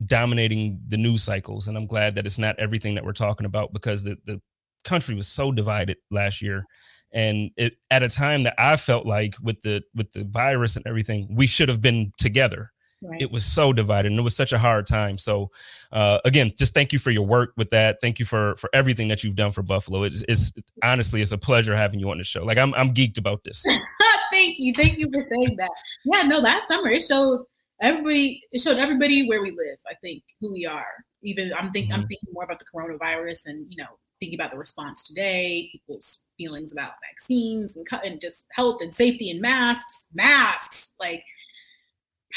dominating 0.06 0.80
the 0.88 0.96
news 0.96 1.22
cycles. 1.22 1.68
And 1.68 1.76
I'm 1.76 1.86
glad 1.86 2.14
that 2.14 2.26
it's 2.26 2.38
not 2.38 2.58
everything 2.58 2.94
that 2.94 3.04
we're 3.04 3.12
talking 3.12 3.46
about 3.46 3.72
because 3.72 4.02
the, 4.02 4.16
the 4.24 4.40
country 4.84 5.14
was 5.14 5.28
so 5.28 5.52
divided 5.52 5.98
last 6.10 6.42
year. 6.42 6.64
And 7.12 7.50
it, 7.56 7.74
at 7.90 8.02
a 8.02 8.08
time 8.08 8.44
that 8.44 8.54
I 8.58 8.76
felt 8.76 9.06
like 9.06 9.34
with 9.42 9.60
the 9.62 9.82
with 9.94 10.12
the 10.12 10.24
virus 10.24 10.76
and 10.76 10.86
everything, 10.86 11.28
we 11.34 11.46
should 11.46 11.68
have 11.68 11.80
been 11.80 12.12
together 12.18 12.70
Right. 13.04 13.20
it 13.20 13.32
was 13.32 13.44
so 13.44 13.72
divided 13.72 14.12
and 14.12 14.20
it 14.20 14.22
was 14.22 14.36
such 14.36 14.52
a 14.52 14.58
hard 14.58 14.86
time 14.86 15.18
so 15.18 15.50
uh, 15.90 16.20
again 16.24 16.52
just 16.56 16.72
thank 16.72 16.92
you 16.92 17.00
for 17.00 17.10
your 17.10 17.26
work 17.26 17.52
with 17.56 17.70
that 17.70 17.98
thank 18.00 18.20
you 18.20 18.24
for 18.24 18.54
for 18.54 18.70
everything 18.72 19.08
that 19.08 19.24
you've 19.24 19.34
done 19.34 19.50
for 19.50 19.60
buffalo 19.64 20.04
it's, 20.04 20.22
it's 20.28 20.52
honestly 20.84 21.20
it's 21.20 21.32
a 21.32 21.36
pleasure 21.38 21.76
having 21.76 21.98
you 21.98 22.08
on 22.12 22.18
the 22.18 22.22
show 22.22 22.44
like 22.44 22.58
i'm, 22.58 22.72
I'm 22.74 22.94
geeked 22.94 23.18
about 23.18 23.42
this 23.42 23.66
thank 24.32 24.58
you, 24.58 24.72
thank 24.74 24.98
you 24.98 25.08
for 25.12 25.20
saying 25.20 25.56
that. 25.58 25.70
Yeah, 26.04 26.22
no, 26.22 26.38
last 26.38 26.66
summer 26.66 26.88
it 26.88 27.02
showed 27.02 27.44
everybody. 27.82 28.42
It 28.52 28.60
showed 28.60 28.78
everybody 28.78 29.28
where 29.28 29.42
we 29.42 29.50
live. 29.50 29.78
I 29.86 29.94
think 30.00 30.22
who 30.40 30.52
we 30.52 30.64
are. 30.66 30.86
Even 31.22 31.52
I'm 31.54 31.70
thinking 31.72 31.92
I'm 31.92 32.04
Mhm. 32.04 32.08
thinking 32.08 32.30
more 32.32 32.44
about 32.44 32.58
the 32.58 32.64
coronavirus 32.64 33.46
and 33.46 33.66
you 33.70 33.76
know 33.76 33.98
thinking 34.20 34.38
about 34.38 34.52
the 34.52 34.56
response 34.58 35.06
today, 35.06 35.68
people's 35.72 36.24
feelings 36.38 36.72
about 36.72 36.92
vaccines 37.10 37.76
and, 37.76 37.84
cut 37.84 38.04
and 38.04 38.20
just 38.20 38.46
health 38.52 38.80
and 38.80 38.94
safety 38.94 39.30
and 39.30 39.40
masks, 39.40 40.06
masks. 40.14 40.92
Like 41.00 41.24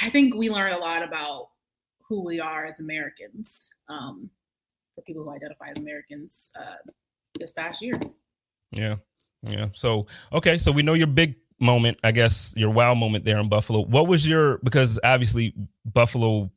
I 0.01 0.09
think 0.09 0.33
we 0.35 0.49
learned 0.49 0.73
a 0.73 0.79
lot 0.79 1.03
about 1.03 1.49
who 2.09 2.23
we 2.23 2.39
are 2.39 2.65
as 2.65 2.79
Americans. 2.79 3.69
Um, 3.87 4.29
for 4.95 5.01
people 5.01 5.23
who 5.23 5.29
identify 5.29 5.69
as 5.69 5.77
Americans 5.77 6.51
uh, 6.59 6.75
this 7.39 7.51
past 7.51 7.81
year. 7.81 7.99
yeah 8.71 8.95
yeah 9.41 9.67
so 9.73 10.07
okay 10.33 10.57
so 10.57 10.71
we 10.71 10.81
know 10.81 10.93
your 10.95 11.05
big 11.07 11.35
moment 11.59 11.97
i 12.03 12.11
guess 12.11 12.53
your 12.57 12.69
wow 12.69 12.93
moment 12.93 13.23
there 13.23 13.39
in 13.39 13.47
buffalo 13.47 13.81
what 13.85 14.07
was 14.07 14.27
your 14.27 14.57
because 14.59 14.99
obviously 15.03 15.53
buffalo 15.93 16.51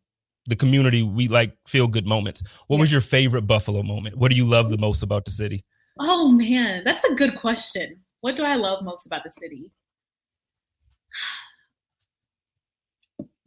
the 0.47 0.57
community 0.57 1.03
we 1.03 1.29
like 1.29 1.57
feel 1.67 1.87
good 1.87 2.07
moments 2.07 2.43
what 2.67 2.81
was 2.81 2.91
your 2.91 3.01
favorite 3.01 3.43
buffalo 3.43 3.83
moment 3.83 4.17
what 4.17 4.31
do 4.31 4.37
you 4.37 4.45
love 4.45 4.71
the 4.71 4.79
most 4.79 5.03
about 5.03 5.25
the 5.25 5.31
city 5.31 5.65
Oh 6.01 6.29
man, 6.29 6.85
that's 6.85 7.03
a 7.05 7.15
good 7.15 7.37
question. 7.37 8.01
What 8.21 8.37
do 8.37 8.45
I 8.45 8.55
love 8.55 8.85
most 8.85 9.07
about 9.07 9.25
the 9.25 9.31
city? 9.31 9.73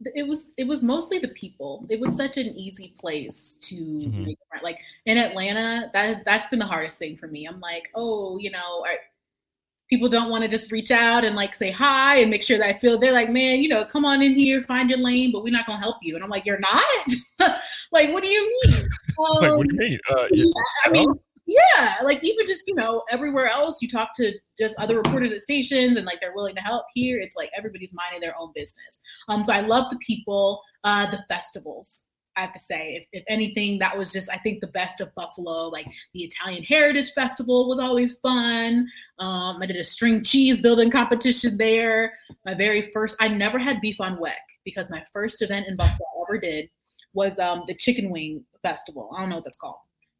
It 0.04 0.26
was 0.26 0.48
it 0.56 0.66
was 0.66 0.82
mostly 0.82 1.18
the 1.18 1.28
people. 1.28 1.86
It 1.88 2.00
was 2.00 2.16
such 2.16 2.36
an 2.36 2.48
easy 2.48 2.94
place 2.98 3.56
to 3.62 3.76
Mhm. 3.76 4.24
make. 4.26 4.38
Like 4.62 4.78
in 5.06 5.16
Atlanta, 5.16 5.90
that 5.94 6.24
that's 6.24 6.48
been 6.48 6.58
the 6.58 6.66
hardest 6.66 6.98
thing 6.98 7.16
for 7.16 7.28
me. 7.28 7.46
I'm 7.46 7.60
like, 7.60 7.88
oh, 7.94 8.36
you 8.38 8.50
know, 8.50 8.84
I, 8.86 8.96
people 9.92 10.08
don't 10.08 10.30
want 10.30 10.42
to 10.42 10.48
just 10.48 10.72
reach 10.72 10.90
out 10.90 11.22
and 11.22 11.36
like 11.36 11.54
say 11.54 11.70
hi 11.70 12.16
and 12.16 12.30
make 12.30 12.42
sure 12.42 12.56
that 12.56 12.66
I 12.66 12.78
feel 12.78 12.98
they're 12.98 13.12
like, 13.12 13.28
man, 13.28 13.60
you 13.60 13.68
know, 13.68 13.84
come 13.84 14.06
on 14.06 14.22
in 14.22 14.34
here, 14.34 14.62
find 14.62 14.88
your 14.88 14.98
lane, 14.98 15.30
but 15.30 15.44
we're 15.44 15.52
not 15.52 15.66
gonna 15.66 15.82
help 15.82 15.96
you. 16.00 16.14
And 16.14 16.24
I'm 16.24 16.30
like, 16.30 16.46
you're 16.46 16.58
not? 16.60 16.82
like, 17.92 18.10
what 18.10 18.22
do 18.22 18.30
you 18.30 18.42
mean? 18.64 18.74
like 19.42 19.54
what 19.54 19.68
do 19.68 19.74
Um, 19.74 19.78
you 19.78 19.78
mean 19.78 19.98
uh, 20.10 20.26
yeah. 20.32 20.50
I 20.86 20.88
mean, 20.88 21.12
yeah, 21.46 21.96
like 22.04 22.24
even 22.24 22.46
just 22.46 22.66
you 22.66 22.74
know 22.74 23.02
everywhere 23.10 23.48
else, 23.48 23.82
you 23.82 23.88
talk 23.88 24.14
to 24.16 24.32
just 24.58 24.80
other 24.80 24.96
reporters 24.96 25.30
at 25.30 25.42
stations, 25.42 25.98
and 25.98 26.06
like 26.06 26.22
they're 26.22 26.34
willing 26.34 26.54
to 26.54 26.62
help. 26.62 26.86
Here, 26.94 27.20
it's 27.20 27.36
like 27.36 27.50
everybody's 27.54 27.92
minding 27.92 28.22
their 28.22 28.34
own 28.38 28.50
business. 28.54 28.98
Um, 29.28 29.44
so 29.44 29.52
I 29.52 29.60
love 29.60 29.90
the 29.90 29.98
people, 29.98 30.62
uh, 30.84 31.04
the 31.10 31.22
festivals. 31.28 32.04
I 32.36 32.40
have 32.42 32.52
to 32.52 32.58
say, 32.58 33.06
if, 33.12 33.20
if 33.20 33.24
anything, 33.28 33.78
that 33.80 33.96
was 33.96 34.12
just 34.12 34.30
I 34.30 34.36
think 34.38 34.60
the 34.60 34.66
best 34.68 35.00
of 35.00 35.14
Buffalo. 35.14 35.68
Like 35.68 35.86
the 36.14 36.20
Italian 36.20 36.62
Heritage 36.64 37.12
Festival 37.12 37.68
was 37.68 37.78
always 37.78 38.18
fun. 38.18 38.88
Um, 39.18 39.58
I 39.60 39.66
did 39.66 39.76
a 39.76 39.84
string 39.84 40.24
cheese 40.24 40.58
building 40.58 40.90
competition 40.90 41.56
there. 41.56 42.14
My 42.44 42.54
very 42.54 42.82
first, 42.92 43.16
I 43.20 43.28
never 43.28 43.58
had 43.58 43.80
beef 43.80 44.00
on 44.00 44.16
weck 44.16 44.32
because 44.64 44.90
my 44.90 45.02
first 45.12 45.42
event 45.42 45.66
in 45.68 45.74
Buffalo 45.74 46.06
I 46.16 46.22
ever 46.28 46.38
did 46.38 46.68
was 47.14 47.38
um 47.38 47.64
the 47.66 47.74
chicken 47.74 48.10
wing 48.10 48.44
festival. 48.62 49.10
I 49.16 49.20
don't 49.20 49.28
know 49.28 49.36
what 49.36 49.44
that's 49.44 49.58
called, 49.58 49.76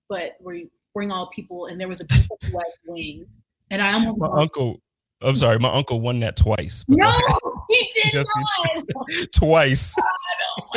but 0.09 0.33
where 0.41 0.55
you 0.55 0.71
bring 0.95 1.11
all 1.11 1.29
people 1.29 1.67
and 1.67 1.81
there 1.81 1.89
was 1.89 2.01
a 2.01 2.05
beef 2.05 2.29
west 2.53 2.79
wing, 2.87 3.27
and 3.71 3.81
I 3.83 3.93
almost 3.95 4.21
My 4.21 4.29
uncle, 4.29 4.81
I'm 5.21 5.37
sorry, 5.37 5.59
my 5.59 5.73
uncle 5.73 6.01
won 6.01 6.21
that 6.21 6.37
twice. 6.37 6.85
no, 6.89 7.11
he 7.73 8.11
did 8.11 8.25
not. 8.37 8.85
twice. 9.35 9.95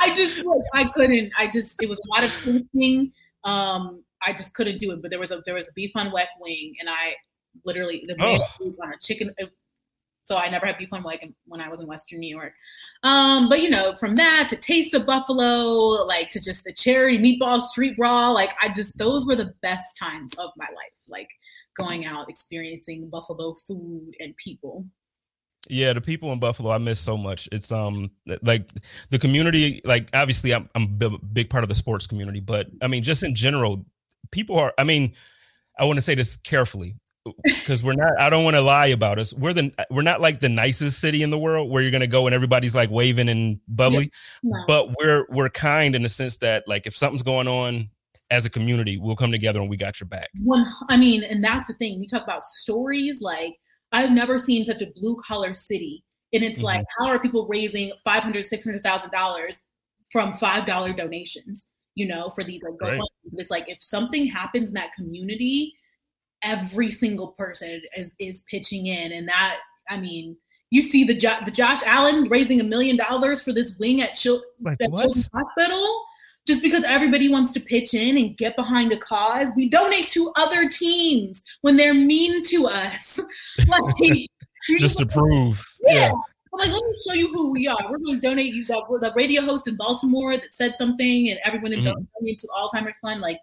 I 0.00 0.12
just 0.14 0.44
I 0.74 0.84
couldn't. 0.84 1.32
I 1.38 1.46
just 1.48 1.82
it 1.82 1.88
was 1.88 2.00
a 2.00 2.08
lot 2.14 2.24
of 2.24 2.34
tasting. 2.36 3.12
Um, 3.44 4.02
I 4.24 4.32
just 4.32 4.54
couldn't 4.54 4.78
do 4.78 4.92
it. 4.92 5.02
But 5.02 5.10
there 5.10 5.20
was 5.20 5.30
a 5.32 5.42
there 5.46 5.54
was 5.54 5.68
a 5.68 5.72
beef 5.74 5.92
on 5.94 6.08
weck 6.10 6.26
wing, 6.40 6.74
and 6.80 6.88
I 6.88 7.14
literally 7.64 8.04
the 8.06 8.16
Oh. 8.20 8.38
was 8.60 8.78
on 8.82 8.92
a 8.92 8.98
chicken. 9.00 9.34
uh, 9.42 9.46
So 10.24 10.36
I 10.36 10.48
never 10.48 10.66
had 10.66 10.78
beef 10.78 10.92
on 10.92 11.02
weck 11.02 11.20
when 11.46 11.60
I 11.60 11.68
was 11.68 11.80
in 11.80 11.86
Western 11.86 12.20
New 12.20 12.34
York. 12.34 12.54
Um, 13.02 13.48
but 13.48 13.60
you 13.60 13.68
know, 13.70 13.94
from 13.96 14.14
that 14.16 14.48
to 14.50 14.56
Taste 14.56 14.94
of 14.94 15.04
Buffalo, 15.06 16.04
like 16.06 16.30
to 16.30 16.40
just 16.40 16.64
the 16.64 16.72
charity 16.72 17.18
meatball 17.18 17.60
street 17.60 17.96
brawl, 17.96 18.32
like 18.34 18.54
I 18.62 18.68
just 18.72 18.96
those 18.98 19.26
were 19.26 19.36
the 19.36 19.52
best 19.62 19.98
times 19.98 20.32
of 20.38 20.50
my 20.56 20.66
life. 20.66 20.96
Like 21.08 21.28
going 21.76 22.06
out, 22.06 22.28
experiencing 22.30 23.08
Buffalo 23.08 23.56
food 23.66 24.14
and 24.20 24.36
people. 24.36 24.84
Yeah, 25.68 25.92
the 25.92 26.00
people 26.00 26.32
in 26.32 26.40
Buffalo 26.40 26.70
I 26.70 26.78
miss 26.78 26.98
so 27.00 27.16
much. 27.16 27.48
It's 27.52 27.70
um 27.70 28.10
like 28.42 28.68
the 29.10 29.18
community. 29.18 29.80
Like 29.84 30.08
obviously, 30.12 30.52
I'm 30.54 30.68
I'm 30.74 30.98
a 31.00 31.10
big 31.18 31.50
part 31.50 31.62
of 31.64 31.68
the 31.68 31.74
sports 31.74 32.06
community, 32.06 32.40
but 32.40 32.68
I 32.80 32.88
mean, 32.88 33.02
just 33.02 33.22
in 33.22 33.34
general, 33.34 33.84
people 34.32 34.58
are. 34.58 34.72
I 34.76 34.84
mean, 34.84 35.12
I 35.78 35.84
want 35.84 35.98
to 35.98 36.02
say 36.02 36.14
this 36.16 36.36
carefully 36.36 36.96
because 37.44 37.84
we're 37.84 37.94
not. 37.94 38.18
I 38.20 38.28
don't 38.28 38.42
want 38.44 38.56
to 38.56 38.60
lie 38.60 38.88
about 38.88 39.20
us. 39.20 39.32
We're 39.32 39.52
the 39.52 39.72
we're 39.90 40.02
not 40.02 40.20
like 40.20 40.40
the 40.40 40.48
nicest 40.48 41.00
city 41.00 41.22
in 41.22 41.30
the 41.30 41.38
world 41.38 41.70
where 41.70 41.80
you're 41.80 41.92
gonna 41.92 42.08
go 42.08 42.26
and 42.26 42.34
everybody's 42.34 42.74
like 42.74 42.90
waving 42.90 43.28
and 43.28 43.60
bubbly, 43.68 44.10
No. 44.42 44.64
but 44.66 44.88
we're 44.98 45.26
we're 45.30 45.48
kind 45.48 45.94
in 45.94 46.02
the 46.02 46.08
sense 46.08 46.38
that 46.38 46.64
like 46.66 46.88
if 46.88 46.96
something's 46.96 47.22
going 47.22 47.46
on 47.46 47.88
as 48.30 48.46
a 48.46 48.50
community, 48.50 48.96
we'll 48.98 49.14
come 49.14 49.30
together 49.30 49.60
and 49.60 49.70
we 49.70 49.76
got 49.76 50.00
your 50.00 50.08
back. 50.08 50.28
one 50.42 50.66
i 50.88 50.96
mean 50.96 51.22
and 51.22 51.44
that's 51.44 51.66
the 51.68 51.74
thing 51.74 52.00
we 52.00 52.06
talk 52.06 52.22
about 52.24 52.42
stories 52.42 53.20
like 53.20 53.52
i've 53.92 54.10
never 54.10 54.38
seen 54.38 54.64
such 54.64 54.82
a 54.82 54.86
blue 54.96 55.16
collar 55.26 55.52
city 55.54 56.04
and 56.32 56.42
it's 56.42 56.60
Mhm. 56.60 56.64
like 56.64 56.84
how 56.98 57.06
are 57.08 57.18
people 57.18 57.46
raising 57.48 57.92
500 58.04 58.46
600000 58.46 59.10
dollars 59.10 59.62
from 60.10 60.34
five 60.34 60.66
dollar 60.66 60.92
donations 60.92 61.66
you 61.94 62.06
know 62.06 62.30
for 62.30 62.42
these 62.44 62.62
like 62.62 62.80
Right. 62.80 63.00
It's 63.34 63.50
like 63.50 63.68
if 63.68 63.78
something 63.82 64.26
happens 64.26 64.68
in 64.68 64.74
that 64.74 64.92
community 64.94 65.74
every 66.42 66.90
single 66.90 67.28
person 67.28 67.80
is 67.96 68.14
is 68.18 68.42
pitching 68.50 68.86
in 68.86 69.12
and 69.12 69.28
that 69.28 69.58
i 69.88 69.96
mean 69.98 70.36
you 70.70 70.80
see 70.80 71.04
the, 71.04 71.14
jo- 71.14 71.36
the 71.44 71.50
Josh 71.50 71.82
Allen 71.84 72.30
raising 72.30 72.58
a 72.58 72.64
million 72.64 72.96
dollars 72.96 73.42
for 73.42 73.52
this 73.52 73.76
wing 73.78 74.00
at, 74.00 74.14
Chil- 74.14 74.42
Like 74.62 74.78
at? 74.80 74.88
Children's 74.88 75.28
Hospital 75.34 76.02
just 76.46 76.62
because 76.62 76.82
everybody 76.84 77.28
wants 77.28 77.52
to 77.52 77.60
pitch 77.60 77.94
in 77.94 78.16
and 78.18 78.36
get 78.36 78.56
behind 78.56 78.92
a 78.92 78.96
cause. 78.96 79.52
We 79.56 79.68
donate 79.68 80.08
to 80.08 80.32
other 80.36 80.68
teams 80.68 81.42
when 81.60 81.76
they're 81.76 81.94
mean 81.94 82.42
to 82.44 82.66
us. 82.66 83.20
like, 83.68 84.26
Just 84.78 84.98
to 84.98 85.06
prove. 85.06 85.64
yeah. 85.86 86.12
I'm 86.54 86.58
like, 86.58 86.70
let 86.70 86.82
me 86.84 86.94
show 87.06 87.14
you 87.14 87.32
who 87.32 87.50
we 87.50 87.66
are. 87.66 87.78
We're 87.90 87.98
going 87.98 88.20
to 88.20 88.26
donate 88.28 88.54
you 88.54 88.64
that 88.66 88.82
the 89.00 89.12
radio 89.16 89.42
host 89.42 89.66
in 89.66 89.76
Baltimore 89.76 90.36
that 90.36 90.52
said 90.52 90.76
something, 90.76 91.30
and 91.30 91.40
everyone 91.44 91.72
Mhm. 91.72 91.80
mm 91.82 92.06
donate 92.20 92.38
to 92.38 92.46
Alzheimer's 92.48 92.96
Fund. 92.98 93.20
Like, 93.20 93.40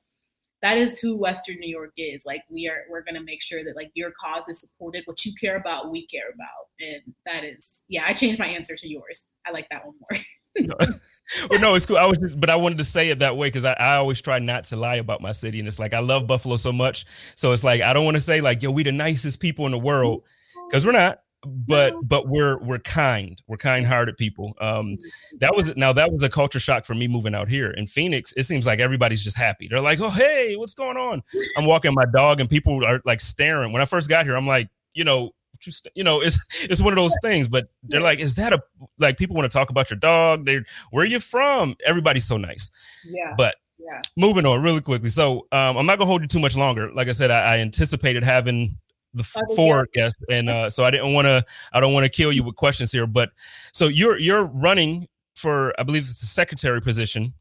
that 0.62 0.78
is 0.78 1.00
who 1.00 1.18
Western 1.18 1.58
New 1.60 1.70
York 1.70 1.92
is. 1.98 2.26
Like, 2.26 2.44
we 2.50 2.68
are. 2.70 2.84
We're 2.90 3.02
going 3.02 3.16
to 3.16 3.24
make 3.24 3.42
sure 3.42 3.64
that 3.64 3.76
like 3.76 3.92
your 3.96 4.12
cause 4.12 4.48
is 4.48 4.60
supported. 4.62 5.04
What 5.06 5.26
you 5.26 5.34
care 5.34 5.58
about, 5.58 5.90
we 5.92 6.06
care 6.08 6.30
about, 6.34 6.68
and 6.80 7.02
that 7.26 7.44
is. 7.44 7.84
Yeah, 7.90 8.04
I 8.06 8.14
changed 8.14 8.40
my 8.40 8.48
answer 8.48 8.76
to 8.76 8.88
yours. 8.88 9.26
I 9.46 9.52
like 9.52 9.68
that 9.70 9.86
one 9.86 9.96
more. 10.00 10.22
well, 11.50 11.60
no, 11.60 11.76
it's 11.76 11.86
cool. 11.86 11.98
I 11.98 12.06
was 12.06 12.18
just, 12.18 12.40
but 12.40 12.50
I 12.50 12.56
wanted 12.56 12.80
to 12.80 12.84
say 12.84 13.10
it 13.10 13.20
that 13.20 13.38
way 13.38 13.48
because 13.48 13.66
I, 13.66 13.74
I 13.74 13.96
always 13.96 14.22
try 14.22 14.40
not 14.40 14.64
to 14.66 14.76
lie 14.76 14.96
about 14.96 15.22
my 15.22 15.32
city, 15.32 15.60
and 15.60 15.68
it's 15.68 15.80
like 15.80 15.94
I 15.94 16.00
love 16.00 16.28
Buffalo 16.28 16.56
so 16.56 16.72
much, 16.72 17.06
so 17.36 17.52
it's 17.52 17.64
like 17.64 17.82
I 17.82 17.94
don't 17.94 18.06
want 18.06 18.16
to 18.16 18.22
say 18.22 18.42
like, 18.42 18.64
yo, 18.64 18.72
we 18.72 18.84
the 18.84 18.92
nicest 18.92 19.40
people 19.40 19.66
in 19.66 19.72
the 19.72 19.80
world 19.80 20.24
because 20.68 20.86
we're 20.86 20.92
not, 20.92 21.20
but 21.46 21.94
but 22.04 22.28
we're 22.28 22.58
we're 22.60 22.80
kind, 22.80 23.42
we're 23.48 23.58
kind-hearted 23.58 24.18
people. 24.18 24.54
Um, 24.60 24.96
that 25.40 25.56
was 25.56 25.76
now 25.76 25.94
that 25.94 26.12
was 26.12 26.24
a 26.24 26.30
culture 26.30 26.60
shock 26.60 26.86
for 26.86 26.96
me 26.96 27.08
moving 27.08 27.36
out 27.36 27.48
here 27.48 27.72
in 27.72 27.88
Phoenix. 27.88 28.34
It 28.36 28.44
seems 28.44 28.66
like 28.66 28.80
everybody's 28.80 29.24
just 29.24 29.38
happy. 29.38 29.68
They're 29.70 29.82
like, 29.82 30.00
oh 30.02 30.10
hey, 30.10 30.56
what's 30.58 30.74
going 30.74 30.98
on? 30.98 31.22
I'm 31.58 31.66
walking 31.66 31.94
my 31.94 32.06
dog, 32.14 32.40
and 32.40 32.50
people 32.50 32.84
are 32.86 33.02
like 33.06 33.22
staring. 33.22 33.72
When 33.72 33.82
I 33.82 33.86
first 33.86 34.10
got 34.10 34.26
here, 34.26 34.36
I'm 34.36 34.48
like, 34.48 34.70
you 34.94 35.04
know. 35.04 35.32
You, 35.66 35.72
st-? 35.72 35.92
you 35.96 36.04
know, 36.04 36.22
it's 36.22 36.40
it's 36.64 36.82
one 36.82 36.94
of 36.94 36.98
those 36.98 37.16
things, 37.22 37.48
but 37.48 37.68
they're 37.84 38.02
like, 38.02 38.20
is 38.20 38.36
that 38.36 38.54
a 38.54 38.62
like 38.98 39.18
people 39.18 39.36
want 39.36 39.50
to 39.52 39.56
talk 39.58 39.70
about 39.70 39.90
your 39.90 40.00
dog? 40.00 40.46
They 40.46 40.62
where 40.92 41.06
you 41.06 41.20
from? 41.20 41.76
Everybody's 41.86 42.26
so 42.26 42.38
nice. 42.38 42.70
Yeah. 43.06 43.34
But 43.38 43.56
Yeah. 43.78 44.00
moving 44.18 44.46
on 44.46 44.62
really 44.62 44.82
quickly. 44.82 45.10
So 45.10 45.48
um, 45.52 45.78
I'm 45.78 45.86
not 45.86 45.98
gonna 45.98 46.08
hold 46.08 46.22
you 46.22 46.28
too 46.28 46.40
much 46.40 46.56
longer. 46.56 46.92
Like 46.94 47.08
I 47.08 47.14
said, 47.14 47.32
I, 47.32 47.56
I 47.56 47.58
anticipated 47.60 48.24
having 48.24 48.78
the 49.14 49.28
Other 49.36 49.56
four 49.56 49.88
guests, 49.94 50.22
and 50.30 50.50
uh, 50.50 50.70
so 50.70 50.86
I 50.86 50.92
didn't 50.92 51.14
want 51.14 51.26
to. 51.26 51.44
I 51.74 51.80
don't 51.80 51.94
want 51.94 52.04
to 52.06 52.10
kill 52.10 52.32
you 52.32 52.44
with 52.44 52.56
questions 52.56 52.92
here. 52.92 53.08
But 53.08 53.32
so 53.74 53.88
you're 53.88 54.18
you're 54.20 54.46
running 54.46 55.08
for 55.36 55.74
I 55.80 55.84
believe 55.84 56.04
it's 56.04 56.20
the 56.20 56.28
secretary 56.28 56.80
position, 56.82 57.34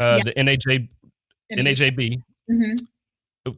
uh, 0.00 0.20
Yeah. 0.24 0.32
the 0.34 0.40
NAJ 0.42 0.88
NAJB. 1.52 2.22
Mhm. 2.50 2.80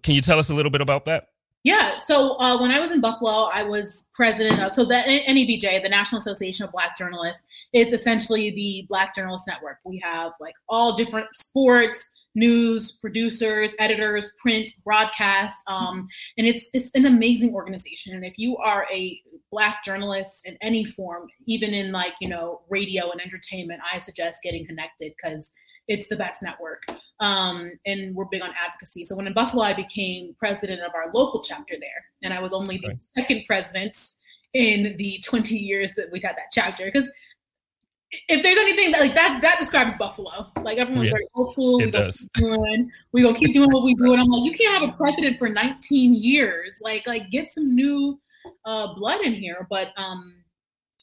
Can 0.03 0.15
you 0.15 0.21
tell 0.23 0.39
us 0.39 0.51
a 0.51 0.55
little 0.55 0.71
bit 0.71 0.81
about 0.81 1.05
that? 1.07 1.29
Yeah. 1.65 1.97
So 1.97 2.37
uh, 2.39 2.61
when 2.61 2.73
I 2.73 2.81
was 2.81 2.91
in 2.91 3.01
Buffalo, 3.01 3.49
I 3.53 3.63
was 3.63 4.07
president 4.15 4.61
of 4.61 4.73
so 4.73 4.85
the 4.85 4.95
NABJ, 4.95 5.83
the 5.83 5.89
National 5.89 6.19
Association 6.19 6.65
of 6.65 6.73
Black 6.73 6.99
Journalists. 6.99 7.47
It's 7.73 7.93
essentially 7.93 8.51
the 8.51 8.85
Black 8.89 9.15
Journalist 9.15 9.47
Network. 9.47 9.79
We 9.85 10.03
have 10.05 10.33
like 10.41 10.55
all 10.69 10.97
different 10.97 11.29
sports, 11.35 12.11
news, 12.35 12.93
producers, 12.93 13.77
editors, 13.79 14.27
print, 14.41 14.73
broadcast, 14.85 15.63
um, 15.69 16.09
and 16.37 16.49
it's 16.49 16.69
it's 16.75 16.91
an 16.95 17.07
amazing 17.07 17.55
organization. 17.55 18.15
And 18.15 18.25
if 18.25 18.35
you 18.39 18.57
are 18.57 18.89
a 18.93 19.21
Black 19.53 19.85
journalist 19.85 20.47
in 20.47 20.57
any 20.63 20.85
form, 20.85 21.29
even 21.47 21.75
in 21.75 21.93
like 21.93 22.15
you 22.21 22.29
know 22.29 22.63
radio 22.71 23.11
and 23.13 23.21
entertainment, 23.21 23.81
I 23.93 23.99
suggest 23.99 24.39
getting 24.43 24.67
connected 24.67 25.13
because 25.17 25.53
it's 25.89 26.09
the 26.09 26.17
best 26.17 26.43
network 26.43 26.83
um, 27.23 27.73
and 27.87 28.15
we're 28.15 28.25
big 28.27 28.43
on 28.43 28.51
advocacy. 28.61 29.05
So 29.05 29.15
when 29.15 29.29
in 29.29 29.33
Buffalo, 29.33 29.63
I 29.63 29.73
became 29.73 30.35
president 30.39 30.81
of 30.83 30.93
our 30.95 31.13
local 31.15 31.41
chapter 31.43 31.75
there, 31.81 32.05
and 32.23 32.35
I 32.35 32.41
was 32.41 32.53
only 32.53 32.79
the 32.79 32.89
Right. 32.89 32.97
second 32.97 33.45
president 33.47 33.97
in 34.55 34.97
the 34.97 35.19
20 35.25 35.57
years 35.57 35.95
that 35.95 36.11
we've 36.11 36.23
had 36.23 36.37
that 36.37 36.51
chapter. 36.53 36.85
Because 36.85 37.09
if 38.29 38.43
there's 38.43 38.59
anything 38.59 38.91
that 38.93 39.01
like 39.01 39.15
that's 39.15 39.41
that 39.41 39.59
describes 39.61 39.95
Buffalo, 39.95 40.51
like 40.63 40.79
everyone's 40.79 41.11
Yes, 41.11 41.13
very 41.13 41.25
old 41.37 41.53
school. 41.53 41.79
we 41.79 41.91
keep 41.91 42.33
doing, 42.35 42.91
we 43.13 43.23
gonna 43.23 43.35
keep 43.37 43.55
doing 43.55 43.71
what 43.71 43.85
we 43.85 43.95
do, 43.95 44.13
and 44.13 44.21
I'm 44.21 44.27
like, 44.27 44.45
you 44.45 44.59
can't 44.59 44.81
have 44.83 44.89
a 44.93 44.97
president 44.97 45.39
for 45.39 45.49
19 45.49 46.15
years. 46.15 46.81
Like, 46.83 47.07
like 47.07 47.31
get 47.31 47.49
some 47.49 47.75
new 47.75 48.21
uh, 48.65 48.95
blood 48.95 49.21
in 49.21 49.33
here. 49.33 49.67
But 49.71 49.93
um, 49.97 50.42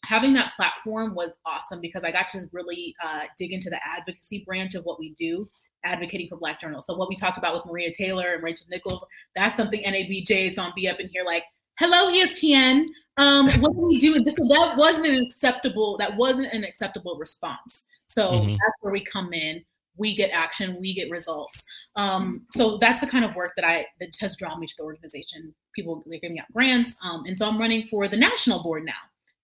having 0.09 0.33
that 0.33 0.53
platform 0.55 1.13
was 1.13 1.37
awesome 1.45 1.79
because 1.79 2.03
I 2.03 2.11
got 2.11 2.27
to 2.29 2.41
really 2.51 2.95
uh, 3.05 3.21
dig 3.37 3.53
into 3.53 3.69
the 3.69 3.79
advocacy 3.95 4.43
branch 4.43 4.73
of 4.73 4.83
what 4.83 4.99
we 4.99 5.13
do, 5.19 5.47
advocating 5.85 6.27
for 6.27 6.35
Black 6.35 6.59
journals. 6.59 6.87
So 6.87 6.97
what 6.97 7.09
we 7.09 7.15
talked 7.15 7.37
about 7.37 7.53
with 7.53 7.65
Maria 7.67 7.91
Taylor 7.91 8.33
and 8.33 8.41
Rachel 8.41 8.65
Nichols, 8.71 9.05
that's 9.35 9.55
something 9.55 9.83
NABJ 9.83 10.31
is 10.31 10.55
going 10.55 10.69
to 10.69 10.73
be 10.73 10.89
up 10.89 10.99
in 10.99 11.09
here 11.09 11.23
like, 11.23 11.43
hello 11.77 12.11
ESPN. 12.11 12.87
Um, 13.17 13.49
what 13.61 13.73
do 13.73 13.87
we 13.87 13.99
do? 13.99 14.23
This 14.23 14.35
that 14.35 14.73
wasn't 14.77 15.05
an 15.05 15.21
acceptable. 15.21 15.95
That 15.97 16.17
wasn't 16.17 16.51
an 16.53 16.63
acceptable 16.63 17.15
response. 17.19 17.85
So 18.07 18.31
Mhm. 18.31 18.53
that's 18.53 18.79
where 18.81 18.91
we 18.91 19.01
come 19.01 19.31
in. 19.31 19.63
We 19.95 20.15
get 20.15 20.31
action. 20.31 20.77
We 20.79 20.95
get 20.95 21.11
results. 21.11 21.63
Um, 21.95 22.47
so 22.55 22.77
that's 22.79 23.01
the 23.01 23.07
kind 23.07 23.25
of 23.25 23.35
work 23.35 23.51
that 23.57 23.65
I 23.65 23.85
that 23.99 24.15
has 24.21 24.35
drawn 24.37 24.59
me 24.59 24.65
to 24.65 24.73
the 24.75 24.83
organization. 24.83 25.53
People 25.75 26.03
they're 26.07 26.19
giving 26.19 26.39
out 26.39 26.51
grants, 26.51 26.97
um, 27.03 27.25
and 27.25 27.37
so 27.37 27.47
I'm 27.47 27.59
running 27.59 27.83
for 27.83 28.07
the 28.07 28.17
national 28.17 28.63
board 28.63 28.85
now. 28.85 28.93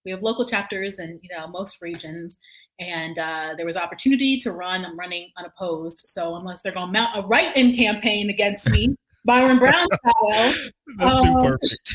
We 0.06 0.12
have 0.12 0.22
local 0.22 0.46
chapters 0.46 1.00
in 1.00 1.20
you 1.22 1.30
know 1.36 1.48
most 1.48 1.82
regions, 1.82 2.38
and 2.80 3.18
uh, 3.18 3.56
there 3.58 3.66
was 3.66 3.78
opportunity 3.78 4.40
to 4.40 4.52
run. 4.52 4.86
I'm 4.86 4.98
running 4.98 5.32
unopposed, 5.38 6.02
so 6.02 6.36
unless 6.36 6.62
they're 6.62 6.74
going 6.74 6.94
to 6.94 7.00
mount 7.00 7.18
a 7.18 7.28
write-in 7.28 7.74
campaign 7.74 8.30
against 8.30 8.70
me, 8.70 8.96
Byron 9.26 9.58
Brown 9.58 9.88
style, 9.88 10.54
That's 10.98 11.24
too 11.24 11.30
Um, 11.30 11.42
perfect. 11.42 11.94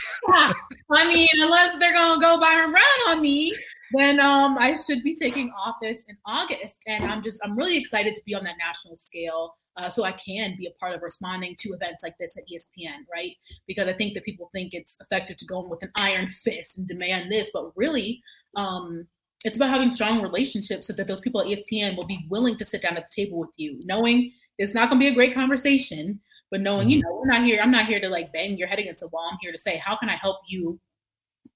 I 0.90 1.06
mean, 1.08 1.28
unless 1.34 1.78
they're 1.78 1.92
gonna 1.92 2.20
go 2.20 2.40
Byron 2.40 2.72
Brown 2.72 2.82
on 3.08 3.22
me, 3.22 3.54
then 3.92 4.20
um, 4.20 4.58
I 4.58 4.74
should 4.74 5.02
be 5.02 5.14
taking 5.14 5.52
office 5.52 6.06
in 6.08 6.16
August, 6.26 6.82
and 6.86 7.04
I'm 7.04 7.22
just 7.22 7.40
I'm 7.44 7.56
really 7.56 7.78
excited 7.78 8.14
to 8.14 8.22
be 8.26 8.34
on 8.34 8.44
that 8.44 8.56
national 8.58 8.96
scale, 8.96 9.54
uh, 9.80 9.88
so 9.88 10.04
I 10.04 10.12
can 10.12 10.56
be 10.56 10.66
a 10.66 10.78
part 10.78 10.94
of 10.94 11.02
responding 11.02 11.54
to 11.58 11.70
events 11.70 12.02
like 12.02 12.16
this 12.18 12.36
at 12.36 12.44
ESPN, 12.44 13.06
right? 13.10 13.36
Because 13.66 13.88
I 13.88 13.92
think 13.92 14.14
that 14.14 14.24
people 14.24 14.50
think 14.52 14.74
it's 14.74 14.98
effective 15.00 15.36
to 15.38 15.46
go 15.46 15.62
in 15.62 15.70
with 15.70 15.82
an 15.82 15.90
iron 15.96 16.28
fist 16.28 16.78
and 16.78 16.86
demand 16.86 17.32
this, 17.32 17.50
but 17.52 17.72
really, 17.76 18.22
um, 18.56 19.06
it's 19.44 19.56
about 19.56 19.70
having 19.70 19.92
strong 19.92 20.20
relationships 20.20 20.86
so 20.86 20.92
that 20.92 21.06
those 21.06 21.20
people 21.20 21.40
at 21.40 21.46
ESPN 21.46 21.96
will 21.96 22.06
be 22.06 22.26
willing 22.28 22.56
to 22.56 22.64
sit 22.64 22.82
down 22.82 22.96
at 22.96 23.08
the 23.08 23.24
table 23.24 23.38
with 23.38 23.50
you, 23.56 23.80
knowing 23.84 24.32
it's 24.58 24.74
not 24.74 24.90
going 24.90 25.00
to 25.00 25.04
be 25.06 25.10
a 25.10 25.14
great 25.14 25.34
conversation, 25.34 26.20
but 26.50 26.60
knowing 26.60 26.90
you 26.90 27.00
know 27.00 27.14
we're 27.14 27.26
not 27.26 27.44
here. 27.44 27.60
I'm 27.62 27.70
not 27.70 27.86
here 27.86 28.00
to 28.00 28.08
like 28.08 28.32
bang 28.32 28.58
your 28.58 28.68
head 28.68 28.78
against 28.78 29.00
the 29.00 29.08
wall. 29.08 29.28
I'm 29.32 29.38
here 29.40 29.52
to 29.52 29.58
say 29.58 29.78
how 29.78 29.96
can 29.96 30.10
I 30.10 30.16
help 30.16 30.40
you 30.46 30.78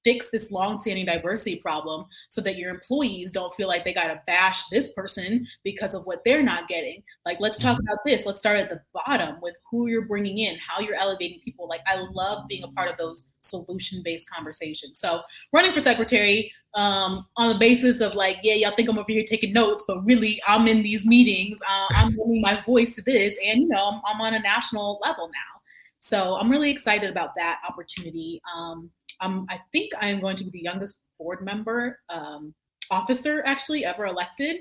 fix 0.04 0.30
this 0.30 0.52
long-standing 0.52 1.06
diversity 1.06 1.56
problem 1.56 2.04
so 2.28 2.40
that 2.42 2.56
your 2.56 2.70
employees 2.70 3.32
don't 3.32 3.54
feel 3.54 3.66
like 3.66 3.84
they 3.84 3.94
got 3.94 4.08
to 4.08 4.22
bash 4.26 4.66
this 4.68 4.88
person 4.92 5.46
because 5.64 5.94
of 5.94 6.04
what 6.06 6.22
they're 6.24 6.42
not 6.42 6.68
getting. 6.68 7.02
Like 7.24 7.40
let's 7.40 7.58
talk 7.58 7.78
Mhm. 7.78 7.84
about 7.84 7.98
this. 8.04 8.26
Let's 8.26 8.38
start 8.38 8.58
at 8.58 8.68
the 8.68 8.82
bottom 8.92 9.40
with 9.40 9.56
who 9.70 9.86
you're 9.88 10.06
bringing 10.06 10.38
in 10.38 10.58
how 10.58 10.80
you're 10.80 10.94
elevating 10.96 11.40
people. 11.40 11.66
Like 11.68 11.80
i 11.86 11.96
love 11.96 12.46
being 12.48 12.64
a 12.64 12.68
part 12.68 12.90
of 12.90 12.96
those 12.96 13.28
solution-based 13.40 14.30
conversations. 14.30 14.98
So 14.98 15.22
running 15.52 15.72
for 15.72 15.80
secretary 15.80 16.52
um, 16.74 17.26
on 17.36 17.52
the 17.52 17.58
basis 17.58 18.00
of 18.00 18.14
like 18.14 18.38
yeah 18.42 18.54
y'all 18.54 18.74
think 18.74 18.88
i'm 18.88 18.98
over 18.98 19.10
here 19.10 19.22
taking 19.24 19.52
notes 19.52 19.84
but 19.86 20.04
really 20.04 20.40
i'm 20.48 20.66
in 20.66 20.82
these 20.82 21.06
meetings. 21.06 21.58
Uh, 21.68 21.86
i'm 21.96 22.16
lending 22.16 22.40
my 22.40 22.60
voice 22.62 22.96
to 22.96 23.02
this 23.02 23.36
and 23.44 23.62
you 23.62 23.68
know 23.68 23.88
I'm, 23.90 24.00
I'm 24.06 24.20
on 24.20 24.34
a 24.34 24.40
national 24.40 24.98
level 25.04 25.28
now. 25.28 25.60
So 26.00 26.34
i'm 26.36 26.50
really 26.50 26.70
excited 26.70 27.08
about 27.10 27.30
that 27.36 27.60
opportunity. 27.68 28.42
Um, 28.54 28.90
um, 29.20 29.46
I 29.48 29.60
think 29.72 29.92
I 30.00 30.08
am 30.08 30.20
going 30.20 30.36
to 30.36 30.44
be 30.44 30.50
the 30.50 30.62
youngest 30.62 31.00
board 31.18 31.44
member 31.44 32.00
um, 32.08 32.54
officer 32.90 33.42
actually 33.46 33.84
ever 33.84 34.06
elected. 34.06 34.56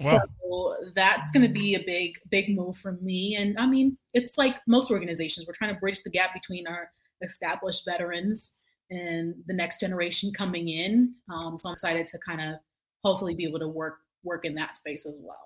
Wow. 0.00 0.22
So 0.42 0.76
that's 0.94 1.30
going 1.30 1.46
to 1.46 1.52
be 1.52 1.74
a 1.74 1.82
big, 1.84 2.18
big 2.30 2.54
move 2.54 2.76
for 2.76 2.92
me. 3.00 3.36
And 3.36 3.58
I 3.58 3.66
mean, 3.66 3.96
it's 4.12 4.36
like 4.36 4.56
most 4.66 4.90
organizations, 4.90 5.46
we're 5.46 5.54
trying 5.54 5.72
to 5.72 5.80
bridge 5.80 6.02
the 6.02 6.10
gap 6.10 6.34
between 6.34 6.66
our 6.66 6.90
established 7.22 7.84
veterans 7.84 8.52
and 8.90 9.34
the 9.46 9.54
next 9.54 9.80
generation 9.80 10.32
coming 10.32 10.68
in. 10.68 11.14
Um, 11.32 11.56
so 11.56 11.68
I'm 11.68 11.74
excited 11.74 12.06
to 12.08 12.18
kind 12.18 12.40
of 12.40 12.56
hopefully 13.04 13.34
be 13.34 13.44
able 13.44 13.60
to 13.60 13.68
work 13.68 13.98
work 14.24 14.44
in 14.44 14.54
that 14.54 14.74
space 14.74 15.06
as 15.06 15.16
well. 15.20 15.44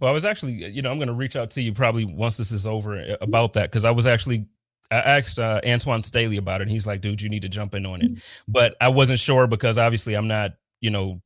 Well, 0.00 0.10
I 0.10 0.12
was 0.12 0.24
actually, 0.24 0.52
you 0.52 0.82
know, 0.82 0.90
I'm 0.90 0.98
going 0.98 1.08
to 1.08 1.14
reach 1.14 1.36
out 1.36 1.50
to 1.50 1.62
you 1.62 1.72
probably 1.72 2.04
once 2.04 2.36
this 2.36 2.50
is 2.50 2.66
over 2.66 2.98
uh, 2.98 3.16
about 3.20 3.52
that 3.54 3.70
because 3.70 3.84
I 3.84 3.90
was 3.90 4.06
actually, 4.06 4.46
I 4.90 4.96
asked 4.96 5.38
uh, 5.38 5.60
Antoine 5.66 6.02
Staley 6.02 6.36
about 6.36 6.60
it. 6.60 6.64
And 6.64 6.70
he's 6.70 6.86
like, 6.86 7.00
dude, 7.00 7.20
you 7.20 7.28
need 7.28 7.42
to 7.42 7.48
jump 7.48 7.74
in 7.74 7.86
on 7.86 8.02
it. 8.02 8.22
But 8.46 8.76
I 8.80 8.88
wasn't 8.88 9.18
sure 9.18 9.46
because 9.46 9.78
obviously 9.78 10.14
I'm 10.14 10.28
not, 10.28 10.52
you 10.80 10.90
know, 10.90 11.20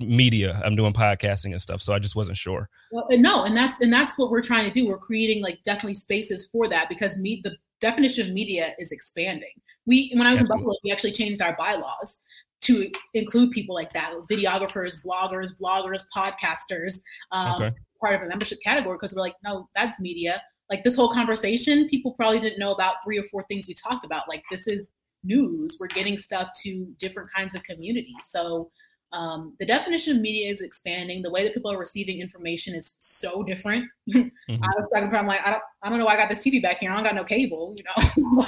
media. 0.00 0.60
I'm 0.64 0.76
doing 0.76 0.92
podcasting 0.92 1.52
and 1.52 1.60
stuff, 1.60 1.80
so 1.80 1.94
I 1.94 1.98
just 1.98 2.16
wasn't 2.16 2.36
sure. 2.36 2.68
Well, 2.90 3.06
and 3.10 3.22
no, 3.22 3.44
and 3.44 3.56
that's 3.56 3.80
and 3.80 3.92
that's 3.92 4.18
what 4.18 4.30
we're 4.30 4.42
trying 4.42 4.66
to 4.66 4.72
do. 4.72 4.88
We're 4.88 4.98
creating 4.98 5.42
like 5.42 5.62
definitely 5.64 5.94
spaces 5.94 6.48
for 6.50 6.68
that 6.68 6.88
because 6.88 7.16
me 7.18 7.40
the 7.44 7.56
definition 7.80 8.28
of 8.28 8.32
media 8.32 8.74
is 8.78 8.90
expanding. 8.90 9.52
We 9.86 10.10
when 10.14 10.26
I 10.26 10.32
was 10.32 10.40
Absolutely. 10.40 10.62
in 10.62 10.66
Buffalo, 10.66 10.76
we 10.84 10.92
actually 10.92 11.12
changed 11.12 11.42
our 11.42 11.56
bylaws 11.56 12.20
to 12.62 12.90
include 13.12 13.50
people 13.50 13.74
like 13.74 13.92
that, 13.92 14.14
videographers, 14.30 14.96
bloggers, 15.04 15.50
bloggers, 15.60 16.02
podcasters, 16.16 17.00
um, 17.30 17.62
Okay. 17.62 17.76
part 18.00 18.14
of 18.14 18.22
a 18.22 18.26
membership 18.26 18.58
category 18.64 18.96
because 18.96 19.14
we're 19.14 19.22
like, 19.22 19.36
no, 19.44 19.68
that's 19.74 20.00
media. 20.00 20.42
Like 20.70 20.84
this 20.84 20.96
whole 20.96 21.12
conversation, 21.12 21.88
people 21.88 22.12
probably 22.12 22.40
didn't 22.40 22.58
know 22.58 22.72
about 22.72 22.96
three 23.04 23.18
or 23.18 23.24
four 23.24 23.44
things 23.48 23.68
we 23.68 23.74
talked 23.74 24.04
about. 24.04 24.24
Like 24.28 24.42
this 24.50 24.66
is 24.66 24.90
news. 25.22 25.76
We're 25.80 25.88
getting 25.88 26.16
stuff 26.16 26.50
to 26.62 26.86
different 26.98 27.30
kinds 27.34 27.54
of 27.54 27.62
communities. 27.64 28.14
So 28.22 28.70
um, 29.12 29.54
the 29.60 29.66
definition 29.66 30.16
of 30.16 30.22
media 30.22 30.50
is 30.50 30.60
expanding. 30.60 31.22
The 31.22 31.30
way 31.30 31.44
that 31.44 31.54
people 31.54 31.70
are 31.70 31.78
receiving 31.78 32.20
information 32.20 32.74
is 32.74 32.94
so 32.98 33.42
different. 33.42 33.86
Mhm. 34.46 34.60
I 34.62 34.66
was 34.76 34.90
talking 34.92 35.08
from 35.08 35.26
like 35.26 35.40
I 35.46 35.50
don't 35.50 35.62
I 35.82 35.88
don't 35.88 35.98
know 35.98 36.04
why 36.04 36.14
I 36.14 36.16
got 36.18 36.28
this 36.28 36.44
TV 36.44 36.60
back 36.60 36.80
here. 36.80 36.90
I 36.90 36.94
don't 36.94 37.04
got 37.04 37.14
no 37.14 37.24
cable, 37.24 37.74
you 37.74 37.82
know. 37.84 38.46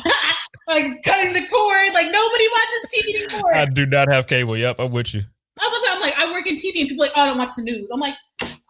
like 0.67 1.03
cutting 1.03 1.33
the 1.33 1.47
cord. 1.49 1.95
Like 1.95 2.11
nobody 2.11 2.45
watches 2.53 2.87
TV 2.95 3.33
anymore. 3.33 3.55
I 3.55 3.65
do 3.65 3.87
not 3.87 4.13
have 4.13 4.27
cable. 4.27 4.57
Yep, 4.57 4.79
I'm 4.79 4.91
with 4.93 5.15
you. 5.15 5.23
I 5.59 5.63
was 5.63 5.83
like, 5.83 5.95
I'm 5.95 6.01
like, 6.03 6.19
I 6.19 6.33
work 6.33 6.47
in 6.47 6.57
TV 6.57 6.81
and 6.81 6.89
people 6.89 7.05
are 7.05 7.07
like, 7.07 7.17
oh, 7.17 7.23
I 7.23 7.27
don't 7.27 7.39
watch 7.39 7.55
the 7.57 7.63
news. 7.63 7.91
I'm 7.91 8.01
like, 8.01 8.15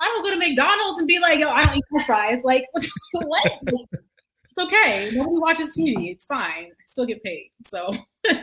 I 0.01 0.05
don't 0.07 0.23
go 0.25 0.31
to 0.31 0.37
McDonald's 0.39 0.99
and 0.99 1.09
be 1.09 1.19
like, 1.19 1.39
yo, 1.39 1.49
I 1.49 1.65
don't 1.65 1.77
eat 1.77 1.85
french 1.91 2.07
fries. 2.07 2.43
Like, 2.45 2.67
what? 3.13 3.59
it's 3.65 4.59
okay. 4.59 5.11
Nobody 5.15 5.39
watches 5.39 5.77
TV. 5.77 6.11
It's 6.11 6.27
fine. 6.27 6.67
I 6.67 6.85
still 6.85 7.07
get 7.07 7.23
paid. 7.23 7.51
So 7.65 7.93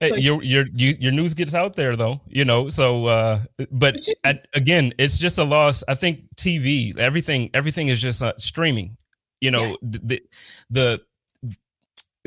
Hey, 0.00 0.10
So- 0.10 0.16
your 0.16 0.42
your 0.42 0.66
your 0.74 1.12
news 1.12 1.32
gets 1.32 1.54
out 1.54 1.74
there 1.74 1.96
though, 1.96 2.20
you 2.28 2.44
know. 2.44 2.68
So, 2.68 3.06
uh, 3.06 3.40
but 3.72 3.96
is. 3.96 4.46
again, 4.54 4.92
it's 4.98 5.18
just 5.18 5.38
a 5.38 5.44
loss. 5.44 5.82
I 5.88 5.94
think 5.94 6.20
TV, 6.36 6.96
everything, 6.98 7.48
everything 7.54 7.88
is 7.88 8.00
just 8.00 8.22
uh, 8.22 8.34
streaming. 8.36 8.96
You 9.40 9.50
know, 9.52 9.64
Yes. 9.66 9.78
the, 9.82 10.22
the 10.70 11.00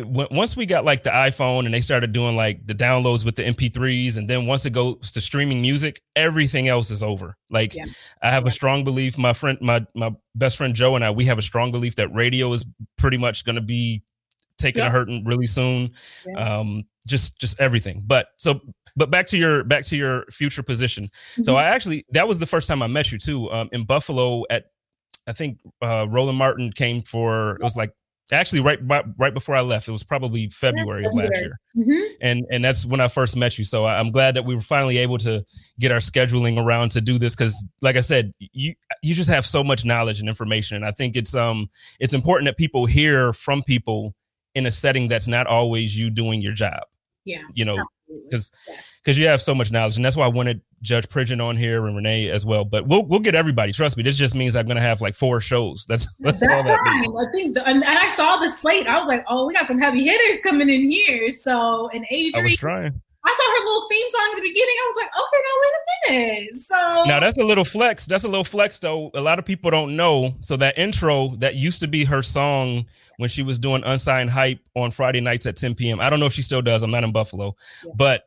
once 0.05 0.55
we 0.57 0.65
got 0.65 0.85
like 0.85 1.03
the 1.03 1.09
iPhone 1.09 1.65
and 1.65 1.73
they 1.73 1.81
started 1.81 2.11
doing 2.11 2.35
like 2.35 2.65
the 2.65 2.75
downloads 2.75 3.25
with 3.25 3.35
the 3.35 3.43
MP3s, 3.43 4.17
and 4.17 4.27
then 4.29 4.45
once 4.45 4.65
it 4.65 4.71
goes 4.71 5.11
to 5.11 5.21
streaming 5.21 5.61
music, 5.61 6.01
everything 6.15 6.67
else 6.67 6.91
is 6.91 7.03
over. 7.03 7.35
Like, 7.49 7.73
Yeah. 7.75 7.85
I 8.21 8.31
have 8.31 8.43
Yeah. 8.43 8.49
a 8.49 8.51
strong 8.51 8.83
belief. 8.83 9.17
My 9.17 9.33
friend, 9.33 9.57
my 9.61 9.85
my 9.95 10.11
best 10.35 10.57
friend 10.57 10.73
Joe 10.75 10.95
and 10.95 11.03
I, 11.03 11.11
we 11.11 11.25
have 11.25 11.37
a 11.37 11.41
strong 11.41 11.71
belief 11.71 11.95
that 11.95 12.13
radio 12.13 12.51
is 12.53 12.65
pretty 12.97 13.17
much 13.17 13.45
going 13.45 13.55
to 13.55 13.61
be 13.61 14.03
taking 14.57 14.83
a 14.83 14.89
hurting 14.89 15.23
really 15.23 15.47
soon 15.47 15.89
Yeah. 16.27 16.57
um 16.59 16.83
just 17.07 17.39
just 17.39 17.57
everything 17.61 18.03
but 18.05 18.27
so 18.35 18.59
but 18.97 19.09
back 19.09 19.25
to 19.27 19.37
your 19.37 19.63
back 19.63 19.85
to 19.85 19.95
your 19.95 20.25
future 20.31 20.61
position 20.61 21.09
so 21.43 21.53
Mhm. 21.53 21.57
i 21.59 21.63
actually 21.63 22.05
that 22.11 22.27
was 22.27 22.39
the 22.39 22.45
first 22.45 22.67
time 22.67 22.81
i 22.81 22.87
met 22.87 23.09
you 23.09 23.17
too 23.17 23.49
um 23.53 23.69
in 23.71 23.85
buffalo 23.85 24.43
at 24.49 24.65
i 25.27 25.31
think 25.31 25.59
uh 25.81 26.05
roland 26.09 26.37
martin 26.37 26.73
came 26.73 27.01
for 27.03 27.55
it 27.55 27.61
was 27.63 27.77
like 27.77 27.91
actually 28.31 28.59
right 28.59 28.79
right, 28.83 29.05
right 29.17 29.33
before 29.33 29.55
i 29.55 29.61
left 29.61 29.87
it 29.87 29.91
was 29.91 30.03
probably 30.03 30.49
february 30.49 31.05
of 31.05 31.13
last 31.13 31.27
February. 31.33 31.41
year 31.41 31.59
Mhm. 31.77 32.13
and 32.21 32.45
and 32.51 32.63
that's 32.63 32.85
when 32.85 32.99
i 32.99 33.07
first 33.07 33.35
met 33.35 33.57
you 33.57 33.65
so 33.65 33.85
I, 33.85 33.99
i'm 33.99 34.11
glad 34.11 34.35
that 34.35 34.45
we 34.45 34.55
were 34.55 34.61
finally 34.61 34.97
able 34.97 35.17
to 35.19 35.43
get 35.79 35.91
our 35.91 35.99
scheduling 35.99 36.63
around 36.63 36.91
to 36.91 37.01
do 37.01 37.17
this 37.17 37.35
because 37.35 37.63
like 37.81 37.95
i 37.95 38.01
said 38.01 38.33
you 38.39 38.73
you 39.01 39.13
just 39.13 39.29
have 39.29 39.45
so 39.45 39.63
much 39.63 39.85
knowledge 39.85 40.19
and 40.19 40.29
information 40.29 40.77
and 40.77 40.85
i 40.85 40.91
think 40.91 41.15
it's 41.15 41.35
um 41.35 41.69
it's 41.99 42.13
important 42.13 42.45
that 42.45 42.57
people 42.57 42.85
hear 42.85 43.33
from 43.33 43.63
people 43.63 44.15
in 44.55 44.65
a 44.65 44.71
setting 44.71 45.07
that's 45.07 45.27
not 45.27 45.47
always 45.47 45.97
you 45.97 46.09
doing 46.09 46.41
your 46.41 46.53
job 46.53 46.81
yeah. 47.25 47.41
you 47.53 47.65
know 47.65 47.77
because 48.25 48.51
Yeah. 48.67 48.75
because 49.03 49.17
you 49.17 49.27
have 49.27 49.41
so 49.41 49.53
much 49.55 49.71
knowledge 49.71 49.95
and 49.95 50.05
that's 50.05 50.17
why 50.17 50.25
i 50.25 50.29
wanted 50.29 50.61
judge 50.81 51.07
pridgeon 51.09 51.41
on 51.41 51.55
here 51.57 51.85
and 51.85 51.95
renee 51.95 52.29
as 52.29 52.45
well 52.45 52.63
but 52.65 52.87
we'll 52.87 53.05
we'll 53.05 53.19
get 53.19 53.35
everybody 53.35 53.71
trust 53.71 53.97
me 53.97 54.03
this 54.03 54.17
just 54.17 54.35
means 54.35 54.55
i'm 54.55 54.67
gonna 54.67 54.79
have 54.79 55.01
like 55.01 55.15
four 55.15 55.39
shows 55.39 55.85
that's 55.87 56.07
that's 56.19 56.41
all 56.43 56.63
that 56.63 56.79
means. 56.83 57.15
I 57.27 57.31
think, 57.31 57.55
the, 57.55 57.67
and, 57.67 57.83
I 57.83 58.09
saw 58.09 58.37
the 58.37 58.49
slate. 58.49 58.87
I 58.87 58.97
was 58.99 59.07
like, 59.07 59.25
oh, 59.27 59.45
we 59.45 59.53
got 59.53 59.67
some 59.67 59.79
heavy 59.79 60.03
hitters 60.03 60.41
coming 60.41 60.69
in 60.69 60.89
here. 60.89 61.29
So, 61.31 61.89
and 61.93 62.03
i 62.11 62.13
Adrian, 62.13 62.43
was 62.45 62.57
trying 62.57 63.01
I 63.25 63.35
saw 63.35 63.51
her 63.51 63.65
little 63.65 63.89
theme 63.89 64.09
song 64.09 64.29
at 64.31 64.35
the 64.37 64.49
beginning. 64.49 64.75
I 64.79 64.91
was 64.93 65.01
like, 65.01 65.11
okay, 65.19 65.41
now 65.43 65.55
wait 65.61 65.73
a 65.73 66.41
minute. 66.41 66.55
So 66.55 67.03
Now 67.05 67.19
that's 67.19 67.37
a 67.37 67.43
little 67.43 67.65
flex. 67.65 68.05
That's 68.05 68.23
a 68.23 68.27
little 68.29 68.45
flex 68.45 68.79
though. 68.79 69.11
A 69.13 69.21
lot 69.21 69.39
of 69.39 69.45
people 69.45 69.69
don't 69.71 69.95
know. 69.95 70.35
So 70.39 70.55
that 70.57 70.77
intro 70.77 71.35
that 71.37 71.55
used 71.55 71.81
to 71.81 71.87
be 71.87 72.05
her 72.05 72.23
song 72.23 72.85
when 73.17 73.29
she 73.29 73.43
was 73.43 73.59
doing 73.59 73.83
unsigned 73.83 74.29
hype 74.29 74.59
on 74.75 74.91
Friday 74.91 75.21
nights 75.21 75.45
at 75.45 75.57
10 75.57 75.75
p.m. 75.75 75.99
I 75.99 76.09
don't 76.09 76.19
know 76.19 76.27
if 76.27 76.33
she 76.33 76.41
still 76.41 76.61
does. 76.61 76.81
I'm 76.83 76.91
not 76.91 77.03
in 77.03 77.11
Buffalo, 77.11 77.55
Yeah. 77.85 77.91
but 77.95 78.23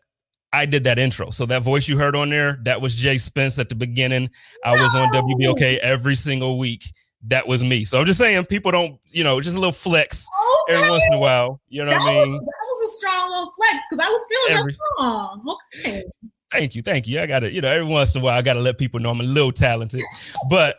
I 0.53 0.67
did 0.67 0.85
that 0.85 0.99
intro. 0.99 1.31
So 1.31 1.47
that 1.47 1.63
voice 1.63 1.89
you 1.89 1.97
heard 1.97 2.15
on 2.15 2.29
there, 2.29 2.59
that 2.65 2.83
was 2.83 2.95
Jay 2.95 3.17
Spence 3.17 3.59
at 3.59 3.71
the 3.71 3.75
beginning. 3.75 4.29
I 4.65 4.75
was 4.75 4.95
on 4.95 5.09
WBLK 5.13 5.77
oh. 5.77 5.79
every 5.83 6.15
single 6.15 6.59
week. 6.59 6.93
That 7.29 7.47
was 7.47 7.63
me. 7.63 7.85
So 7.85 8.01
I'm 8.01 8.07
just 8.07 8.19
saying, 8.19 8.47
people 8.47 8.73
don't, 8.73 8.99
you 9.11 9.23
know, 9.23 9.41
just 9.41 9.57
a 9.57 9.59
little 9.59 9.73
flex 9.73 10.27
okay. 10.69 10.77
every 10.77 10.91
once 10.91 11.05
in 11.09 11.15
a 11.15 11.19
while. 11.19 11.61
You 11.69 11.85
know 11.85 11.91
that, 11.91 12.01
what 12.01 12.11
I 12.11 12.19
was, 12.19 12.29
mean? 12.29 12.39
that 12.39 12.67
was 12.71 12.91
a 12.91 12.99
strong 12.99 13.31
little 13.31 13.53
flex 13.57 13.85
because 13.89 14.05
I 14.05 14.09
was 14.09 14.25
feeling 14.29 14.61
Every- 14.61 14.73
that 14.73 14.79
song. 14.99 15.57
Okay. 15.79 16.05
Thank 16.51 16.75
you, 16.75 16.83
thank 16.83 17.09
you. 17.09 17.19
I 17.19 17.25
gotta, 17.25 17.51
you 17.51 17.63
know, 17.63 17.69
every 17.71 17.87
once 17.87 18.15
in 18.15 18.21
a 18.21 18.25
while, 18.25 18.37
I 18.37 18.43
gotta 18.43 18.61
let 18.61 18.77
people 18.77 19.01
know 19.01 19.09
I'm 19.09 19.21
a 19.21 19.25
little 19.25 19.53
talented, 19.53 20.03
but, 20.51 20.79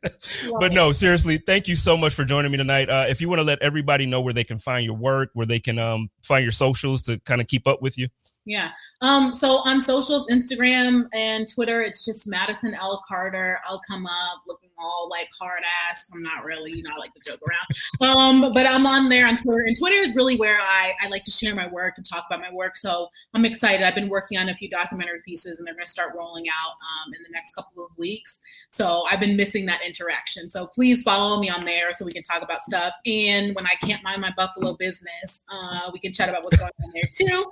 but 0.60 0.74
no, 0.74 0.92
seriously, 0.92 1.38
thank 1.46 1.66
you 1.66 1.76
so 1.76 1.96
much 1.96 2.12
for 2.12 2.26
joining 2.26 2.52
me 2.52 2.58
tonight. 2.58 2.90
Uh, 2.90 3.06
if 3.08 3.18
you 3.18 3.26
want 3.26 3.38
to 3.38 3.44
let 3.44 3.58
everybody 3.62 4.04
know 4.04 4.20
where 4.20 4.34
they 4.34 4.44
can 4.44 4.58
find 4.58 4.84
your 4.84 4.96
work, 4.96 5.30
where 5.32 5.46
they 5.46 5.60
can 5.60 5.78
um 5.78 6.10
find 6.22 6.42
your 6.42 6.52
socials 6.52 7.00
to 7.02 7.18
kind 7.20 7.40
of 7.40 7.46
keep 7.46 7.66
up 7.66 7.80
with 7.80 7.96
you. 7.96 8.06
Yeah. 8.44 8.70
Um, 9.02 9.34
so 9.34 9.58
on 9.58 9.82
socials, 9.82 10.26
Instagram 10.30 11.08
and 11.14 11.46
Twitter, 11.48 11.82
it's 11.82 12.04
just 12.04 12.26
Madison 12.26 12.74
L. 12.74 13.02
Carter. 13.06 13.60
I'll 13.66 13.82
come 13.88 14.06
up 14.06 14.42
looking 14.46 14.67
all 14.80 15.08
like 15.10 15.28
hard 15.38 15.62
ass. 15.88 16.08
I'm 16.12 16.22
not 16.22 16.44
really, 16.44 16.72
you 16.72 16.82
know, 16.82 16.90
I 16.94 16.98
like 16.98 17.14
to 17.14 17.20
joke 17.24 17.40
around. 17.48 18.16
Um, 18.16 18.52
but 18.52 18.66
I'm 18.66 18.86
on 18.86 19.08
there 19.08 19.26
on 19.26 19.36
Twitter. 19.36 19.64
And 19.66 19.76
Twitter 19.78 19.96
is 19.96 20.14
really 20.14 20.36
where 20.36 20.58
I, 20.60 20.92
I 21.02 21.08
like 21.08 21.22
to 21.24 21.30
share 21.30 21.54
my 21.54 21.68
work 21.68 21.94
and 21.96 22.06
talk 22.06 22.26
about 22.28 22.40
my 22.40 22.52
work. 22.52 22.76
So 22.76 23.08
I'm 23.34 23.44
excited. 23.44 23.86
I've 23.86 23.94
been 23.94 24.08
working 24.08 24.38
on 24.38 24.48
a 24.48 24.54
few 24.54 24.68
documentary 24.68 25.20
pieces 25.24 25.58
and 25.58 25.66
they're 25.66 25.74
gonna 25.74 25.86
start 25.86 26.14
rolling 26.16 26.46
out 26.48 26.72
um, 26.72 27.14
in 27.14 27.22
the 27.22 27.30
next 27.32 27.54
couple 27.54 27.84
of 27.84 27.96
weeks. 27.98 28.40
So 28.70 29.04
I've 29.10 29.20
been 29.20 29.36
missing 29.36 29.66
that 29.66 29.80
interaction. 29.84 30.48
So 30.48 30.66
please 30.66 31.02
follow 31.02 31.40
me 31.40 31.50
on 31.50 31.64
there 31.64 31.92
so 31.92 32.04
we 32.04 32.12
can 32.12 32.22
talk 32.22 32.42
about 32.42 32.60
stuff. 32.62 32.94
And 33.06 33.54
when 33.54 33.66
I 33.66 33.74
can't 33.82 34.02
mind 34.02 34.20
my 34.20 34.32
Buffalo 34.36 34.74
business, 34.74 35.42
uh, 35.50 35.90
we 35.92 35.98
can 35.98 36.12
chat 36.12 36.28
about 36.28 36.44
what's 36.44 36.56
going 36.56 36.70
on 36.82 36.90
there 36.92 37.10
too. 37.14 37.44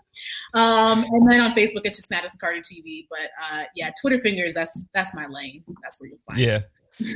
Um, 0.55 1.05
and 1.11 1.31
then 1.31 1.41
on 1.41 1.55
Facebook, 1.55 1.83
it's 1.85 1.97
just 1.97 2.11
Madison 2.11 2.39
Carter 2.41 2.61
TV. 2.61 3.07
But 3.09 3.31
uh, 3.51 3.65
yeah, 3.75 3.91
Twitter 4.01 4.21
fingers, 4.21 4.55
that's 4.55 4.85
that's 4.95 5.15
my 5.15 5.27
lane. 5.27 5.63
That's 5.83 6.01
where 6.01 6.09
you'll 6.09 6.19
find. 6.27 6.41
it. 6.57 6.71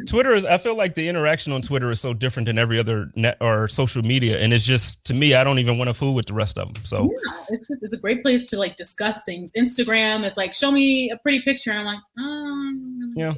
Twitter 0.07 0.35
is 0.35 0.45
I 0.45 0.59
feel 0.59 0.77
like 0.77 0.95
the 0.95 1.09
interaction 1.09 1.53
on 1.53 1.63
Twitter 1.63 1.91
is 1.91 2.01
so 2.01 2.13
different 2.13 2.47
than 2.47 2.59
every 2.59 2.79
other 2.79 3.11
net 3.17 3.37
or 3.41 3.67
social 3.69 4.03
media. 4.03 4.39
And 4.39 4.53
it's 4.53 4.65
just 4.65 5.05
to 5.07 5.15
me, 5.15 5.35
I 5.35 5.45
don't 5.45 5.59
even 5.59 5.79
want 5.79 5.89
to 5.89 5.95
fool 5.95 6.15
with 6.15 6.27
the 6.27 6.35
rest 6.35 6.59
of 6.59 6.73
them. 6.75 6.85
So 6.85 7.05
Yeah, 7.05 7.33
it's 7.49 7.67
just 7.69 7.83
it's 7.83 7.93
a 7.93 7.99
great 7.99 8.23
place 8.23 8.45
to 8.47 8.59
like 8.59 8.77
discuss 8.77 9.25
things. 9.25 9.53
Instagram, 9.57 10.25
it's 10.25 10.37
like 10.37 10.55
show 10.55 10.71
me 10.71 11.11
a 11.11 11.17
pretty 11.19 11.41
picture, 11.43 11.71
and 11.71 11.81
I'm 11.81 11.87
like, 11.87 11.99
um, 12.19 13.13
Yeah. 13.15 13.35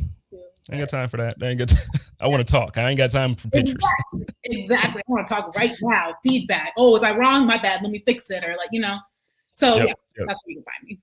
I 0.71 0.77
ain't 0.77 0.83
got 0.83 0.91
time 0.91 1.09
for 1.09 1.17
that. 1.17 1.37
I 1.43 1.47
ain't 1.47 1.59
got 1.59 1.73
I 2.21 2.29
want 2.29 2.47
to 2.47 2.51
talk. 2.51 2.79
I 2.79 2.89
ain't 2.89 2.99
got 2.99 3.11
time 3.11 3.35
for 3.35 3.49
pictures. 3.49 3.75
Exactly. 3.75 4.35
exactly. 4.45 5.03
I 5.09 5.13
want 5.13 5.27
to 5.27 5.35
talk 5.35 5.57
right 5.57 5.73
now. 5.83 6.15
Feedback. 6.25 6.73
Oh, 6.77 6.91
was 6.93 7.03
I 7.03 7.17
wrong? 7.17 7.47
My 7.47 7.59
bad. 7.59 7.83
Let 7.83 7.91
me 7.91 8.03
fix 8.07 8.31
it. 8.31 8.45
Or 8.45 8.55
like 8.57 8.69
you 8.71 8.81
know. 8.81 8.99
So 9.55 9.75
Yep, 9.77 9.87
yeah, 9.87 9.95
yep. 10.19 10.27
that's 10.29 10.47
where 10.47 10.53
you 10.53 10.57
can 10.57 10.65
find 10.65 10.89
me. 10.89 11.01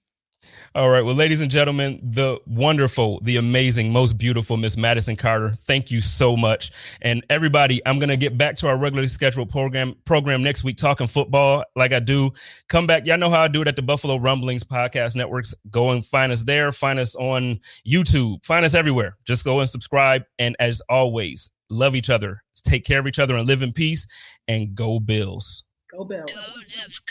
All 0.76 0.90
right. 0.90 1.02
Well, 1.02 1.16
ladies 1.16 1.42
and 1.42 1.50
gentlemen, 1.50 2.00
the 2.04 2.40
wonderful, 2.46 3.20
the 3.24 3.38
amazing, 3.38 3.92
most 3.92 4.18
beautiful 4.18 4.56
Miss 4.56 4.78
Madison 4.78 5.16
Carter. 5.16 5.56
Thank 5.62 5.90
you 5.90 6.00
so 6.00 6.38
much. 6.38 6.72
And 7.02 7.26
everybody, 7.30 7.82
I'm 7.86 7.98
gonna 8.00 8.16
get 8.16 8.38
back 8.38 8.56
to 8.58 8.68
our 8.68 8.78
regularly 8.78 9.08
scheduled 9.08 9.50
program 9.50 9.96
program 10.06 10.44
next 10.44 10.64
week, 10.64 10.78
talking 10.78 11.08
football 11.08 11.64
like 11.76 11.92
I 11.92 12.00
do. 12.00 12.32
Come 12.68 12.86
back. 12.86 13.06
Y'all 13.06 13.18
know 13.18 13.30
how 13.30 13.42
I 13.42 13.48
do 13.48 13.62
it 13.62 13.68
at 13.68 13.76
the 13.76 13.82
Buffalo 13.82 14.18
Rumblings 14.18 14.64
Podcast 14.64 15.16
Networks. 15.16 15.56
Go 15.72 15.90
and 15.90 16.06
find 16.06 16.32
us 16.32 16.44
there. 16.44 16.72
Find 16.72 17.00
us 17.00 17.16
on 17.16 17.60
YouTube. 17.88 18.46
Find 18.46 18.64
us 18.64 18.76
everywhere. 18.76 19.18
Just 19.26 19.44
go 19.44 19.60
and 19.60 19.68
subscribe. 19.68 20.24
And 20.38 20.56
as 20.60 20.82
always, 20.88 21.50
love 21.70 21.96
each 21.96 22.10
other, 22.10 22.44
take 22.64 22.86
care 22.86 23.00
of 23.00 23.08
each 23.08 23.20
other, 23.20 23.36
and 23.36 23.48
live 23.48 23.64
in 23.64 23.74
peace. 23.74 24.06
And 24.48 24.76
go 24.76 25.00
Bills. 25.00 25.64
Go 25.92 26.04
Bills. 26.04 26.32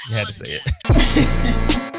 You 0.09 0.15
had 0.15 0.29
to 0.29 0.33
say 0.33 0.61
it. 0.61 0.63
conduct. 0.85 1.95